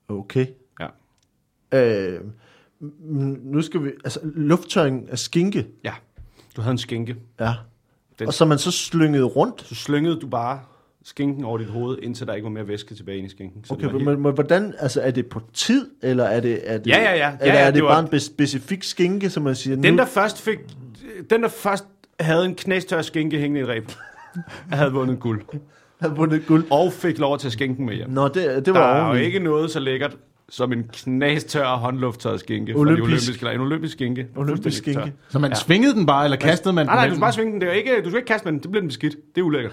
Okay. 0.08 0.46
Ja. 0.80 0.86
Øh, 1.78 2.20
nu 3.44 3.62
skal 3.62 3.84
vi... 3.84 3.90
Altså, 4.04 4.20
lufttørring 4.24 5.10
af 5.10 5.18
skinke. 5.18 5.66
ja. 5.84 5.92
Du 6.56 6.60
havde 6.60 6.72
en 6.72 6.78
skinke. 6.78 7.16
Ja. 7.40 7.54
Den- 8.18 8.26
Og 8.26 8.34
så 8.34 8.44
man 8.44 8.58
så 8.58 8.70
slynget 8.70 9.36
rundt. 9.36 9.62
Så 9.62 9.74
slyngede 9.74 10.20
du 10.20 10.26
bare 10.28 10.60
skinken 11.04 11.44
over 11.44 11.58
dit 11.58 11.66
hoved, 11.68 11.98
indtil 12.02 12.26
der 12.26 12.34
ikke 12.34 12.44
var 12.44 12.50
mere 12.50 12.68
væske 12.68 12.94
tilbage 12.94 13.18
i 13.18 13.28
skinken. 13.28 13.64
Så 13.64 13.74
Okay, 13.74 13.86
men, 13.86 14.04
men 14.22 14.32
hvordan, 14.34 14.74
altså 14.78 15.00
er 15.00 15.10
det 15.10 15.26
på 15.26 15.40
tid, 15.52 15.90
eller 16.02 16.24
er 16.24 16.40
det, 16.40 16.70
er 16.70 16.78
det, 16.78 16.86
Ja, 16.86 16.96
ja, 17.02 17.16
ja. 17.16 17.32
eller 17.40 17.52
Ja, 17.52 17.58
ja, 17.58 17.60
er 17.60 17.66
det, 17.66 17.74
det 17.74 17.82
var- 17.84 18.02
bare 18.04 18.14
en 18.14 18.20
specifik 18.20 18.82
skinke, 18.82 19.30
som 19.30 19.42
man 19.42 19.54
siger, 19.56 19.76
Den, 19.76 19.92
nu 19.94 19.98
der 19.98 20.06
først 20.06 20.40
fik... 20.40 20.58
Den, 21.30 21.42
der 21.42 21.48
først 21.48 21.84
havde 22.20 22.44
en 22.44 22.54
knæstør 22.54 23.02
skinke 23.02 23.38
hængende 23.38 23.60
i 23.60 23.62
et 23.62 23.68
ræb, 23.68 23.90
havde 24.72 24.92
vundet 24.92 25.20
guld. 25.20 25.42
har 26.00 26.08
vundet 26.08 26.46
guld? 26.46 26.64
Og 26.70 26.92
fik 26.92 27.18
lov 27.18 27.34
at 27.34 27.40
tage 27.40 27.50
skinken 27.52 27.86
med 27.86 27.94
hjem. 27.94 28.10
Nå, 28.10 28.28
det, 28.28 28.34
det 28.34 28.66
Der 28.66 28.72
var 28.72 28.94
er 28.94 28.98
jo 29.00 29.04
ordentligt. 29.06 29.26
ikke 29.26 29.38
noget 29.38 29.70
så 29.70 29.80
lækkert 29.80 30.16
som 30.50 30.72
en 30.72 30.84
knastør 30.92 31.66
håndlufttørret 31.66 32.40
skinke. 32.40 32.72
fra 32.72 32.80
Olympisk. 32.80 33.00
De 33.00 33.04
olympiske 33.12 33.44
lege. 33.44 33.54
En 33.54 33.60
olympisk 33.60 33.92
skinke. 33.92 34.26
Olympisk 34.36 34.62
Fuldstændig 34.62 34.94
tør. 34.94 35.00
skinke. 35.02 35.18
Så 35.28 35.38
man 35.38 35.50
ja. 35.50 35.54
svingede 35.54 35.94
den 35.94 36.06
bare, 36.06 36.24
eller 36.24 36.36
kastede 36.36 36.74
man 36.74 36.86
Nej, 36.86 36.94
nej, 36.94 37.06
du 37.06 37.10
skal 37.14 37.20
bare 37.20 37.32
svinge 37.32 37.52
den. 37.52 37.60
Det 37.60 37.68
er 37.68 37.72
ikke, 37.72 38.02
du 38.04 38.08
skal 38.10 38.16
ikke 38.16 38.26
kaste 38.26 38.44
med 38.44 38.52
den. 38.52 38.62
Det 38.62 38.70
bliver 38.70 38.80
den 38.80 38.88
beskidt. 38.88 39.16
Det 39.34 39.40
er 39.40 39.44
ulækkert. 39.44 39.72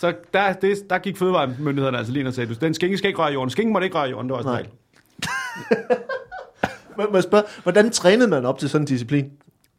Så 0.00 0.12
der, 0.34 0.52
det, 0.52 0.76
der 0.90 0.98
gik 0.98 1.16
fødevaremyndighederne 1.16 1.98
altså 1.98 2.12
lige 2.12 2.20
ind 2.20 2.28
og 2.28 2.34
sagde, 2.34 2.54
du, 2.54 2.58
den 2.60 2.74
skinke 2.74 2.98
skal 2.98 3.08
ikke 3.08 3.20
røre 3.20 3.30
i 3.30 3.32
jorden. 3.34 3.50
Skinken 3.50 3.72
må 3.72 3.80
ikke 3.80 3.96
røre 3.98 4.08
i 4.08 4.10
jorden. 4.10 4.26
Det 4.28 4.32
var 4.32 4.38
også 4.38 4.48
Nej. 4.50 4.66
Må 6.96 7.14
jeg 7.14 7.22
spørge, 7.22 7.44
hvordan 7.62 7.90
trænede 7.90 8.28
man 8.28 8.44
op 8.46 8.58
til 8.58 8.68
sådan 8.68 8.82
en 8.82 8.86
disciplin? 8.86 9.30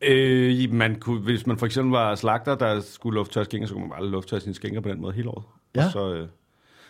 Øh, 0.01 0.73
man 0.73 0.99
kunne, 0.99 1.19
hvis 1.19 1.47
man 1.47 1.57
for 1.57 1.65
eksempel 1.65 1.91
var 1.91 2.15
slagter, 2.15 2.55
der 2.55 2.81
skulle 2.81 3.15
lufttørre 3.15 3.45
skinker, 3.45 3.67
så 3.67 3.73
kunne 3.73 3.87
man 3.87 3.89
bare 3.89 4.07
lufttørre 4.07 4.41
sine 4.41 4.55
skinker 4.55 4.81
på 4.81 4.89
den 4.89 5.01
måde 5.01 5.13
hele 5.13 5.29
året. 5.29 5.45
Ja. 5.75 5.85
Og 5.85 5.91
så, 5.91 6.13
øh, 6.13 6.27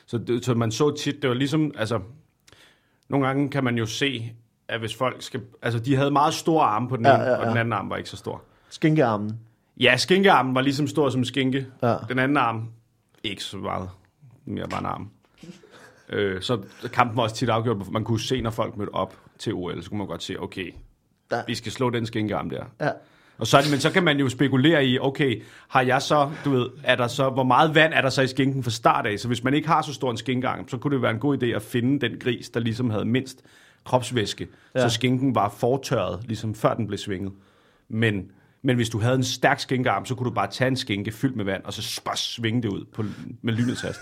så, 0.05 0.17
det, 0.17 0.45
så 0.45 0.53
man 0.53 0.71
så 0.71 0.95
tit, 0.95 1.21
det 1.21 1.29
var 1.29 1.35
ligesom, 1.35 1.71
altså, 1.77 1.99
nogle 3.09 3.27
gange 3.27 3.49
kan 3.49 3.63
man 3.63 3.77
jo 3.77 3.85
se, 3.85 4.31
at 4.67 4.79
hvis 4.79 4.95
folk 4.95 5.21
skal, 5.21 5.41
altså 5.61 5.79
de 5.79 5.95
havde 5.95 6.11
meget 6.11 6.33
store 6.33 6.65
arme 6.65 6.89
på 6.89 6.97
den 6.97 7.05
Ja, 7.05 7.15
ene, 7.15 7.23
ja, 7.23 7.35
og 7.35 7.45
den 7.45 7.53
ja. 7.53 7.59
anden 7.59 7.73
arm 7.73 7.89
var 7.89 7.97
ikke 7.97 8.09
så 8.09 8.17
stor. 8.17 8.41
Skinkearmen. 8.69 9.39
Ja, 9.79 9.97
skinkearmen 9.97 10.55
var 10.55 10.61
ligesom 10.61 10.87
stor 10.87 11.09
som 11.09 11.23
skinke. 11.23 11.65
Ja. 11.83 11.95
Den 12.09 12.19
anden 12.19 12.37
arm, 12.37 12.69
ikke 13.23 13.43
så 13.43 13.57
meget. 13.57 13.89
Mere 14.45 14.67
bare 14.67 14.79
en 14.79 14.85
arm. 14.85 15.09
Øh, 16.09 16.41
så 16.41 16.61
kampen 16.93 17.17
var 17.17 17.23
også 17.23 17.35
tit 17.35 17.49
afgjort. 17.49 17.91
Man 17.91 18.03
kunne 18.03 18.19
se, 18.19 18.41
når 18.41 18.49
folk 18.49 18.77
mødte 18.77 18.93
op 18.93 19.15
til 19.39 19.53
OL, 19.53 19.83
så 19.83 19.89
kunne 19.89 19.97
man 19.97 20.07
godt 20.07 20.23
se, 20.23 20.39
okay, 20.39 20.73
Der. 21.31 21.43
vi 21.47 21.55
skal 21.55 21.71
slå 21.71 21.89
den 21.89 22.05
skinkearm 22.05 22.49
der. 22.49 22.63
Ja. 22.81 22.89
Og 23.37 23.47
så, 23.47 23.67
men 23.71 23.79
så 23.79 23.91
kan 23.91 24.03
man 24.03 24.19
jo 24.19 24.29
spekulere 24.29 24.85
i, 24.85 24.99
okay, 24.99 25.41
har 25.67 25.81
jeg 25.81 26.01
så, 26.01 26.29
du 26.45 26.49
ved, 26.49 26.69
er 26.83 26.95
der 26.95 27.07
så, 27.07 27.29
hvor 27.29 27.43
meget 27.43 27.75
vand 27.75 27.93
er 27.93 28.01
der 28.01 28.09
så 28.09 28.21
i 28.21 28.27
skinken 28.27 28.63
fra 28.63 28.71
start 28.71 29.05
af? 29.05 29.19
Så 29.19 29.27
hvis 29.27 29.43
man 29.43 29.53
ikke 29.53 29.67
har 29.67 29.81
så 29.81 29.93
stor 29.93 30.11
en 30.11 30.17
skinkearm, 30.17 30.67
så 30.67 30.77
kunne 30.77 30.93
det 30.93 31.01
være 31.01 31.11
en 31.11 31.19
god 31.19 31.43
idé 31.43 31.45
at 31.45 31.61
finde 31.61 32.09
den 32.09 32.19
gris, 32.19 32.49
der 32.49 32.59
ligesom 32.59 32.89
havde 32.89 33.05
mindst 33.05 33.41
kropsvæske, 33.83 34.47
ja. 34.75 34.79
Ja. 34.79 34.89
så 34.89 34.95
skinken 34.95 35.35
var 35.35 35.49
fortørret, 35.49 36.19
ligesom 36.25 36.55
før 36.55 36.73
den 36.73 36.87
blev 36.87 36.97
svinget. 36.97 37.31
Men, 37.89 38.31
men 38.61 38.75
hvis 38.75 38.89
du 38.89 38.99
havde 38.99 39.15
en 39.15 39.23
stærk 39.23 39.59
skinkearm, 39.59 40.05
så 40.05 40.15
kunne 40.15 40.29
du 40.29 40.33
bare 40.33 40.51
tage 40.51 40.67
en 40.67 40.77
skinke 40.77 41.11
fyldt 41.11 41.35
med 41.35 41.45
vand, 41.45 41.63
og 41.63 41.73
så 41.73 42.01
bare 42.05 42.17
svinge 42.17 42.61
det 42.61 42.69
ud 42.69 42.85
på, 42.93 43.03
med 43.41 43.53
lynets 43.53 43.81
hast. 43.81 43.99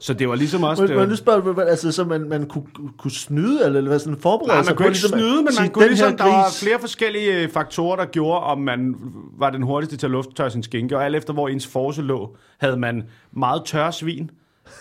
Så 0.00 0.14
det 0.14 0.28
var 0.28 0.34
ligesom 0.34 0.62
også... 0.62 0.82
Men, 0.82 0.88
det 0.88 0.96
men 0.96 1.02
var, 1.02 1.10
nu 1.10 1.16
spørger 1.16 1.40
du, 1.40 1.60
altså, 1.60 1.92
så 1.92 2.04
man, 2.04 2.28
man 2.28 2.46
kunne, 2.46 2.66
kunne 2.98 3.10
snyde, 3.10 3.64
eller 3.64 3.80
hvad 3.80 3.98
sådan 3.98 4.18
forberede 4.20 4.54
Nej, 4.54 4.62
sig 4.62 4.70
man 4.70 4.76
kunne 4.76 4.84
på, 4.84 4.88
ikke 4.88 5.00
ligesom 5.00 5.18
snyde, 5.18 5.36
men 5.36 5.52
man 5.60 5.70
kunne 5.70 5.86
ligesom, 5.86 6.16
der 6.16 6.24
var 6.24 6.50
flere 6.62 6.80
forskellige 6.80 7.42
øh, 7.42 7.48
faktorer, 7.48 7.96
der 7.96 8.04
gjorde, 8.04 8.40
om 8.40 8.60
man 8.60 8.94
var 9.38 9.50
den 9.50 9.62
hurtigste 9.62 9.96
til 9.96 10.06
at 10.06 10.10
lufttørre 10.10 10.50
sin 10.50 10.62
skinke, 10.62 10.96
og 10.96 11.04
alt 11.04 11.16
efter 11.16 11.32
hvor 11.32 11.48
ens 11.48 11.66
force 11.66 12.02
lå, 12.02 12.36
havde 12.58 12.76
man 12.76 13.04
meget 13.32 13.62
tørre 13.64 13.92
svin, 13.92 14.30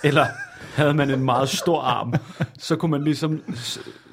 eller 0.03 0.25
havde 0.79 0.93
man 0.93 1.09
en 1.09 1.25
meget 1.25 1.49
stor 1.49 1.81
arm, 1.81 2.13
så 2.57 2.75
kunne 2.75 2.91
man 2.91 3.03
ligesom, 3.03 3.41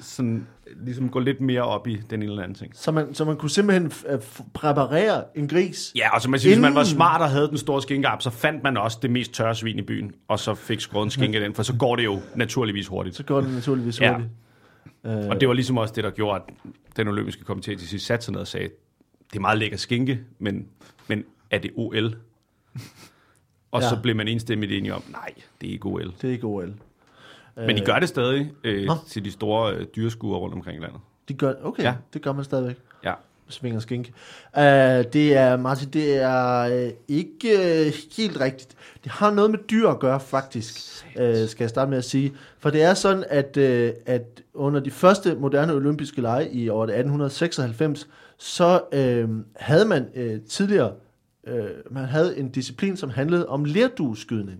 sådan, 0.01 0.47
ligesom 0.75 1.09
gå 1.09 1.19
lidt 1.19 1.41
mere 1.41 1.61
op 1.61 1.87
i 1.87 1.95
den 2.09 2.21
ene 2.21 2.31
eller 2.31 2.43
anden 2.43 2.57
ting. 2.57 2.71
Så 2.75 2.91
man, 2.91 3.13
så 3.13 3.25
man 3.25 3.37
kunne 3.37 3.49
simpelthen 3.49 3.91
f- 3.91 4.43
præparere 4.53 5.23
en 5.35 5.47
gris. 5.47 5.91
Ja, 5.95 6.15
og 6.15 6.21
så 6.21 6.29
man 6.29 6.39
siger, 6.39 6.55
hvis 6.55 6.61
man 6.61 6.75
var 6.75 6.81
Inden- 6.81 6.95
smart 6.95 7.21
og 7.21 7.29
havde 7.29 7.47
den 7.47 7.57
store 7.57 7.81
skinkearm, 7.81 8.19
så 8.19 8.29
fandt 8.29 8.63
man 8.63 8.77
også 8.77 8.97
det 9.01 9.11
mest 9.11 9.33
tørre 9.33 9.55
svin 9.55 9.79
i 9.79 9.81
byen, 9.81 10.11
og 10.27 10.39
så 10.39 10.55
fik 10.55 10.79
skåret 10.79 11.05
en 11.05 11.11
skinke 11.11 11.41
den, 11.41 11.53
for 11.53 11.63
så 11.63 11.75
går 11.75 11.95
det 11.95 12.03
jo 12.03 12.19
naturligvis 12.35 12.87
hurtigt. 12.87 13.15
Så 13.15 13.23
går 13.23 13.41
det 13.41 13.53
naturligvis 13.53 14.01
Ja. 14.01 14.11
hurtigt. 14.11 14.29
Øh, 15.05 15.29
Og 15.29 15.39
det 15.41 15.47
var 15.47 15.53
ligesom 15.53 15.77
også 15.77 15.93
det, 15.95 16.03
der 16.03 16.09
gjorde, 16.11 16.41
at 16.47 16.53
den 16.97 17.07
olympiske 17.07 17.41
komité 17.49 17.61
til 17.61 17.87
sidst 17.87 18.05
satte 18.05 18.25
sig 18.25 18.31
ned 18.31 18.41
og 18.41 18.47
sagde, 18.47 18.69
det 19.31 19.35
er 19.35 19.39
meget 19.41 19.57
lækker 19.57 19.77
skinke, 19.77 20.19
men, 20.39 20.65
men 21.07 21.23
er 21.51 21.57
det 21.59 21.71
OL? 21.75 22.15
Og 23.71 23.81
Ja. 23.81 23.85
ja. 23.85 23.89
så 23.89 23.99
blev 24.03 24.15
man 24.15 24.27
enstemmigt 24.27 24.71
enige 24.71 24.93
om, 24.93 25.03
nej, 25.11 25.29
det 25.61 25.67
er 25.69 25.71
ikke 25.73 25.85
OL. 25.85 26.13
det 26.21 26.27
er 26.27 26.31
ikke 26.31 26.45
OL. 26.45 26.73
Men 27.65 27.77
de 27.77 27.81
gør 27.81 27.99
det 27.99 28.09
stadig 28.09 28.51
øh, 28.63 28.85
Nå. 28.85 28.93
til 29.07 29.25
de 29.25 29.31
store 29.31 29.73
øh, 29.73 29.85
dyreskuer 29.95 30.37
rundt 30.37 30.55
omkring 30.55 30.77
i 30.77 30.81
landet. 30.81 30.99
De 31.29 31.33
gør, 31.33 31.53
okay, 31.63 31.83
ja. 31.83 31.95
Det 32.13 32.21
gør 32.21 32.31
man 32.31 32.43
stadigvæk. 32.43 32.77
Ja. 33.03 33.13
Svinger 33.49 33.79
skinke. 33.79 34.13
Uh, 34.57 34.61
det 35.13 35.37
er, 35.37 35.57
Martin, 35.57 35.89
det 35.89 36.17
er 36.17 36.65
uh, 36.85 36.91
ikke 37.07 37.47
uh, 37.53 37.93
helt 38.17 38.39
rigtigt. 38.39 38.75
Det 39.03 39.11
har 39.11 39.31
noget 39.31 39.51
med 39.51 39.59
dyr 39.71 39.87
at 39.89 39.99
gøre, 39.99 40.19
faktisk, 40.19 41.05
uh, 41.19 41.47
skal 41.47 41.63
jeg 41.63 41.69
starte 41.69 41.89
med 41.89 41.97
at 41.97 42.05
sige. 42.05 42.33
For 42.59 42.69
det 42.69 42.83
er 42.83 42.93
sådan, 42.93 43.23
at, 43.29 43.57
uh, 43.57 43.89
at 44.05 44.41
under 44.53 44.79
de 44.79 44.91
første 44.91 45.35
moderne 45.35 45.73
olympiske 45.73 46.21
lege 46.21 46.51
i 46.51 46.69
året 46.69 46.89
1896, 46.89 48.07
så 48.37 48.81
uh, 48.93 49.35
havde 49.55 49.85
man 49.85 50.05
uh, 50.15 50.41
tidligere 50.49 50.91
uh, 51.51 51.93
man 51.93 52.05
havde 52.05 52.37
en 52.37 52.49
disciplin, 52.49 52.97
som 52.97 53.09
handlede 53.09 53.49
om 53.49 53.65
lerdueskydning. 53.65 54.59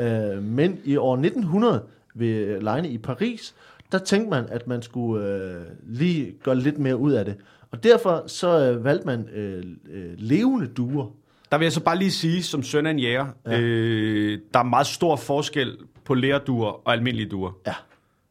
Uh, 0.00 0.42
men 0.42 0.80
i 0.84 0.96
år 0.96 1.14
1900 1.14 1.82
ved 2.18 2.60
legene 2.60 2.88
i 2.88 2.98
Paris, 2.98 3.54
der 3.92 3.98
tænkte 3.98 4.30
man, 4.30 4.46
at 4.48 4.66
man 4.66 4.82
skulle 4.82 5.26
øh, 5.26 5.64
lige 5.86 6.34
gøre 6.42 6.56
lidt 6.56 6.78
mere 6.78 6.96
ud 6.96 7.12
af 7.12 7.24
det. 7.24 7.36
Og 7.70 7.84
derfor 7.84 8.24
så 8.26 8.60
øh, 8.60 8.84
valgte 8.84 9.06
man 9.06 9.28
øh, 9.28 9.64
øh, 9.90 10.10
levende 10.16 10.66
duer. 10.66 11.06
Der 11.50 11.58
vil 11.58 11.64
jeg 11.64 11.72
så 11.72 11.80
bare 11.80 11.98
lige 11.98 12.10
sige, 12.10 12.42
som 12.42 12.62
søn 12.62 12.86
af 12.86 12.90
en 12.90 12.98
jæger, 12.98 13.26
ja. 13.46 13.60
øh, 13.60 14.38
der 14.54 14.60
er 14.60 14.64
meget 14.64 14.86
stor 14.86 15.16
forskel 15.16 15.76
på 16.04 16.14
lærduer 16.14 16.86
og 16.86 16.92
almindelige 16.92 17.28
duer. 17.28 17.50
Ja. 17.66 17.74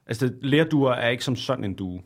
Altså, 0.07 0.31
lærduer 0.41 0.91
er 0.93 1.09
ikke 1.09 1.23
som 1.23 1.35
sådan 1.35 1.63
en 1.63 1.73
due. 1.73 2.01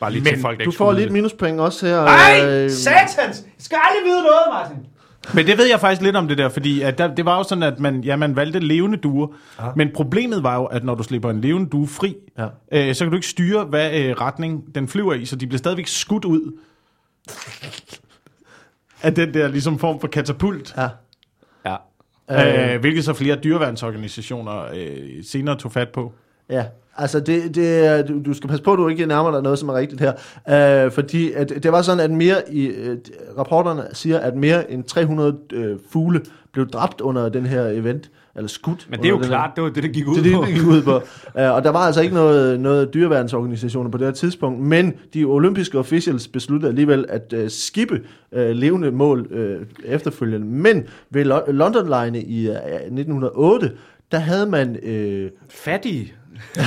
Bare 0.00 0.12
lige 0.12 0.22
Men 0.22 0.32
til 0.32 0.40
folk, 0.40 0.58
der 0.58 0.64
Du 0.64 0.70
ikke 0.70 0.76
får 0.76 0.92
et 0.92 1.12
minuspoint 1.12 1.60
også 1.60 1.86
her. 1.86 2.04
Nej, 2.04 2.64
øh, 2.64 2.70
satans! 2.70 3.16
Jeg 3.18 3.52
skal 3.58 3.78
aldrig 3.88 4.04
vide 4.10 4.22
noget, 4.22 4.42
Martin. 4.52 4.86
Men 5.34 5.46
det 5.46 5.58
ved 5.58 5.66
jeg 5.70 5.80
faktisk 5.80 6.02
lidt 6.02 6.16
om 6.16 6.28
det 6.28 6.38
der, 6.38 6.48
fordi 6.48 6.82
at 6.82 6.98
der, 6.98 7.14
det 7.14 7.24
var 7.24 7.36
jo 7.36 7.42
sådan, 7.42 7.62
at 7.62 7.80
man, 7.80 8.04
ja, 8.04 8.16
man 8.16 8.36
valgte 8.36 8.58
levende 8.58 8.98
duer. 8.98 9.26
Ja. 9.60 9.66
Men 9.76 9.90
problemet 9.94 10.42
var 10.42 10.56
jo, 10.56 10.64
at 10.64 10.84
når 10.84 10.94
du 10.94 11.02
slipper 11.02 11.30
en 11.30 11.40
levende 11.40 11.70
due 11.70 11.88
fri, 11.88 12.16
Ja. 12.38 12.46
øh, 12.72 12.94
så 12.94 13.04
kan 13.04 13.10
du 13.10 13.16
ikke 13.16 13.28
styre, 13.28 13.64
hvad 13.64 14.00
øh, 14.00 14.12
retning 14.20 14.74
den 14.74 14.88
flyver 14.88 15.14
i, 15.14 15.24
så 15.24 15.36
de 15.36 15.46
bliver 15.46 15.58
stadigvæk 15.58 15.86
skudt 15.86 16.24
ud 16.24 16.52
af 19.02 19.14
den 19.14 19.34
der 19.34 19.48
ligesom 19.48 19.78
form 19.78 20.00
for 20.00 20.08
katapult. 20.08 20.74
Ja. 20.76 20.88
Ja. 22.30 22.74
Øh, 22.74 22.80
hvilket 22.80 23.04
så 23.04 23.12
flere 23.12 23.36
dyreværnsorganisationer 23.36 24.64
øh, 24.74 25.24
senere 25.24 25.56
tog 25.58 25.72
fat 25.72 25.88
på. 25.88 26.12
Ja, 26.50 26.64
altså 26.96 27.20
det, 27.20 27.54
det, 27.54 28.08
du, 28.08 28.20
du 28.26 28.34
skal 28.34 28.48
passe 28.48 28.64
på, 28.64 28.72
at 28.72 28.76
du 28.78 28.88
ikke 28.88 29.06
nærmer 29.06 29.30
dig 29.30 29.42
noget, 29.42 29.58
som 29.58 29.68
er 29.68 29.74
rigtigt 29.74 30.00
her. 30.00 30.84
Øh, 30.86 30.92
fordi 30.92 31.32
at, 31.32 31.52
det 31.62 31.72
var 31.72 31.82
sådan, 31.82 32.00
at 32.00 32.10
mere 32.10 32.36
i, 32.52 32.66
øh, 32.66 32.96
rapporterne 33.38 33.82
siger, 33.92 34.18
at 34.18 34.36
mere 34.36 34.70
end 34.72 34.84
300 34.84 35.36
øh, 35.52 35.76
fugle 35.90 36.20
blev 36.52 36.66
dræbt 36.68 37.00
under 37.00 37.28
den 37.28 37.46
her 37.46 37.62
event, 37.66 38.10
eller 38.36 38.48
skudt. 38.48 38.86
Men 38.90 38.98
det 38.98 39.04
er 39.06 39.10
jo 39.10 39.14
den 39.16 39.22
her- 39.24 39.28
klart, 39.30 39.50
det 39.56 39.64
var 39.64 39.70
det, 39.70 39.82
der 39.82 39.88
gik 39.88 40.06
ud 40.08 40.16
Det 40.16 40.24
det, 40.24 40.32
på. 40.34 40.44
det 40.46 40.54
gik 40.54 40.66
ud 40.66 40.82
på. 40.82 40.94
Uh, 40.96 41.02
og 41.34 41.64
der 41.64 41.70
var 41.70 41.78
altså 41.78 42.00
ikke 42.00 42.14
noget, 42.14 42.60
noget 42.60 42.94
dyreværnsorganisationer 42.94 43.90
på 43.90 43.98
det 43.98 44.06
her 44.06 44.12
tidspunkt, 44.12 44.60
men 44.60 44.92
de 45.14 45.24
olympiske 45.24 45.78
officials 45.78 46.28
besluttede 46.28 46.68
alligevel 46.70 47.06
at 47.08 47.34
uh, 47.36 47.48
skippe 47.48 48.00
uh, 48.36 48.40
levende 48.42 48.90
mål 48.90 49.26
uh, 49.30 49.66
efterfølgende. 49.84 50.46
Men 50.46 50.84
ved 51.10 51.24
Lo- 51.24 51.50
London-lejene 51.52 52.22
i 52.22 52.48
uh, 52.48 52.54
1908, 52.54 53.72
der 54.12 54.18
havde 54.18 54.46
man... 54.46 54.70
Uh, 54.86 55.30
Fattige. 55.50 56.12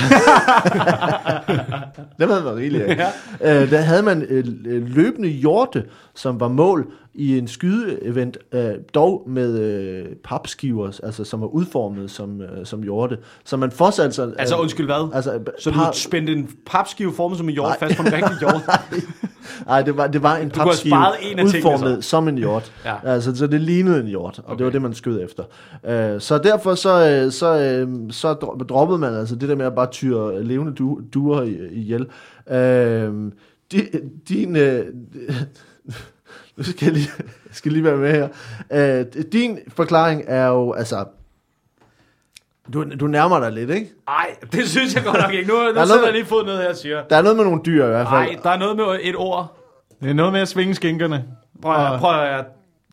der 2.18 2.26
havde 2.26 2.42
man 2.44 2.56
rigeligt. 2.56 2.84
Ja. 3.40 3.62
Uh, 3.64 3.70
der 3.70 3.78
havde 3.80 4.02
man 4.02 4.22
uh, 4.22 4.38
løbende 4.96 5.28
hjorte, 5.28 5.84
som 6.14 6.40
var 6.40 6.48
mål 6.48 6.86
i 7.14 7.38
en 7.38 7.48
skydeevent, 7.48 8.38
uh, 8.54 8.60
dog 8.94 9.22
med 9.26 10.00
uh, 10.02 10.06
papskiver, 10.24 11.00
altså 11.02 11.24
som 11.24 11.40
var 11.40 11.46
udformet 11.46 12.10
som, 12.10 12.40
uh, 12.40 12.44
som 12.64 12.82
hjorte. 12.82 13.18
Så 13.44 13.56
man 13.56 13.70
fortsatte 13.70 14.04
altså... 14.04 14.32
Altså, 14.38 14.56
undskyld 14.56 14.86
hvad? 14.86 15.10
Altså, 15.14 15.38
Så 15.58 15.72
par- 15.72 15.90
du 15.90 15.98
spændte 15.98 16.32
en 16.32 16.48
papskive 16.66 17.12
formet 17.14 17.38
som 17.38 17.48
en 17.48 17.54
hjort 17.54 17.76
fast 17.80 17.96
på 17.96 18.02
en 18.02 18.12
rigtig 18.12 18.38
hjort? 18.48 18.60
Nej, 19.66 19.82
det 19.82 19.96
var, 19.96 20.06
det 20.06 20.22
var 20.22 20.36
en 20.36 20.50
papskive 20.50 20.94
en 21.22 21.38
tingene, 21.38 21.44
udformet 21.44 22.04
så. 22.04 22.10
som 22.10 22.28
en 22.28 22.38
hjort. 22.38 22.72
Ja. 22.84 22.94
Altså, 23.04 23.36
så 23.36 23.46
det 23.46 23.60
lignede 23.60 24.00
en 24.00 24.06
hjort, 24.06 24.38
og 24.38 24.44
okay. 24.46 24.58
det 24.58 24.64
var 24.64 24.70
det, 24.72 24.82
man 24.82 24.94
skød 24.94 25.20
efter. 25.24 25.42
Uh, 26.14 26.20
så 26.20 26.38
derfor 26.38 26.74
så, 26.74 27.22
uh, 27.26 27.32
så, 27.32 27.86
så 28.10 28.32
dro- 28.32 28.58
droppede 28.68 28.98
man 28.98 29.14
altså 29.14 29.34
det 29.36 29.48
der 29.48 29.55
med 29.56 29.66
at 29.66 29.74
bare 29.74 29.86
tyre 29.90 30.42
levende 30.44 30.72
du, 30.74 31.00
duer 31.14 31.42
i- 31.42 31.68
ihjel. 31.72 32.06
Uh, 32.46 33.32
di, 33.72 33.82
din... 34.28 34.56
Uh, 34.56 34.62
nu 36.56 36.62
skal 36.62 36.84
jeg 36.86 36.92
lige, 36.92 37.10
jeg 37.20 37.52
skal 37.52 37.72
lige 37.72 37.84
være 37.84 37.96
med 37.96 38.12
her. 38.70 39.00
Uh, 39.20 39.22
din 39.32 39.58
forklaring 39.68 40.22
er 40.26 40.46
jo, 40.46 40.72
altså... 40.72 41.04
Du, 42.72 42.84
du 43.00 43.06
nærmer 43.06 43.40
dig 43.40 43.52
lidt, 43.52 43.70
ikke? 43.70 43.92
Nej, 44.06 44.26
det 44.52 44.68
synes 44.68 44.94
jeg 44.94 45.04
godt 45.04 45.18
nok 45.22 45.32
ikke. 45.32 45.48
Nu, 45.48 45.54
nu 45.54 45.60
noget 45.62 45.76
sætter 45.88 45.96
med- 45.96 46.04
jeg 46.04 46.12
lige 46.12 46.24
fod 46.24 46.44
ned 46.44 46.56
her 46.56 46.68
og 46.68 46.76
siger. 46.76 47.02
Der 47.10 47.16
er 47.16 47.22
noget 47.22 47.36
med 47.36 47.44
nogle 47.44 47.60
dyr 47.66 47.84
i 47.84 47.88
hvert 47.88 48.08
fald. 48.08 48.20
Nej, 48.20 48.36
der 48.42 48.50
er 48.50 48.58
noget 48.58 48.76
med 48.76 48.84
et 49.02 49.16
ord. 49.16 49.56
Det 50.02 50.10
er 50.10 50.14
noget 50.14 50.32
med 50.32 50.40
at 50.40 50.48
svinge 50.48 50.74
skinkerne. 50.74 51.24
Prøv, 51.62 51.74
at, 51.74 52.00
prøv 52.00 52.20
at, 52.20 52.44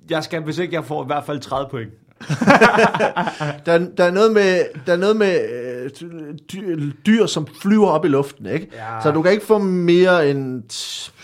jeg 0.09 0.23
skal, 0.23 0.41
hvis 0.41 0.57
ikke 0.57 0.75
jeg 0.75 0.85
får 0.85 1.03
i 1.03 1.05
hvert 1.05 1.23
fald 1.23 1.39
30 1.39 1.69
point. 1.69 1.91
Der, 3.65 3.77
der 3.97 4.03
er 4.03 4.11
noget 4.11 4.31
med, 4.31 4.59
der 4.85 4.93
er 4.93 4.97
noget 4.97 5.15
med 5.15 5.39
øh, 5.49 5.89
dyr, 6.53 6.77
dyr, 7.05 7.25
som 7.25 7.47
flyver 7.61 7.87
op 7.87 8.05
i 8.05 8.07
luften, 8.07 8.45
ikke? 8.45 8.67
Ja. 8.73 9.01
Så 9.03 9.11
du 9.11 9.21
kan 9.21 9.31
ikke 9.31 9.45
få 9.45 9.57
mere 9.57 10.29
end 10.29 10.63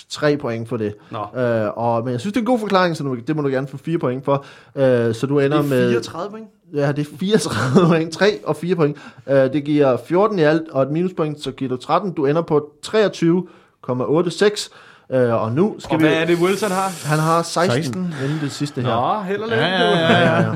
tre 0.10 0.38
point 0.38 0.70
for 0.70 0.78
det. 0.78 0.96
Nå. 1.12 1.42
Øh, 1.42 1.78
og, 1.78 2.04
men 2.04 2.12
jeg 2.12 2.20
synes, 2.20 2.34
det 2.34 2.38
er 2.38 2.42
en 2.42 2.46
god 2.46 2.60
forklaring, 2.60 2.98
så 2.98 3.04
du, 3.04 3.16
det 3.16 3.36
må 3.36 3.42
du 3.42 3.48
gerne 3.48 3.68
få 3.68 3.78
fire 3.78 4.00
point 4.00 4.26
for. 4.26 4.46
Øh, 4.76 5.16
så 5.16 5.28
du 5.28 5.40
ender 5.40 5.62
med... 5.62 5.90
34 5.90 6.32
point. 6.32 6.48
Ja, 6.74 6.92
det 6.92 7.08
er 7.08 7.18
34 7.20 7.88
point. 7.88 8.14
3 8.14 8.40
og 8.44 8.56
4 8.56 8.76
point. 8.76 8.98
Øh, 9.28 9.54
det 9.54 9.64
giver 9.64 9.98
14 10.08 10.40
i 10.40 10.42
alt, 10.42 10.70
og 10.70 10.84
et 10.84 10.90
minuspoint, 10.90 11.44
så 11.44 11.52
giver 11.52 11.70
du 11.70 11.78
13. 11.78 12.12
Du 12.14 12.26
ender 12.26 12.42
på 12.42 12.72
23,86. 12.88 14.70
Øh, 15.12 15.34
og 15.34 15.52
nu 15.52 15.76
skal 15.80 15.94
Og 15.94 16.00
vi... 16.00 16.06
hvad 16.08 16.18
er 16.18 16.26
det, 16.26 16.38
Wilson 16.38 16.72
har? 16.72 17.08
Han 17.08 17.20
har 17.20 17.42
16, 17.42 17.84
16. 17.84 18.12
16. 18.12 18.26
inden 18.26 18.40
det 18.42 18.52
sidste 18.52 18.82
her. 18.82 19.18
Nå, 19.18 19.24
held 19.24 19.42
og. 19.42 19.50
Ja, 19.50 19.68
ja, 19.68 19.82
ja, 19.82 20.20
ja. 20.20 20.42
ja. 20.42 20.56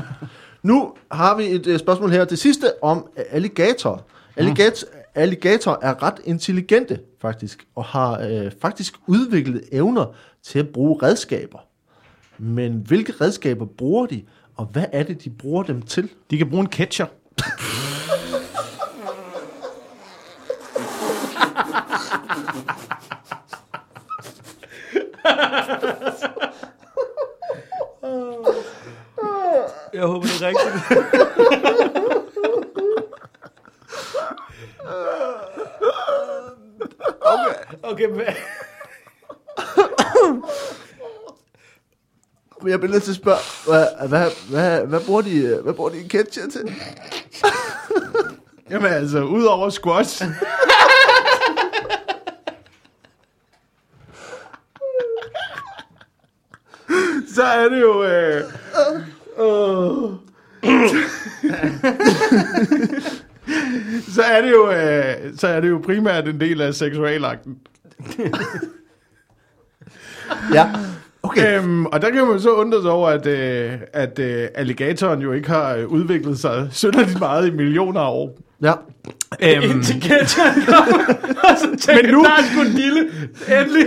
Nu 0.62 0.92
har 1.12 1.36
vi 1.36 1.44
et 1.44 1.66
uh, 1.66 1.78
spørgsmål 1.78 2.10
her. 2.10 2.24
Det 2.24 2.38
sidste 2.38 2.82
om 2.82 2.98
uh, 2.98 3.22
alligator. 3.30 4.02
Alligator, 4.36 4.86
alligator 5.14 5.78
er 5.82 6.02
ret 6.02 6.20
intelligente, 6.24 6.98
faktisk, 7.20 7.66
og 7.74 7.84
har 7.84 8.18
uh, 8.18 8.50
faktisk 8.62 8.94
udviklet 9.06 9.62
evner 9.72 10.06
til 10.42 10.58
at 10.58 10.68
bruge 10.68 10.98
redskaber. 11.02 11.58
Men 12.38 12.82
hvilke 12.86 13.12
redskaber 13.20 13.66
bruger 13.78 14.06
de, 14.06 14.22
og 14.56 14.64
hvad 14.64 14.84
er 14.92 15.02
det, 15.02 15.24
de 15.24 15.30
bruger 15.30 15.62
dem 15.62 15.82
til? 15.82 16.08
De 16.30 16.38
kan 16.38 16.50
bruge 16.50 16.60
en 16.60 16.72
catcher. 16.72 17.06
Jeg 29.94 30.02
håber, 30.02 30.26
det 30.26 30.42
er 30.42 30.48
rigtigt. 30.48 30.74
okay. 37.20 37.54
Okay, 37.82 38.08
hvad? 38.08 38.34
Men 42.62 42.70
Jeg 42.70 42.80
bliver 42.80 42.92
nødt 42.92 43.02
til 43.02 43.10
at 43.10 43.16
spørge, 43.16 43.38
hvad, 43.66 44.08
hvad, 44.08 44.30
hvad, 44.50 44.86
hvad, 44.86 45.00
bruger, 45.00 45.22
de, 45.22 45.60
hvad 45.62 45.72
bruger 45.74 45.90
de 45.90 46.00
en 46.00 46.10
catcher 46.10 46.48
til? 46.50 46.74
Jamen 48.70 48.92
altså, 48.92 49.22
udover 49.22 49.70
squash. 49.70 50.24
Så 57.34 57.42
er 57.42 57.68
det 57.68 57.80
jo... 57.80 58.04
Øh, 58.04 58.42
øh, 59.38 60.12
så 64.14 64.22
er 64.22 64.40
det 64.40 64.50
jo 64.50 64.70
øh, 64.70 65.36
så 65.36 65.48
er 65.48 65.60
det 65.60 65.70
jo 65.70 65.80
primært 65.84 66.28
en 66.28 66.40
del 66.40 66.60
af 66.60 66.74
seksualakten. 66.74 67.58
Ja, 70.54 70.72
okay. 71.24 71.58
Øhm, 71.58 71.86
og 71.86 72.02
der 72.02 72.10
kan 72.10 72.26
man 72.26 72.40
så 72.40 72.50
undre 72.50 72.82
sig 72.82 72.90
over, 72.90 73.08
at, 73.08 73.26
øh, 73.26 73.72
at 73.92 74.18
øh, 74.18 74.48
alligatoren 74.54 75.20
jo 75.22 75.32
ikke 75.32 75.48
har 75.48 75.74
øh, 75.74 75.86
udviklet 75.86 76.38
sig 76.38 76.68
synderligt 76.72 77.18
meget 77.18 77.48
i 77.48 77.50
millioner 77.50 78.00
af 78.00 78.10
år. 78.10 78.38
Ja. 78.62 78.72
Øhm, 79.42 79.62
Indtil 79.70 80.00
tænker 81.80 82.02
Men 82.02 82.10
nu- 82.14 82.24
der 82.24 82.30
er 82.30 82.42
sgu 82.52 82.60
en 82.60 82.66
lille. 82.66 83.00
Endelig. 83.60 83.86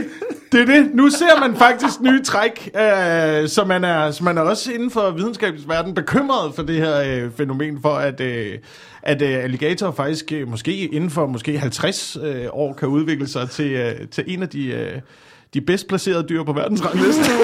Det 0.51 0.61
er 0.61 0.65
det. 0.65 0.89
Nu 0.95 1.09
ser 1.09 1.39
man 1.39 1.55
faktisk 1.57 2.01
nye 2.01 2.23
træk, 2.23 2.69
øh, 2.75 3.47
så, 3.49 3.63
man 3.67 3.83
er, 3.83 4.11
så 4.11 4.23
man 4.23 4.37
er 4.37 4.41
også 4.41 4.71
inden 4.71 4.91
for 4.91 5.11
videnskabens 5.11 5.67
verden 5.67 5.93
bekymret 5.93 6.53
for 6.55 6.63
det 6.63 6.75
her 6.75 7.01
øh, 7.25 7.31
fænomen, 7.37 7.79
for 7.81 7.93
at, 7.95 8.21
øh, 8.21 8.53
at 9.01 9.21
øh, 9.21 9.43
alligator 9.43 9.91
faktisk 9.91 10.31
øh, 10.31 10.47
måske 10.47 10.85
inden 10.85 11.09
for 11.09 11.25
måske 11.27 11.59
50 11.59 12.17
øh, 12.23 12.45
år 12.51 12.73
kan 12.73 12.87
udvikle 12.87 13.27
sig 13.27 13.49
til, 13.49 13.71
øh, 13.71 14.07
til 14.11 14.23
en 14.27 14.43
af 14.43 14.49
de, 14.49 14.65
øh, 14.67 14.91
de 15.53 15.61
bedst 15.61 15.87
placerede 15.87 16.27
dyr 16.29 16.43
på 16.43 16.53
verdens 16.53 16.85
rangliste. 16.85 17.23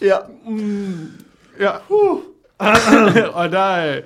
Ja. 0.00 0.16
Ja. 1.60 1.70
og 3.40 3.52
der... 3.52 3.96
Øh, 3.96 4.02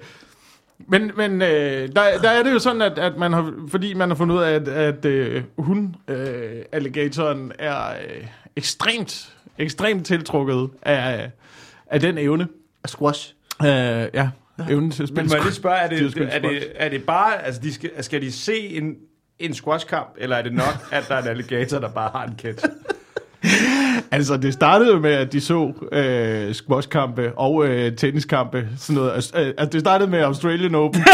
men 0.88 1.10
men 1.16 1.42
øh, 1.42 1.48
der, 1.88 2.02
der 2.22 2.30
er 2.30 2.42
det 2.42 2.52
jo 2.52 2.58
sådan, 2.58 2.82
at, 2.82 2.98
at 2.98 3.16
man 3.16 3.32
har, 3.32 3.52
fordi 3.68 3.94
man 3.94 4.08
har 4.10 4.16
fundet 4.16 4.34
ud 4.36 4.42
af, 4.42 4.54
at, 4.54 4.68
at 4.68 5.04
øh, 5.04 5.42
hun, 5.58 5.96
øh, 6.08 6.62
alligatoren, 6.72 7.52
er 7.58 7.90
øh, 7.90 8.26
ekstremt, 8.56 9.34
ekstremt 9.58 10.06
tiltrukket 10.06 10.70
af, 10.82 11.30
af 11.86 12.00
den 12.00 12.18
evne. 12.18 12.48
Squash. 12.86 13.34
Øh, 13.62 13.68
ja, 13.68 14.30
evnen 14.70 14.90
til 14.90 15.02
at 15.02 15.08
spille 15.08 15.22
Men 15.22 15.30
må 15.30 15.34
jeg 15.34 15.44
lige 15.44 15.54
spørge, 15.54 15.76
er 15.76 15.88
det, 15.88 16.34
er 16.34 16.38
det, 16.38 16.72
er 16.74 16.88
det 16.88 17.04
bare, 17.04 17.44
altså 17.44 17.60
de 17.60 17.74
skal, 17.74 17.90
skal 18.00 18.22
de 18.22 18.32
se 18.32 18.68
en, 18.68 18.94
en 19.38 19.54
squashkamp, 19.54 20.08
eller 20.18 20.36
er 20.36 20.42
det 20.42 20.52
nok, 20.52 20.86
at 20.92 21.04
der 21.08 21.14
er 21.14 21.22
en 21.22 21.28
alligator, 21.28 21.78
der 21.78 21.88
bare 21.88 22.10
har 22.14 22.26
en 22.26 22.34
catch? 22.38 22.64
Altså, 24.10 24.36
det 24.36 24.52
startede 24.52 24.92
jo 24.92 24.98
med, 24.98 25.12
at 25.12 25.32
de 25.32 25.40
så 25.40 25.72
øh, 25.92 26.54
squashkampe 26.54 27.32
og 27.36 27.66
øh, 27.66 27.96
tenniskampe. 27.96 28.68
Sådan 28.78 28.96
noget. 28.96 29.12
Altså, 29.12 29.38
øh, 29.40 29.46
altså, 29.46 29.70
det 29.72 29.80
startede 29.80 30.10
med 30.10 30.20
Australian 30.20 30.74
Open. 30.74 31.04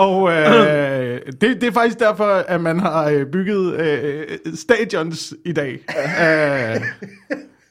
Og 0.00 0.30
øh, 0.32 1.20
det, 1.26 1.40
det 1.40 1.62
er 1.64 1.70
faktisk 1.72 1.98
derfor, 2.00 2.24
at 2.24 2.60
man 2.60 2.80
har 2.80 3.08
øh, 3.08 3.26
bygget 3.26 3.74
øh, 3.80 4.26
stadions 4.54 5.34
i 5.44 5.52
dag. 5.52 5.72
Øh, 5.72 6.80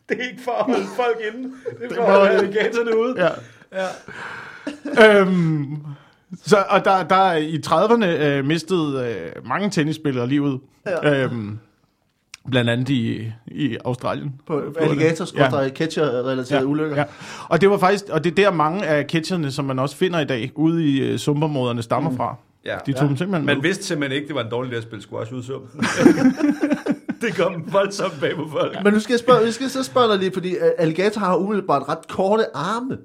Det 0.10 0.20
er 0.20 0.30
ikke 0.30 0.42
for 0.44 0.52
at 0.52 0.66
holde 0.66 0.86
folk 0.96 1.18
inde, 1.34 1.50
det 1.82 1.92
er 1.92 1.96
for 1.96 2.02
at- 2.04 2.12
holde 2.20 2.30
alligatorerne 2.32 2.98
ude. 3.00 3.16
ja. 3.26 3.30
Ja. 3.74 5.20
øhm, 5.22 5.76
så, 6.46 6.58
og 6.70 6.86
der, 6.86 7.04
der 7.04 7.34
i 7.34 7.62
30'erne 7.68 8.06
øh, 8.06 8.46
mistede 8.46 9.16
øh, 9.36 9.48
mange 9.48 9.70
tennisspillere 9.70 10.28
livet. 10.28 10.60
Ja. 11.04 11.24
Øhm, 11.24 11.60
blandt 12.52 12.70
andet 12.70 12.90
i, 12.90 13.32
i 13.48 13.78
Australien. 13.86 14.34
På 14.48 14.62
alligators 14.80 15.34
ja. 15.34 15.70
catcher-relaterede 15.70 16.64
ja, 16.64 16.64
ulykker. 16.64 16.98
Ja. 16.98 17.04
Og 17.50 17.62
det 17.62 17.70
var 17.70 17.78
faktisk, 17.78 18.10
og 18.10 18.24
det 18.24 18.32
er 18.32 18.36
der 18.36 18.52
mange 18.52 18.86
af 18.86 19.06
catcherne, 19.06 19.52
som 19.52 19.66
man 19.66 19.80
også 19.80 19.96
finder 19.96 20.20
i 20.20 20.26
dag, 20.26 20.52
ude 20.56 20.86
i 20.90 21.14
uh, 21.14 21.20
sumpermoderne, 21.20 21.82
stammer 21.82 22.16
fra. 22.16 22.36
Ja. 22.66 22.78
De 22.86 22.94
tog 22.94 23.10
dem 23.10 23.18
simpelthen 23.18 23.46
Man 23.46 23.56
med. 23.56 23.64
vidste 23.64 23.84
simpelthen 23.84 24.16
ikke, 24.16 24.28
det 24.28 24.36
var 24.36 24.44
en 24.44 24.52
dårlig 24.52 24.74
idé 24.74 24.76
at 24.76 24.84
spille 24.84 25.02
squash 25.02 25.34
ud 25.34 25.44
som. 25.44 25.62
det 27.22 27.36
kom 27.36 27.64
voldsomt 27.72 28.20
bag 28.20 28.36
på 28.36 28.48
folk. 28.52 28.84
Men 28.84 28.94
nu 28.94 29.00
skal 29.00 29.14
jeg 29.14 29.20
spørge, 29.20 29.52
skal 29.52 29.70
så 29.70 29.84
spørge 29.84 30.12
dig 30.12 30.20
lige, 30.20 30.32
fordi 30.32 30.52
øh, 30.52 30.72
alligator 30.78 31.20
har 31.20 31.36
umiddelbart 31.36 31.90
ret 31.90 32.08
korte 32.08 32.44
arme. 32.54 32.98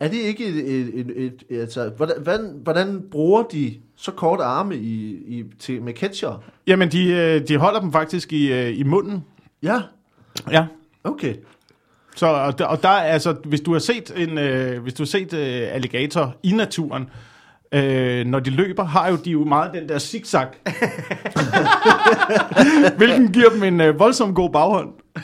Er 0.00 0.08
det 0.08 0.16
ikke 0.16 0.46
et, 0.46 0.56
et, 0.56 1.12
et, 1.16 1.44
et 1.50 1.60
altså, 1.60 1.90
hvordan, 1.96 2.16
hvordan, 2.22 2.60
hvordan 2.62 3.02
bruger 3.10 3.42
de 3.42 3.74
så 4.02 4.10
korte 4.10 4.42
arme 4.42 4.76
i, 4.76 5.10
i, 5.38 5.44
til, 5.58 5.82
med 5.82 5.94
catcher? 5.94 6.42
Jamen, 6.66 6.92
de, 6.92 7.08
øh, 7.08 7.48
de 7.48 7.56
holder 7.56 7.80
dem 7.80 7.92
faktisk 7.92 8.32
i, 8.32 8.52
øh, 8.52 8.78
i 8.78 8.82
munden. 8.82 9.24
Ja, 9.62 9.80
Ja. 10.50 10.66
okay. 11.04 11.34
Så, 12.16 12.26
og, 12.26 12.58
der, 12.58 12.64
og 12.64 12.82
der 12.82 12.88
er 12.88 13.02
altså, 13.12 13.32
hvis 13.44 13.60
du 13.60 13.72
har 13.72 13.78
set 13.78 14.12
en, 14.16 14.38
øh, 14.38 14.82
hvis 14.82 14.94
du 14.94 15.02
har 15.02 15.06
set 15.06 15.32
øh, 15.32 15.74
alligator 15.74 16.34
i 16.42 16.52
naturen, 16.52 17.10
øh, 17.72 18.26
når 18.26 18.40
de 18.40 18.50
løber, 18.50 18.84
har 18.84 19.10
jo 19.10 19.16
de 19.16 19.30
jo 19.30 19.44
meget 19.44 19.74
den 19.74 19.88
der 19.88 19.98
zigzag. 19.98 20.46
Hvilken 22.98 23.32
giver 23.32 23.50
dem 23.50 23.62
en 23.62 23.80
øh, 23.80 23.98
voldsom 23.98 24.34
god 24.34 24.50
baghånd. 24.50 24.92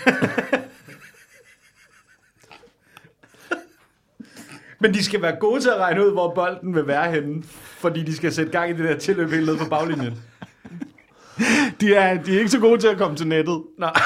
Men 4.81 4.95
de 4.95 5.05
skal 5.05 5.22
være 5.22 5.37
gode 5.41 5.61
til 5.61 5.68
at 5.68 5.76
regne 5.76 6.07
ud, 6.07 6.12
hvor 6.12 6.35
bolden 6.35 6.74
vil 6.74 6.87
være 6.87 7.12
henne, 7.12 7.43
fordi 7.79 8.03
de 8.03 8.16
skal 8.16 8.33
sætte 8.33 8.53
gang 8.53 8.70
i 8.70 8.72
det 8.72 8.85
der 8.85 8.99
tilløb 8.99 9.31
helt 9.31 9.47
ned 9.47 9.59
på 9.59 9.64
baglinjen. 9.64 10.22
De 11.81 11.95
er, 11.95 12.22
de 12.22 12.35
er 12.35 12.39
ikke 12.39 12.51
så 12.51 12.59
gode 12.59 12.81
til 12.81 12.89
at 12.89 12.99
komme 12.99 13.16
til 13.16 13.26
nettet. 13.26 13.62
Nej. 13.79 13.93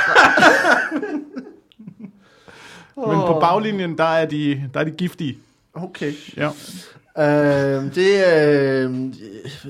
Men 2.96 3.20
på 3.26 3.38
baglinjen, 3.40 3.98
der 3.98 4.04
er 4.04 4.26
de, 4.26 4.70
der 4.74 4.80
er 4.80 4.84
de 4.84 4.90
giftige. 4.90 5.38
Okay. 5.74 6.12
Ja. 6.36 6.48
Øh, 7.18 7.94
det 7.94 8.28
er... 8.28 8.88
Øh, 8.88 8.94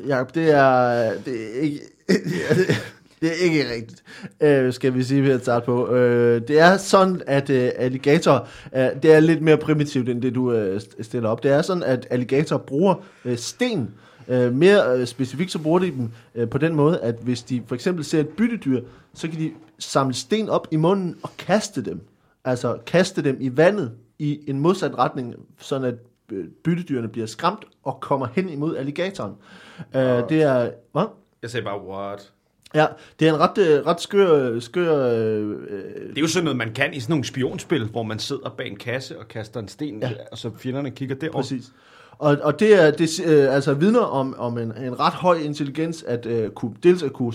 Jacob, 0.09 0.35
det 0.35 0.51
er... 0.51 1.13
Det 1.25 1.57
er 1.57 1.61
ikke... 1.61 1.81
Det 2.09 2.93
er 3.29 3.45
ikke 3.45 3.73
rigtigt, 3.75 4.03
øh, 4.41 4.73
skal 4.73 4.95
vi 4.95 5.03
sige 5.03 5.23
ved 5.23 5.33
at 5.33 5.43
starte 5.43 5.67
på. 5.67 5.95
Øh, 5.95 6.49
det 6.49 6.61
er 6.61 6.77
sådan, 6.77 7.23
at 7.27 7.51
øh, 7.51 7.71
alligator, 7.77 8.49
øh, 8.77 8.89
det 9.03 9.15
er 9.15 9.21
lidt 9.21 9.43
mere 9.43 9.57
primitivt, 9.57 10.09
end 10.09 10.23
det 10.23 10.35
du 10.35 10.53
øh, 10.53 10.81
stiller 11.01 11.29
op. 11.29 11.43
Det 11.43 11.51
er 11.51 11.63
sådan, 11.63 11.83
at 11.83 12.07
alligator 12.11 12.57
bruger 12.57 12.95
øh, 13.25 13.37
sten. 13.39 13.91
Øh, 14.29 14.53
mere 14.53 14.99
øh, 14.99 15.07
specifikt 15.07 15.53
så 15.53 15.59
bruger 15.59 15.79
de 15.79 15.91
dem 15.91 16.11
øh, 16.35 16.49
på 16.49 16.59
den 16.59 16.75
måde, 16.75 17.01
at 17.01 17.15
hvis 17.23 17.43
de 17.43 17.63
for 17.67 17.75
eksempel 17.75 18.05
ser 18.05 18.21
et 18.21 18.29
byttedyr, 18.29 18.81
så 19.15 19.29
kan 19.29 19.39
de 19.39 19.51
samle 19.79 20.15
sten 20.15 20.49
op 20.49 20.69
i 20.71 20.77
munden 20.77 21.17
og 21.23 21.31
kaste 21.39 21.85
dem. 21.85 22.01
Altså 22.45 22.79
kaste 22.87 23.25
dem 23.25 23.37
i 23.41 23.57
vandet 23.57 23.93
i 24.19 24.41
en 24.47 24.61
modsat 24.61 24.99
retning, 24.99 25.35
sådan 25.59 25.89
at 25.89 25.95
øh, 26.33 26.45
byttedyrene 26.65 27.09
bliver 27.09 27.27
skræmt 27.27 27.65
og 27.83 28.01
kommer 28.01 28.27
hen 28.33 28.49
imod 28.49 28.77
alligatoren. 28.77 29.33
Øh, 29.97 30.03
det 30.03 30.43
er... 30.43 30.71
Hvad? 30.93 31.05
Jeg 31.43 31.51
sagde 31.51 31.65
bare, 31.65 31.87
what? 31.87 32.33
Ja, 32.75 32.87
det 33.21 33.29
er 33.29 33.35
en 33.35 33.41
ret, 33.41 33.59
øh, 33.59 33.87
ret 33.87 34.01
skør... 34.01 34.61
skør 34.61 35.07
øh, 35.07 35.49
Det 36.09 36.17
er 36.17 36.21
jo 36.21 36.27
sådan 36.27 36.45
noget, 36.45 36.57
man 36.57 36.73
kan 36.75 36.95
i 36.95 37.01
sådan 37.01 37.13
nogle 37.13 37.25
spionspil, 37.25 37.85
hvor 37.85 38.03
man 38.03 38.19
sidder 38.19 38.49
bag 38.59 38.67
en 38.67 38.77
kasse 38.77 39.19
og 39.19 39.29
kaster 39.29 39.61
en 39.61 39.69
sten, 39.69 39.99
Ja. 40.03 40.11
og 40.33 40.39
så 40.39 40.51
fjenderne 40.59 40.91
kigger 40.91 41.15
derover. 41.15 41.43
præcis. 41.43 41.65
Og, 42.19 42.37
og 42.43 42.61
det 42.61 42.83
er 42.83 42.91
det, 42.91 43.21
øh, 43.27 43.55
altså 43.55 43.75
vidner 43.75 44.01
om, 44.01 44.35
om 44.39 44.59
en, 44.59 44.73
en 44.77 45.01
ret 45.01 45.13
høj 45.13 45.37
intelligens, 45.37 46.03
at 46.03 46.27
øh, 46.27 46.51
kunne, 46.51 46.75
dels 46.83 47.03
at 47.03 47.13
kunne, 47.13 47.33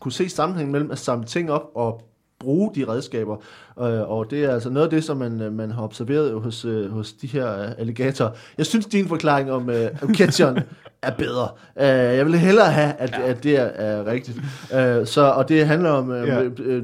kunne 0.00 0.12
se 0.12 0.28
sammenhængen 0.28 0.72
mellem 0.72 0.90
at 0.90 0.98
samle 0.98 1.26
ting 1.26 1.50
op 1.50 1.70
og 1.74 2.02
bruge 2.42 2.70
de 2.74 2.84
redskaber. 2.88 3.36
Øh, 3.80 4.10
og 4.10 4.30
det 4.30 4.44
er 4.44 4.50
altså 4.54 4.70
noget 4.70 4.86
af 4.86 4.90
det, 4.90 5.04
som 5.04 5.16
man, 5.16 5.40
øh, 5.40 5.52
man 5.52 5.70
har 5.70 5.82
observeret 5.82 6.40
hos, 6.40 6.64
øh, 6.64 6.90
hos 6.90 7.12
de 7.12 7.26
her 7.26 7.62
øh, 7.62 7.68
alligatorer. 7.78 8.30
Jeg 8.58 8.66
synes, 8.66 8.86
din 8.86 9.08
forklaring 9.08 9.52
om, 9.52 9.70
øh, 9.70 9.88
om 10.02 10.14
er 11.02 11.10
bedre. 11.18 11.48
Øh, 11.80 12.16
jeg 12.16 12.26
vil 12.26 12.34
hellere 12.34 12.70
have, 12.72 12.92
at, 12.92 13.10
ja. 13.10 13.30
at 13.30 13.42
det 13.44 13.56
er, 13.58 13.62
er 13.64 14.06
rigtigt. 14.06 14.36
Øh, 14.74 15.06
så, 15.06 15.22
og 15.22 15.48
det 15.48 15.66
handler 15.66 15.90
om... 15.90 16.10
Øh, 16.12 16.28
Ja. 16.28 16.42
øh, 16.42 16.52
øh, 16.58 16.82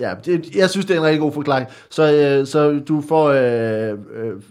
Ja, 0.00 0.14
det, 0.24 0.56
jeg 0.56 0.70
synes, 0.70 0.86
det 0.86 0.94
er 0.94 1.00
en 1.00 1.06
rigtig 1.06 1.20
god 1.20 1.32
forklaring. 1.32 1.68
Så, 1.90 2.14
øh, 2.14 2.46
så 2.46 2.80
du 2.88 3.00
får 3.08 3.28
øh, 3.28 3.98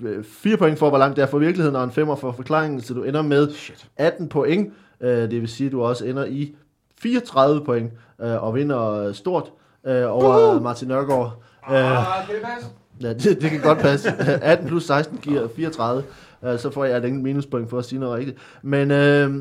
øh, 0.01 0.23
4 0.23 0.57
point 0.57 0.79
for, 0.79 0.89
hvor 0.89 0.97
langt 0.97 1.15
det 1.15 1.21
er 1.21 1.25
fra 1.27 1.37
virkeligheden, 1.37 1.75
og 1.75 1.83
en 1.83 1.91
5 1.91 2.07
for 2.17 2.31
forklaringen, 2.31 2.81
så 2.81 2.93
du 2.93 3.03
ender 3.03 3.21
med 3.21 3.51
Shit. 3.51 3.87
18 3.97 4.27
point. 4.29 4.73
Øh, 5.01 5.09
det 5.31 5.41
vil 5.41 5.47
sige, 5.47 5.67
at 5.67 5.71
du 5.71 5.83
også 5.83 6.05
ender 6.05 6.25
i 6.25 6.55
34 7.01 7.65
point, 7.65 7.91
øh, 8.21 8.43
og 8.43 8.55
vinder 8.55 9.11
stort 9.13 9.51
øh, 9.87 10.03
over 10.07 10.55
uh! 10.55 10.63
Martin 10.63 10.87
Nørgaard. 10.87 11.41
Øh, 11.71 11.75
Ah, 11.75 12.25
kan 12.27 12.35
det 12.35 12.43
passe? 12.43 12.69
ja, 13.01 13.13
det, 13.13 13.41
det 13.41 13.51
kan 13.51 13.59
godt 13.59 13.77
passe. 13.79 14.09
18 14.41 14.67
plus 14.67 14.83
16 14.85 15.17
giver 15.17 15.47
34. 15.55 16.03
Øh, 16.45 16.59
så 16.59 16.71
får 16.71 16.85
jeg 16.85 16.97
et 16.97 17.05
enkelt 17.05 17.23
minuspoint 17.23 17.69
for 17.69 17.79
at 17.79 17.85
sige 17.85 17.99
noget 17.99 18.17
rigtigt. 18.17 18.37
Men 18.61 18.91
øh, 18.91 19.33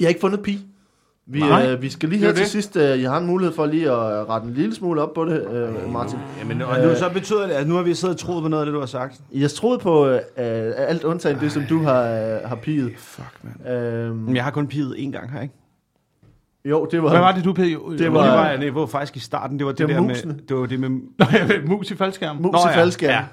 jeg 0.00 0.06
har 0.06 0.08
ikke 0.08 0.20
fundet 0.20 0.42
pi. 0.42 0.66
Vi, 1.26 1.40
Nej, 1.40 1.70
øh, 1.70 1.82
vi 1.82 1.90
skal 1.90 2.08
lige 2.08 2.22
er 2.22 2.26
her 2.26 2.32
til 2.34 2.42
det. 2.42 2.50
sidst, 2.50 2.76
øh, 2.76 3.02
jeg 3.02 3.10
har 3.10 3.18
en 3.18 3.26
mulighed 3.26 3.54
for 3.54 3.66
lige 3.66 3.90
at 3.90 4.28
rette 4.28 4.46
en 4.48 4.54
lille 4.54 4.74
smule 4.74 5.02
op 5.02 5.14
på 5.14 5.24
det, 5.24 5.46
øh, 5.52 5.92
Martin. 5.92 6.18
Jamen, 6.38 6.62
og 6.62 6.78
nu, 6.80 6.94
så 6.94 7.10
betyder 7.14 7.46
det, 7.46 7.52
at 7.54 7.68
nu 7.68 7.74
har 7.74 7.82
vi 7.82 7.94
siddet 7.94 8.14
og 8.14 8.20
troet 8.20 8.42
på 8.42 8.48
noget 8.48 8.62
af 8.62 8.66
det, 8.66 8.74
du 8.74 8.78
har 8.78 8.86
sagt. 8.86 9.20
Jeg 9.34 9.50
troede 9.50 9.78
på 9.78 10.06
øh, 10.08 10.20
alt 10.76 11.04
undtagen 11.04 11.40
det, 11.40 11.52
som 11.52 11.62
du 11.68 11.82
har, 11.82 12.02
øh, 12.02 12.40
har 12.48 12.56
piget. 12.56 12.92
Fuck, 12.98 13.26
man. 13.42 13.72
Øhm, 13.74 14.16
Men 14.16 14.36
jeg 14.36 14.44
har 14.44 14.50
kun 14.50 14.66
piget 14.66 14.94
én 14.96 15.10
gang 15.10 15.32
her, 15.32 15.40
ikke? 15.40 15.54
Jo, 16.64 16.88
det 16.90 17.02
var... 17.02 17.08
Hvad 17.10 17.18
var 17.20 17.32
det, 17.32 17.44
du 17.44 17.52
pæde? 17.52 17.68
Det 17.90 17.98
Det 17.98 18.12
var- 18.12 18.20
var, 18.26 18.36
var 18.36 18.48
jeg 18.48 18.58
nede 18.58 18.72
på 18.72 18.86
faktisk 18.86 19.16
i 19.16 19.20
starten. 19.20 19.58
Det 19.58 19.66
var 19.66 19.72
det, 19.72 19.78
Det 19.78 19.88
var 19.88 19.94
der 19.94 20.08
musene. 20.08 20.32
med... 20.32 20.42
Det 20.48 20.56
var 20.56 20.66
det 20.66 20.80
med... 20.80 20.88
Nå, 20.90 21.26
jeg 21.32 21.48
ved, 21.48 21.62
mus 21.62 21.90
i 21.90 21.96
faldskærm. 21.96 22.36
Mus 22.36 22.52
Nå, 22.52 22.58
i 22.58 22.62
ja. 22.72 22.80
faldskærm. 22.80 23.10
Ja. 23.10 23.24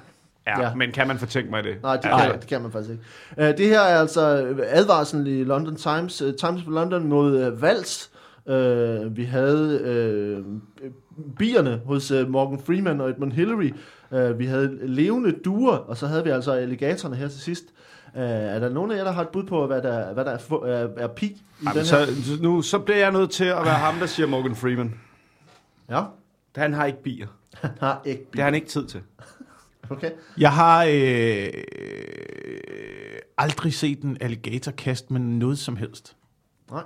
Ja, 0.46 0.62
Ja. 0.68 0.74
men 0.74 0.92
kan 0.92 1.08
man 1.08 1.18
fortænke 1.18 1.50
mig 1.50 1.64
det? 1.64 1.74
Nej, 1.82 1.96
det, 1.96 2.04
altså, 2.12 2.30
kan, 2.30 2.40
det 2.40 2.48
kan 2.48 2.62
man 2.62 2.70
faktisk 2.72 2.90
ikke. 2.90 3.02
Uh, 3.38 3.44
det 3.58 3.66
her 3.66 3.80
er 3.80 4.00
altså 4.00 4.20
advarslen 4.68 5.26
i 5.26 5.44
London 5.44 5.76
Times, 5.76 6.22
uh, 6.22 6.28
Times 6.34 6.60
of 6.62 6.68
London 6.68 7.08
mod 7.08 7.46
uh, 7.52 7.62
Vals. 7.62 8.10
Uh, 8.46 9.16
vi 9.16 9.24
havde 9.24 10.40
uh, 10.40 10.88
bierne 11.38 11.80
hos 11.86 12.12
uh, 12.12 12.28
Morgan 12.28 12.58
Freeman 12.66 13.00
og 13.00 13.10
Edmund 13.10 13.32
Hillary. 13.32 13.70
Uh, 14.10 14.38
vi 14.38 14.46
havde 14.46 14.78
levende 14.82 15.32
duer, 15.44 15.76
og 15.76 15.96
så 15.96 16.06
havde 16.06 16.24
vi 16.24 16.30
altså 16.30 16.52
alligatorerne 16.52 17.16
her 17.16 17.28
til 17.28 17.40
sidst. 17.40 17.64
Uh, 18.14 18.20
er 18.20 18.58
der 18.58 18.68
nogen 18.68 18.90
af 18.90 18.96
jer, 18.96 19.04
der 19.04 19.12
har 19.12 19.22
et 19.22 19.28
bud 19.28 19.44
på, 19.44 19.66
hvad 19.66 19.82
der, 19.82 20.12
hvad 20.12 20.24
der 20.24 20.30
er, 20.30 20.64
er, 20.66 20.88
er 20.96 21.06
pi 21.06 21.26
i 21.26 21.42
Jamen, 21.62 21.76
den 21.76 21.84
så, 21.86 21.96
her? 21.98 22.06
så 22.06 22.42
nu, 22.42 22.62
så 22.62 22.78
bliver 22.78 22.98
jeg 22.98 23.12
nødt 23.12 23.30
til 23.30 23.44
at 23.44 23.64
være 23.64 23.74
ham, 23.74 23.94
der 23.98 24.06
siger 24.06 24.26
Morgan 24.26 24.56
Freeman. 24.56 24.94
Ja, 25.90 26.02
Han 26.56 26.72
har 26.72 26.86
ikke 26.86 27.02
bier. 27.02 27.26
han 27.54 27.70
har 27.80 28.02
ikke 28.04 28.22
pi. 28.24 28.28
Det 28.32 28.38
har 28.40 28.44
han 28.44 28.54
ikke 28.54 28.66
tid 28.68 28.86
til. 28.86 29.00
Okay. 29.90 30.10
Jeg 30.38 30.52
har 30.52 30.84
øh, 30.90 31.48
aldrig 33.38 33.74
set 33.74 34.02
en 34.02 34.16
alligator 34.20 34.72
kaste 34.72 35.12
med 35.12 35.20
noget 35.20 35.58
som 35.58 35.76
helst. 35.76 36.16
Nej. 36.70 36.82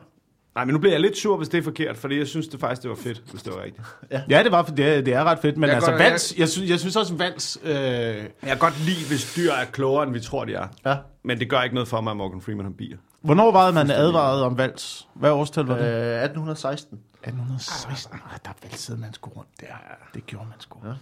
Nej, 0.54 0.64
men 0.64 0.72
nu 0.72 0.78
bliver 0.78 0.92
jeg 0.92 1.00
lidt 1.00 1.16
sur, 1.18 1.36
hvis 1.36 1.48
det 1.48 1.58
er 1.58 1.62
forkert, 1.62 1.96
fordi 1.96 2.18
jeg 2.18 2.26
synes 2.26 2.48
det 2.48 2.60
faktisk, 2.60 2.82
det 2.82 2.90
var 2.90 2.96
fedt, 2.96 3.22
hvis 3.30 3.42
det 3.42 3.52
var 3.52 3.62
rigtigt. 3.62 3.86
Ja, 4.30 4.42
det 4.42 4.52
var 4.52 4.62
det 4.62 4.96
er, 4.96 5.00
det 5.00 5.14
er 5.14 5.24
ret 5.24 5.38
fedt, 5.38 5.56
men 5.56 5.68
Jeg 5.68 5.74
altså 5.76 5.90
går- 5.90 5.98
vals, 5.98 6.34
jeg, 6.38 6.48
synes, 6.48 6.70
jeg 6.70 6.80
synes 6.80 6.96
også 6.96 7.14
vals, 7.14 7.58
øh, 7.64 7.72
Jeg 7.74 8.26
kan 8.42 8.58
godt 8.58 8.80
lide, 8.80 9.06
hvis 9.08 9.34
dyr 9.36 9.50
er 9.52 9.64
klogere, 9.64 10.02
end 10.04 10.12
vi 10.12 10.20
tror, 10.20 10.44
de 10.44 10.54
er. 10.54 10.66
Ja. 10.86 10.96
Men 11.24 11.38
det 11.40 11.50
gør 11.50 11.62
ikke 11.62 11.74
noget 11.74 11.88
for 11.88 12.00
mig, 12.00 12.10
at 12.10 12.16
Morgan 12.16 12.40
Freeman 12.40 12.64
har 12.64 12.72
bier. 12.78 12.96
hvornår 13.20 13.52
var 13.52 13.64
det, 13.66 13.74
man 13.74 13.90
advaret 13.90 14.42
om 14.42 14.58
vals? 14.58 15.08
Hvad 15.14 15.30
årstal 15.30 15.64
var 15.64 15.74
det? 15.76 15.84
1816. 15.84 16.98
1816. 17.22 18.18
Ah, 18.32 18.38
der 18.44 18.50
valsede 18.62 19.00
man 19.00 19.12
sgu 19.14 19.30
rundt 19.30 19.48
der. 19.60 19.66
Det 20.14 20.26
gjorde 20.26 20.46
man 20.48 20.60
sgu. 20.60 20.78
Ja. 20.84 20.92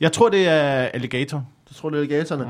Jeg 0.00 0.12
tror, 0.12 0.28
det 0.28 0.48
er 0.48 0.70
alligator. 0.72 1.46
Du 1.68 1.74
tror, 1.74 1.90
det 1.90 1.96
er 1.96 2.00
alligatorerne. 2.00 2.46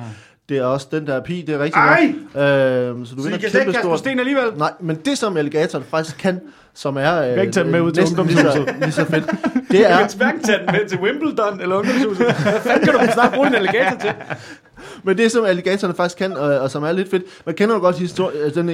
Det 0.48 0.56
er 0.58 0.64
også 0.64 0.86
den 0.90 1.06
der 1.06 1.20
pi, 1.20 1.42
det 1.46 1.54
er 1.54 1.58
rigtig 1.58 1.78
Ej! 1.78 2.14
godt. 2.34 2.44
Øhm, 2.44 3.06
så 3.06 3.14
du 3.14 3.22
Så 3.22 3.28
I 3.28 3.32
vinder 3.32 3.38
kan 3.38 3.46
ikke 3.48 3.58
kæmpe 3.58 3.72
på 3.72 3.78
stort. 3.80 3.98
sten 3.98 4.18
alligevel? 4.18 4.44
Nej, 4.56 4.72
men 4.80 4.96
det 4.96 5.18
som 5.18 5.36
alligatoren 5.36 5.84
faktisk 5.84 6.18
kan, 6.18 6.40
som 6.74 6.96
er 6.96 7.20
øh, 7.22 7.28
kan 7.34 7.40
ikke 7.40 7.52
tage 7.52 7.64
dem 7.64 7.72
med 7.72 7.80
ud 7.80 7.92
til 7.92 8.02
næsten 8.02 8.26
lige 8.26 8.36
så, 8.36 8.42
ungdomshuset. 8.48 8.80
lige 8.80 8.92
så 8.92 9.04
fedt, 9.04 9.24
det 9.70 9.70
Du 9.70 9.76
er, 9.76 9.98
kan 9.98 10.08
hverken 10.16 10.42
tage 10.42 10.58
den 10.58 10.66
med 10.66 10.88
til 10.88 10.98
Wimbledon 11.00 11.60
eller 11.60 11.76
ungdomshuset. 11.76 12.26
Hvad 12.26 12.60
fanden 12.60 12.84
kan 12.84 12.94
du 12.94 13.12
snart 13.12 13.32
bruge 13.34 13.46
en 13.46 13.54
alligator 13.54 13.98
til? 13.98 14.10
men 15.04 15.18
det 15.18 15.32
som 15.32 15.44
alligatorerne 15.44 15.94
faktisk 15.96 16.18
kan, 16.18 16.32
og, 16.32 16.58
og 16.58 16.70
som 16.70 16.82
er 16.84 16.92
lidt 16.92 17.10
fedt, 17.10 17.22
man 17.46 17.54
kender 17.54 17.74
jo 17.74 17.80
godt 17.80 17.96
histori- 17.96 18.36
øh, 18.38 18.54
den 18.54 18.68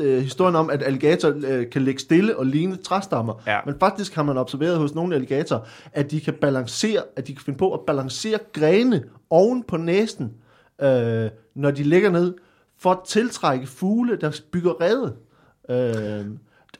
øh, 0.00 0.22
historien 0.22 0.56
om, 0.56 0.70
at 0.70 0.82
alligator 0.82 1.32
øh, 1.46 1.70
kan 1.72 1.82
ligge 1.82 2.00
stille 2.00 2.36
og 2.38 2.46
ligne 2.46 2.76
træstammer. 2.76 3.42
Ja. 3.46 3.58
Men 3.66 3.74
faktisk 3.80 4.14
har 4.14 4.22
man 4.22 4.38
observeret 4.38 4.76
hos 4.78 4.94
nogle 4.94 5.14
alligatorer, 5.14 5.60
at 5.92 6.10
de 6.10 6.20
kan 6.20 6.34
balancere, 6.40 7.00
at 7.16 7.26
de 7.26 7.34
kan 7.34 7.42
finde 7.44 7.58
på 7.58 7.72
at 7.74 7.80
balancere 7.86 8.38
grene 8.52 9.02
oven 9.32 9.62
på 9.62 9.76
næsen, 9.76 10.32
øh, 10.82 11.30
når 11.54 11.70
de 11.70 11.82
ligger 11.82 12.10
ned, 12.10 12.34
for 12.78 12.90
at 12.90 12.98
tiltrække 13.06 13.66
fugle, 13.66 14.16
der 14.16 14.40
bygger 14.52 14.80
rede. 14.80 15.16
Øh, 15.68 16.26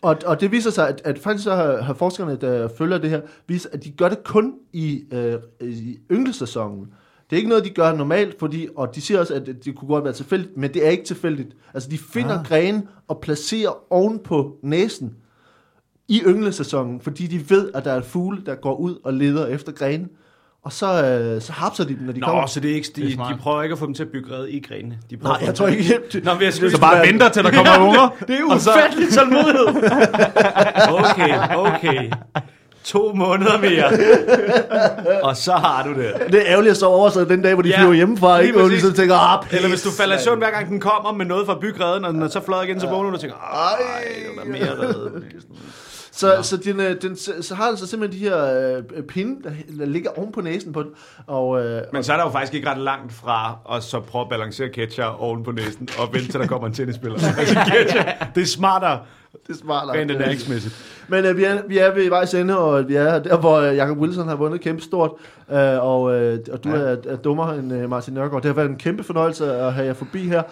og, 0.02 0.16
og 0.26 0.40
det 0.40 0.52
viser 0.52 0.70
sig, 0.70 0.88
at, 0.88 1.02
at 1.04 1.18
faktisk 1.18 1.44
så 1.44 1.54
har, 1.54 1.82
har 1.82 1.94
forskerne, 1.94 2.36
der 2.36 2.68
følger 2.68 2.98
det 2.98 3.10
her, 3.10 3.20
viser, 3.46 3.68
at 3.72 3.84
de 3.84 3.90
gør 3.90 4.08
det 4.08 4.24
kun 4.24 4.54
i, 4.72 5.04
øh, 5.12 5.38
i 5.60 5.98
ynglesæsonen. 6.12 6.92
Det 7.30 7.36
er 7.36 7.38
ikke 7.38 7.48
noget, 7.48 7.64
de 7.64 7.70
gør 7.70 7.92
normalt, 7.92 8.38
fordi, 8.38 8.68
og 8.76 8.94
de 8.94 9.00
siger 9.00 9.20
også, 9.20 9.34
at 9.34 9.46
det 9.46 9.76
kunne 9.76 9.88
godt 9.88 10.04
være 10.04 10.12
tilfældigt, 10.12 10.56
men 10.56 10.74
det 10.74 10.86
er 10.86 10.90
ikke 10.90 11.04
tilfældigt. 11.04 11.56
Altså, 11.74 11.90
de 11.90 11.98
finder 11.98 12.38
ah. 12.38 12.46
grene 12.46 12.82
og 13.08 13.20
placerer 13.20 13.92
oven 13.92 14.18
på 14.18 14.58
næsen 14.62 15.16
i 16.08 16.22
ynglesæsonen, 16.26 17.00
fordi 17.00 17.26
de 17.26 17.50
ved, 17.50 17.70
at 17.74 17.84
der 17.84 17.92
er 17.92 18.02
fugle, 18.02 18.42
der 18.46 18.54
går 18.54 18.76
ud 18.76 18.98
og 19.04 19.14
leder 19.14 19.46
efter 19.46 19.72
grene. 19.72 20.08
Og 20.64 20.72
så, 20.72 21.04
øh, 21.04 21.42
så 21.42 21.52
hapser 21.52 21.84
de 21.84 21.88
dem, 21.94 22.02
når 22.02 22.12
de 22.12 22.20
Nå, 22.20 22.26
kommer. 22.26 22.46
så 22.46 22.60
det 22.60 22.70
er 22.70 22.74
ikke, 22.74 22.88
Det 22.96 23.04
er 23.04 23.08
de, 23.08 23.14
smart. 23.14 23.34
de 23.34 23.38
prøver 23.40 23.62
ikke 23.62 23.72
at 23.72 23.78
få 23.78 23.86
dem 23.86 23.94
til 23.94 24.02
at 24.02 24.08
bygge 24.08 24.34
red 24.34 24.46
i 24.48 24.60
grenene. 24.68 24.98
De 25.10 25.16
prøver 25.16 25.36
Nej, 25.36 25.46
jeg 25.46 25.54
tror 25.54 25.66
til- 25.68 25.78
ikke... 25.78 25.98
Det, 26.12 26.24
Nå, 26.24 26.34
men 26.34 26.42
jeg 26.42 26.52
skulle 26.54 26.70
Så 26.70 26.80
bare 26.80 27.06
venter 27.06 27.28
til, 27.28 27.44
der 27.44 27.50
kommer 27.50 27.78
unger. 27.88 28.08
Det 28.28 28.40
er 28.40 28.44
Og 28.54 28.60
så- 28.60 28.70
ufattelig 28.70 29.08
tålmodighed. 29.08 29.66
Okay, 30.88 31.56
okay. 31.56 32.10
To 32.84 33.12
måneder 33.14 33.58
mere. 33.60 33.92
Og 35.22 35.36
så 35.36 35.52
har 35.52 35.82
du 35.82 35.90
det. 35.94 36.12
det 36.32 36.34
er 36.40 36.46
ærgerligt 36.46 36.70
at 36.70 36.76
sove 36.76 36.96
over 36.96 37.10
sig 37.10 37.28
den 37.28 37.42
dag, 37.42 37.54
hvor 37.54 37.62
de 37.62 37.68
Ja, 37.68 37.74
ja, 37.74 37.80
flyver 37.82 37.92
hjemmefra, 37.94 38.38
ikke? 38.38 38.58
Hvor 38.58 38.68
de 38.68 38.80
så 38.80 38.92
tænker, 38.92 39.14
ah, 39.14 39.42
pis, 39.44 39.52
Eller 39.56 39.68
hvis 39.68 39.82
du 39.82 39.90
falder 39.90 40.14
i 40.14 40.16
mand." 40.16 40.24
søvn, 40.24 40.38
hver 40.38 40.50
gang 40.50 40.68
den 40.68 40.80
kommer 40.80 41.12
med 41.12 41.26
noget 41.26 41.46
fra 41.46 41.58
byggereden, 41.60 42.04
og 42.04 42.14
den 42.14 42.22
er 42.22 42.28
så 42.28 42.40
fløjet 42.44 42.64
igen, 42.68 42.80
så 42.80 42.86
vågner 42.88 43.10
du 43.10 43.14
og 43.14 43.20
tænker, 43.20 43.36
ej, 43.36 43.82
der 44.36 44.42
er 44.42 44.46
mere 44.46 44.78
reddet. 44.82 45.22
Så, 46.14 46.42
så, 46.42 46.56
den, 46.56 46.80
øh, 46.80 47.02
den, 47.02 47.16
så 47.16 47.32
så 47.40 47.54
har 47.54 47.64
altså 47.64 47.86
simpelthen 47.86 48.22
de 48.22 48.28
her 48.28 48.68
øh, 48.96 49.02
pinde, 49.02 49.42
der, 49.42 49.50
der 49.78 49.84
ligger 49.86 50.10
oven 50.18 50.32
på 50.32 50.40
næsen 50.40 50.72
på 50.72 50.82
den. 50.82 50.90
Og, 51.26 51.64
øh, 51.64 51.82
Men 51.92 52.04
så 52.04 52.12
er 52.12 52.16
der 52.16 52.24
jo 52.24 52.30
faktisk 52.30 52.54
ikke 52.54 52.70
ret 52.70 52.78
langt 52.78 53.12
fra 53.12 53.58
at 53.76 53.82
så 53.82 54.00
prøve 54.00 54.22
at 54.22 54.28
balancere 54.28 54.68
Ketcher 54.68 55.04
oven 55.04 55.44
på 55.44 55.52
næsen 55.52 55.88
og 55.98 56.12
vente 56.12 56.28
til 56.32 56.40
der 56.40 56.46
kommer 56.46 56.68
en 56.68 56.74
tennisspiller. 56.74 57.18
Altså, 57.38 57.54
Ketcher, 57.54 58.12
det 58.34 58.42
er 58.42 58.46
smartere 58.46 59.00
Det 59.46 59.52
er 59.54 59.58
smart. 59.58 59.88
Rent 59.88 60.10
ernæringsmæssigt. 60.10 60.74
Men 61.08 61.24
øh, 61.24 61.36
vi, 61.36 61.44
er, 61.44 61.62
vi 61.68 61.78
er 61.78 61.94
ved 61.94 62.08
vejs 62.08 62.34
ende, 62.34 62.58
og 62.58 62.88
vi 62.88 62.94
er 62.94 63.18
der, 63.18 63.36
hvor 63.40 63.56
øh, 63.60 63.76
Jacob 63.76 63.98
Wilson 63.98 64.28
har 64.28 64.36
vundet 64.36 64.60
kæmpe 64.60 64.82
stort, 64.82 65.10
øh, 65.52 65.56
og, 65.86 66.14
øh, 66.14 66.38
og 66.52 66.64
du 66.64 66.68
Ja. 66.68 66.74
er, 66.76 66.96
er 67.06 67.16
dummere 67.16 67.58
end 67.58 67.72
øh, 67.72 67.90
Martin 67.90 68.14
Nørgaard. 68.14 68.42
Det 68.42 68.48
har 68.48 68.54
været 68.54 68.68
en 68.70 68.76
kæmpe 68.76 69.02
fornøjelse 69.02 69.52
at 69.52 69.72
have 69.72 69.86
jer 69.86 69.92
forbi 69.94 70.18
her. 70.18 70.42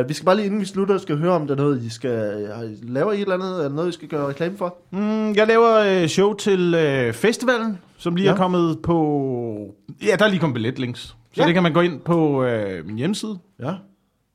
Øh, 0.00 0.08
vi 0.08 0.14
skal 0.14 0.24
bare 0.26 0.36
lige, 0.36 0.46
inden 0.46 0.60
vi 0.60 0.64
slutter, 0.64 0.98
skal 0.98 1.16
høre, 1.18 1.32
om 1.32 1.46
der 1.46 1.54
er 1.54 1.58
noget, 1.58 1.82
I 1.82 1.90
skal... 1.90 2.48
Laver 2.82 3.12
I 3.12 3.16
et 3.16 3.20
eller 3.22 3.34
andet? 3.34 3.58
Er 3.58 3.62
der 3.62 3.68
noget, 3.76 3.88
I 3.88 3.92
skal 3.92 4.08
gøre 4.08 4.28
reklame 4.28 4.56
for? 4.56 4.76
Mm, 4.90 5.32
jeg 5.34 5.46
laver 5.46 6.02
øh, 6.02 6.08
show 6.08 6.32
til 6.34 6.74
øh, 6.74 7.12
festivalen, 7.12 7.78
som 7.98 8.14
lige 8.16 8.26
ja. 8.26 8.32
Er 8.32 8.36
kommet 8.36 8.78
på... 8.82 9.74
Ja, 10.06 10.16
der 10.18 10.24
er 10.24 10.28
lige 10.28 10.40
kommet 10.40 10.54
billetlinks. 10.54 11.00
Så 11.00 11.14
Ja. 11.36 11.46
det 11.46 11.54
kan 11.54 11.62
man 11.62 11.72
gå 11.72 11.80
ind 11.80 12.00
på 12.00 12.44
øh, 12.44 12.86
min 12.86 12.96
hjemmeside, 12.96 13.38
Ja. 13.60 13.72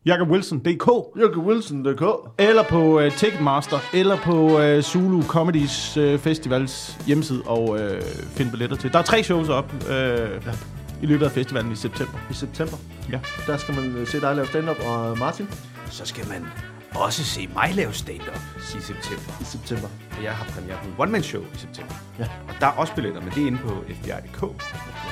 jakobwilson.dk, 0.08 1.20
JakobWilson.dk 1.20 2.04
eller 2.40 2.64
på 2.64 3.00
øh, 3.00 3.12
Ticketmaster, 3.12 3.80
eller 3.94 4.18
på 4.18 4.60
øh, 4.60 4.82
Zulu 4.84 5.24
Comedies 5.24 5.98
øh, 5.98 6.20
Festivals 6.20 6.98
hjemmeside 7.08 7.42
og 7.46 7.80
øh, 7.80 8.02
finde 8.30 8.52
billetter 8.52 8.78
til. 8.78 8.94
Der 8.94 9.00
er 9.00 9.04
tre 9.04 9.24
shows 9.24 9.50
op 9.50 9.74
øh, 9.90 9.92
ja. 9.92 10.52
i 11.02 11.06
løbet 11.06 11.26
af 11.26 11.32
festivalen 11.32 11.72
i 11.72 11.76
september. 11.76 12.18
i 12.32 12.34
september. 12.34 12.78
Ja. 13.12 13.20
Der 13.48 13.58
skal 13.58 13.76
man 13.76 13.96
øh, 13.96 14.08
se 14.08 14.22
dig 14.22 14.36
lave 14.36 14.48
stand-up, 14.48 14.78
og 14.86 15.18
Martin 15.18 15.48
Så 15.90 16.06
skal 16.06 16.28
man 16.28 16.46
også 16.96 17.24
se 17.24 17.50
mig 17.54 17.72
lave 17.76 17.94
stand-up 17.94 18.42
i 18.58 18.82
september. 18.82 19.32
i 19.42 19.44
september. 19.44 19.88
Og 20.18 20.24
Jeg 20.24 20.32
har 20.32 20.46
premiere 20.46 20.78
på 20.84 21.02
One 21.04 21.12
Man 21.12 21.24
Show 21.24 21.42
i 21.42 21.58
september. 21.58 21.94
Ja. 22.20 22.24
Og 22.48 22.54
der 22.60 22.68
er 22.68 22.72
også 22.72 22.94
billetter, 22.96 23.22
men 23.22 23.30
det 23.36 23.44
er 23.44 23.48
inde 23.48 23.58
på 23.58 23.70
fbi.dk 23.88 24.42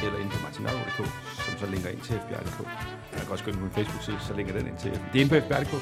eller 0.05 0.19
inde 0.19 0.31
på 0.31 0.37
martinørgaard.dk, 0.43 0.97
som 1.45 1.53
så 1.59 1.65
linker 1.71 1.89
ind 1.89 1.99
til 2.01 2.13
fbi.dk. 2.15 2.67
Jeg 3.13 3.21
kan 3.23 3.31
også 3.31 3.43
gå 3.43 3.51
ind 3.51 3.57
på 3.57 3.63
min 3.63 3.73
Facebook-side, 3.75 4.17
så 4.27 4.33
linker 4.37 4.53
den 4.53 4.67
ind 4.67 4.77
til 4.77 4.91
Det 4.91 4.99
er 5.21 5.23
inde 5.25 5.29
på 5.41 5.47
fbi.dk, 5.47 5.73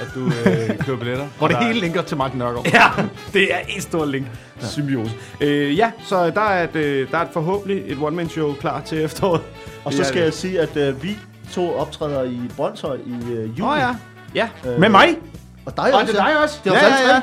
at 0.00 0.08
du 0.14 0.20
øh, 0.26 0.78
køber 0.86 0.98
billetter. 0.98 1.26
Hvor 1.38 1.48
det 1.48 1.56
der- 1.56 1.66
hele 1.66 1.80
linker 1.80 2.02
til 2.02 2.16
Martin 2.16 2.38
Nørgaard. 2.38 2.66
Ja, 2.66 2.88
det 3.32 3.54
er 3.54 3.58
en 3.68 3.80
stor 3.80 4.04
link. 4.04 4.26
Ja. 4.62 4.66
Symbiose. 4.66 5.14
Øh, 5.40 5.76
ja, 5.78 5.90
så 6.04 6.30
der 6.30 6.40
er, 6.40 6.64
et, 6.68 6.76
øh, 6.76 7.10
der 7.10 7.18
er 7.18 7.22
et 7.22 7.30
forhåbentlig 7.32 7.82
et 7.92 7.98
one-man-show 8.00 8.52
klar 8.54 8.80
til 8.80 9.04
efteråret. 9.04 9.42
Og 9.84 9.92
så 9.92 10.04
skal 10.04 10.16
det. 10.18 10.24
jeg 10.24 10.34
sige, 10.34 10.60
at 10.60 10.76
øh, 10.76 11.02
vi 11.02 11.16
to 11.52 11.74
optræder 11.74 12.22
i 12.22 12.40
Brøndshøj 12.56 12.96
i 13.06 13.32
øh, 13.32 13.58
juli. 13.58 13.62
Oh, 13.62 13.78
ja. 13.78 13.94
Ja. 14.34 14.48
Øh, 14.66 14.80
Med 14.80 14.88
mig? 14.88 15.18
Og 15.66 15.76
dig 15.76 15.94
Og 15.94 16.00
også. 16.00 16.12
det 16.12 16.20
er 16.20 16.24
dig 16.26 16.42
også. 16.42 16.58
Det 16.64 16.72
er 16.72 16.76
Ja, 16.76 16.84
ja, 16.86 17.14
ja. 17.14 17.22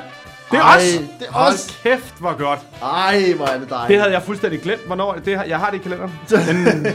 Det 0.51 0.57
er 0.59 0.63
Ej, 0.63 0.75
os. 0.77 0.83
Det 1.19 1.27
er 1.27 1.31
Hold 1.31 1.53
os. 1.53 1.79
kæft, 1.83 2.19
hvor 2.19 2.37
godt. 2.37 2.59
Ej, 2.83 3.33
hvor 3.35 3.45
er 3.45 3.59
det 3.59 3.69
dig. 3.69 3.85
Det 3.87 3.97
havde 3.99 4.11
jeg 4.11 4.21
fuldstændig 4.21 4.61
glemt. 4.61 4.81
Hvornår? 4.85 5.13
Det, 5.13 5.37
har- 5.37 5.43
jeg 5.45 5.57
har 5.59 5.69
det 5.69 5.77
i 5.77 5.81
kalenderen. 5.81 6.13
Men, 6.31 6.87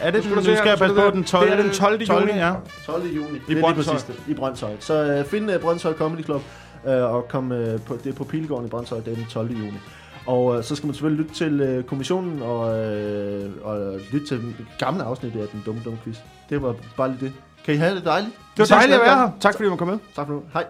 er 0.00 0.10
det, 0.10 0.24
skulle 0.24 0.36
nu 0.36 0.42
skal 0.56 0.68
jeg 0.68 0.78
passe 0.78 0.94
på 0.96 1.10
den 1.10 1.24
12. 1.24 1.50
det 1.50 1.58
er 1.58 1.62
den 1.62 1.70
12. 1.70 2.02
juni. 2.02 2.32
ja. 2.32 2.52
12. 2.86 3.06
juni. 3.16 3.38
I 3.38 3.40
det 3.48 3.56
er 3.56 3.60
Brøndshøj. 3.60 3.94
det. 3.96 4.14
I 4.28 4.34
Brøndshøj. 4.34 4.70
Så 4.80 4.94
øh, 5.04 5.24
find 5.24 5.50
uh, 5.54 5.60
Brøndshøj 5.60 5.92
Comedy 5.94 6.24
Club, 6.24 6.42
øh, 6.86 6.92
og 7.14 7.28
kom 7.28 7.52
øh, 7.52 7.80
på, 7.80 7.98
det 8.04 8.10
er 8.12 8.16
på 8.16 8.24
Pilgården 8.24 8.66
i 8.66 8.68
Brøndshøj 8.70 9.00
den 9.00 9.26
12. 9.30 9.50
juni. 9.50 9.78
Og 10.26 10.58
øh, 10.58 10.64
så 10.64 10.76
skal 10.76 10.86
man 10.86 10.94
selvfølgelig 10.94 11.24
lytte 11.24 11.38
til 11.38 11.60
øh, 11.60 11.84
kommissionen 11.84 12.42
og, 12.42 12.78
øh, 12.86 13.50
og 13.62 13.98
lytte 14.12 14.26
til 14.26 14.40
den 14.40 14.56
gamle 14.78 15.02
afsnit 15.02 15.32
af 15.36 15.48
den 15.52 15.62
dumme, 15.66 15.80
dumme 15.84 15.98
quiz. 16.04 16.16
Det 16.50 16.62
var 16.62 16.74
bare 16.96 17.08
lige 17.08 17.20
det. 17.20 17.32
Kan 17.64 17.74
I 17.74 17.76
have 17.76 17.94
det 17.96 18.04
dejligt? 18.04 18.32
Det 18.56 18.70
var 18.70 18.76
dejligt 18.76 18.98
at 19.00 19.06
være 19.06 19.18
her. 19.18 19.30
Tak 19.40 19.54
fordi 19.56 19.68
du 19.68 19.76
kom 19.76 19.88
med. 19.88 19.98
Tak 20.16 20.26
for 20.26 20.32
nu. 20.34 20.42
Hej. 20.52 20.64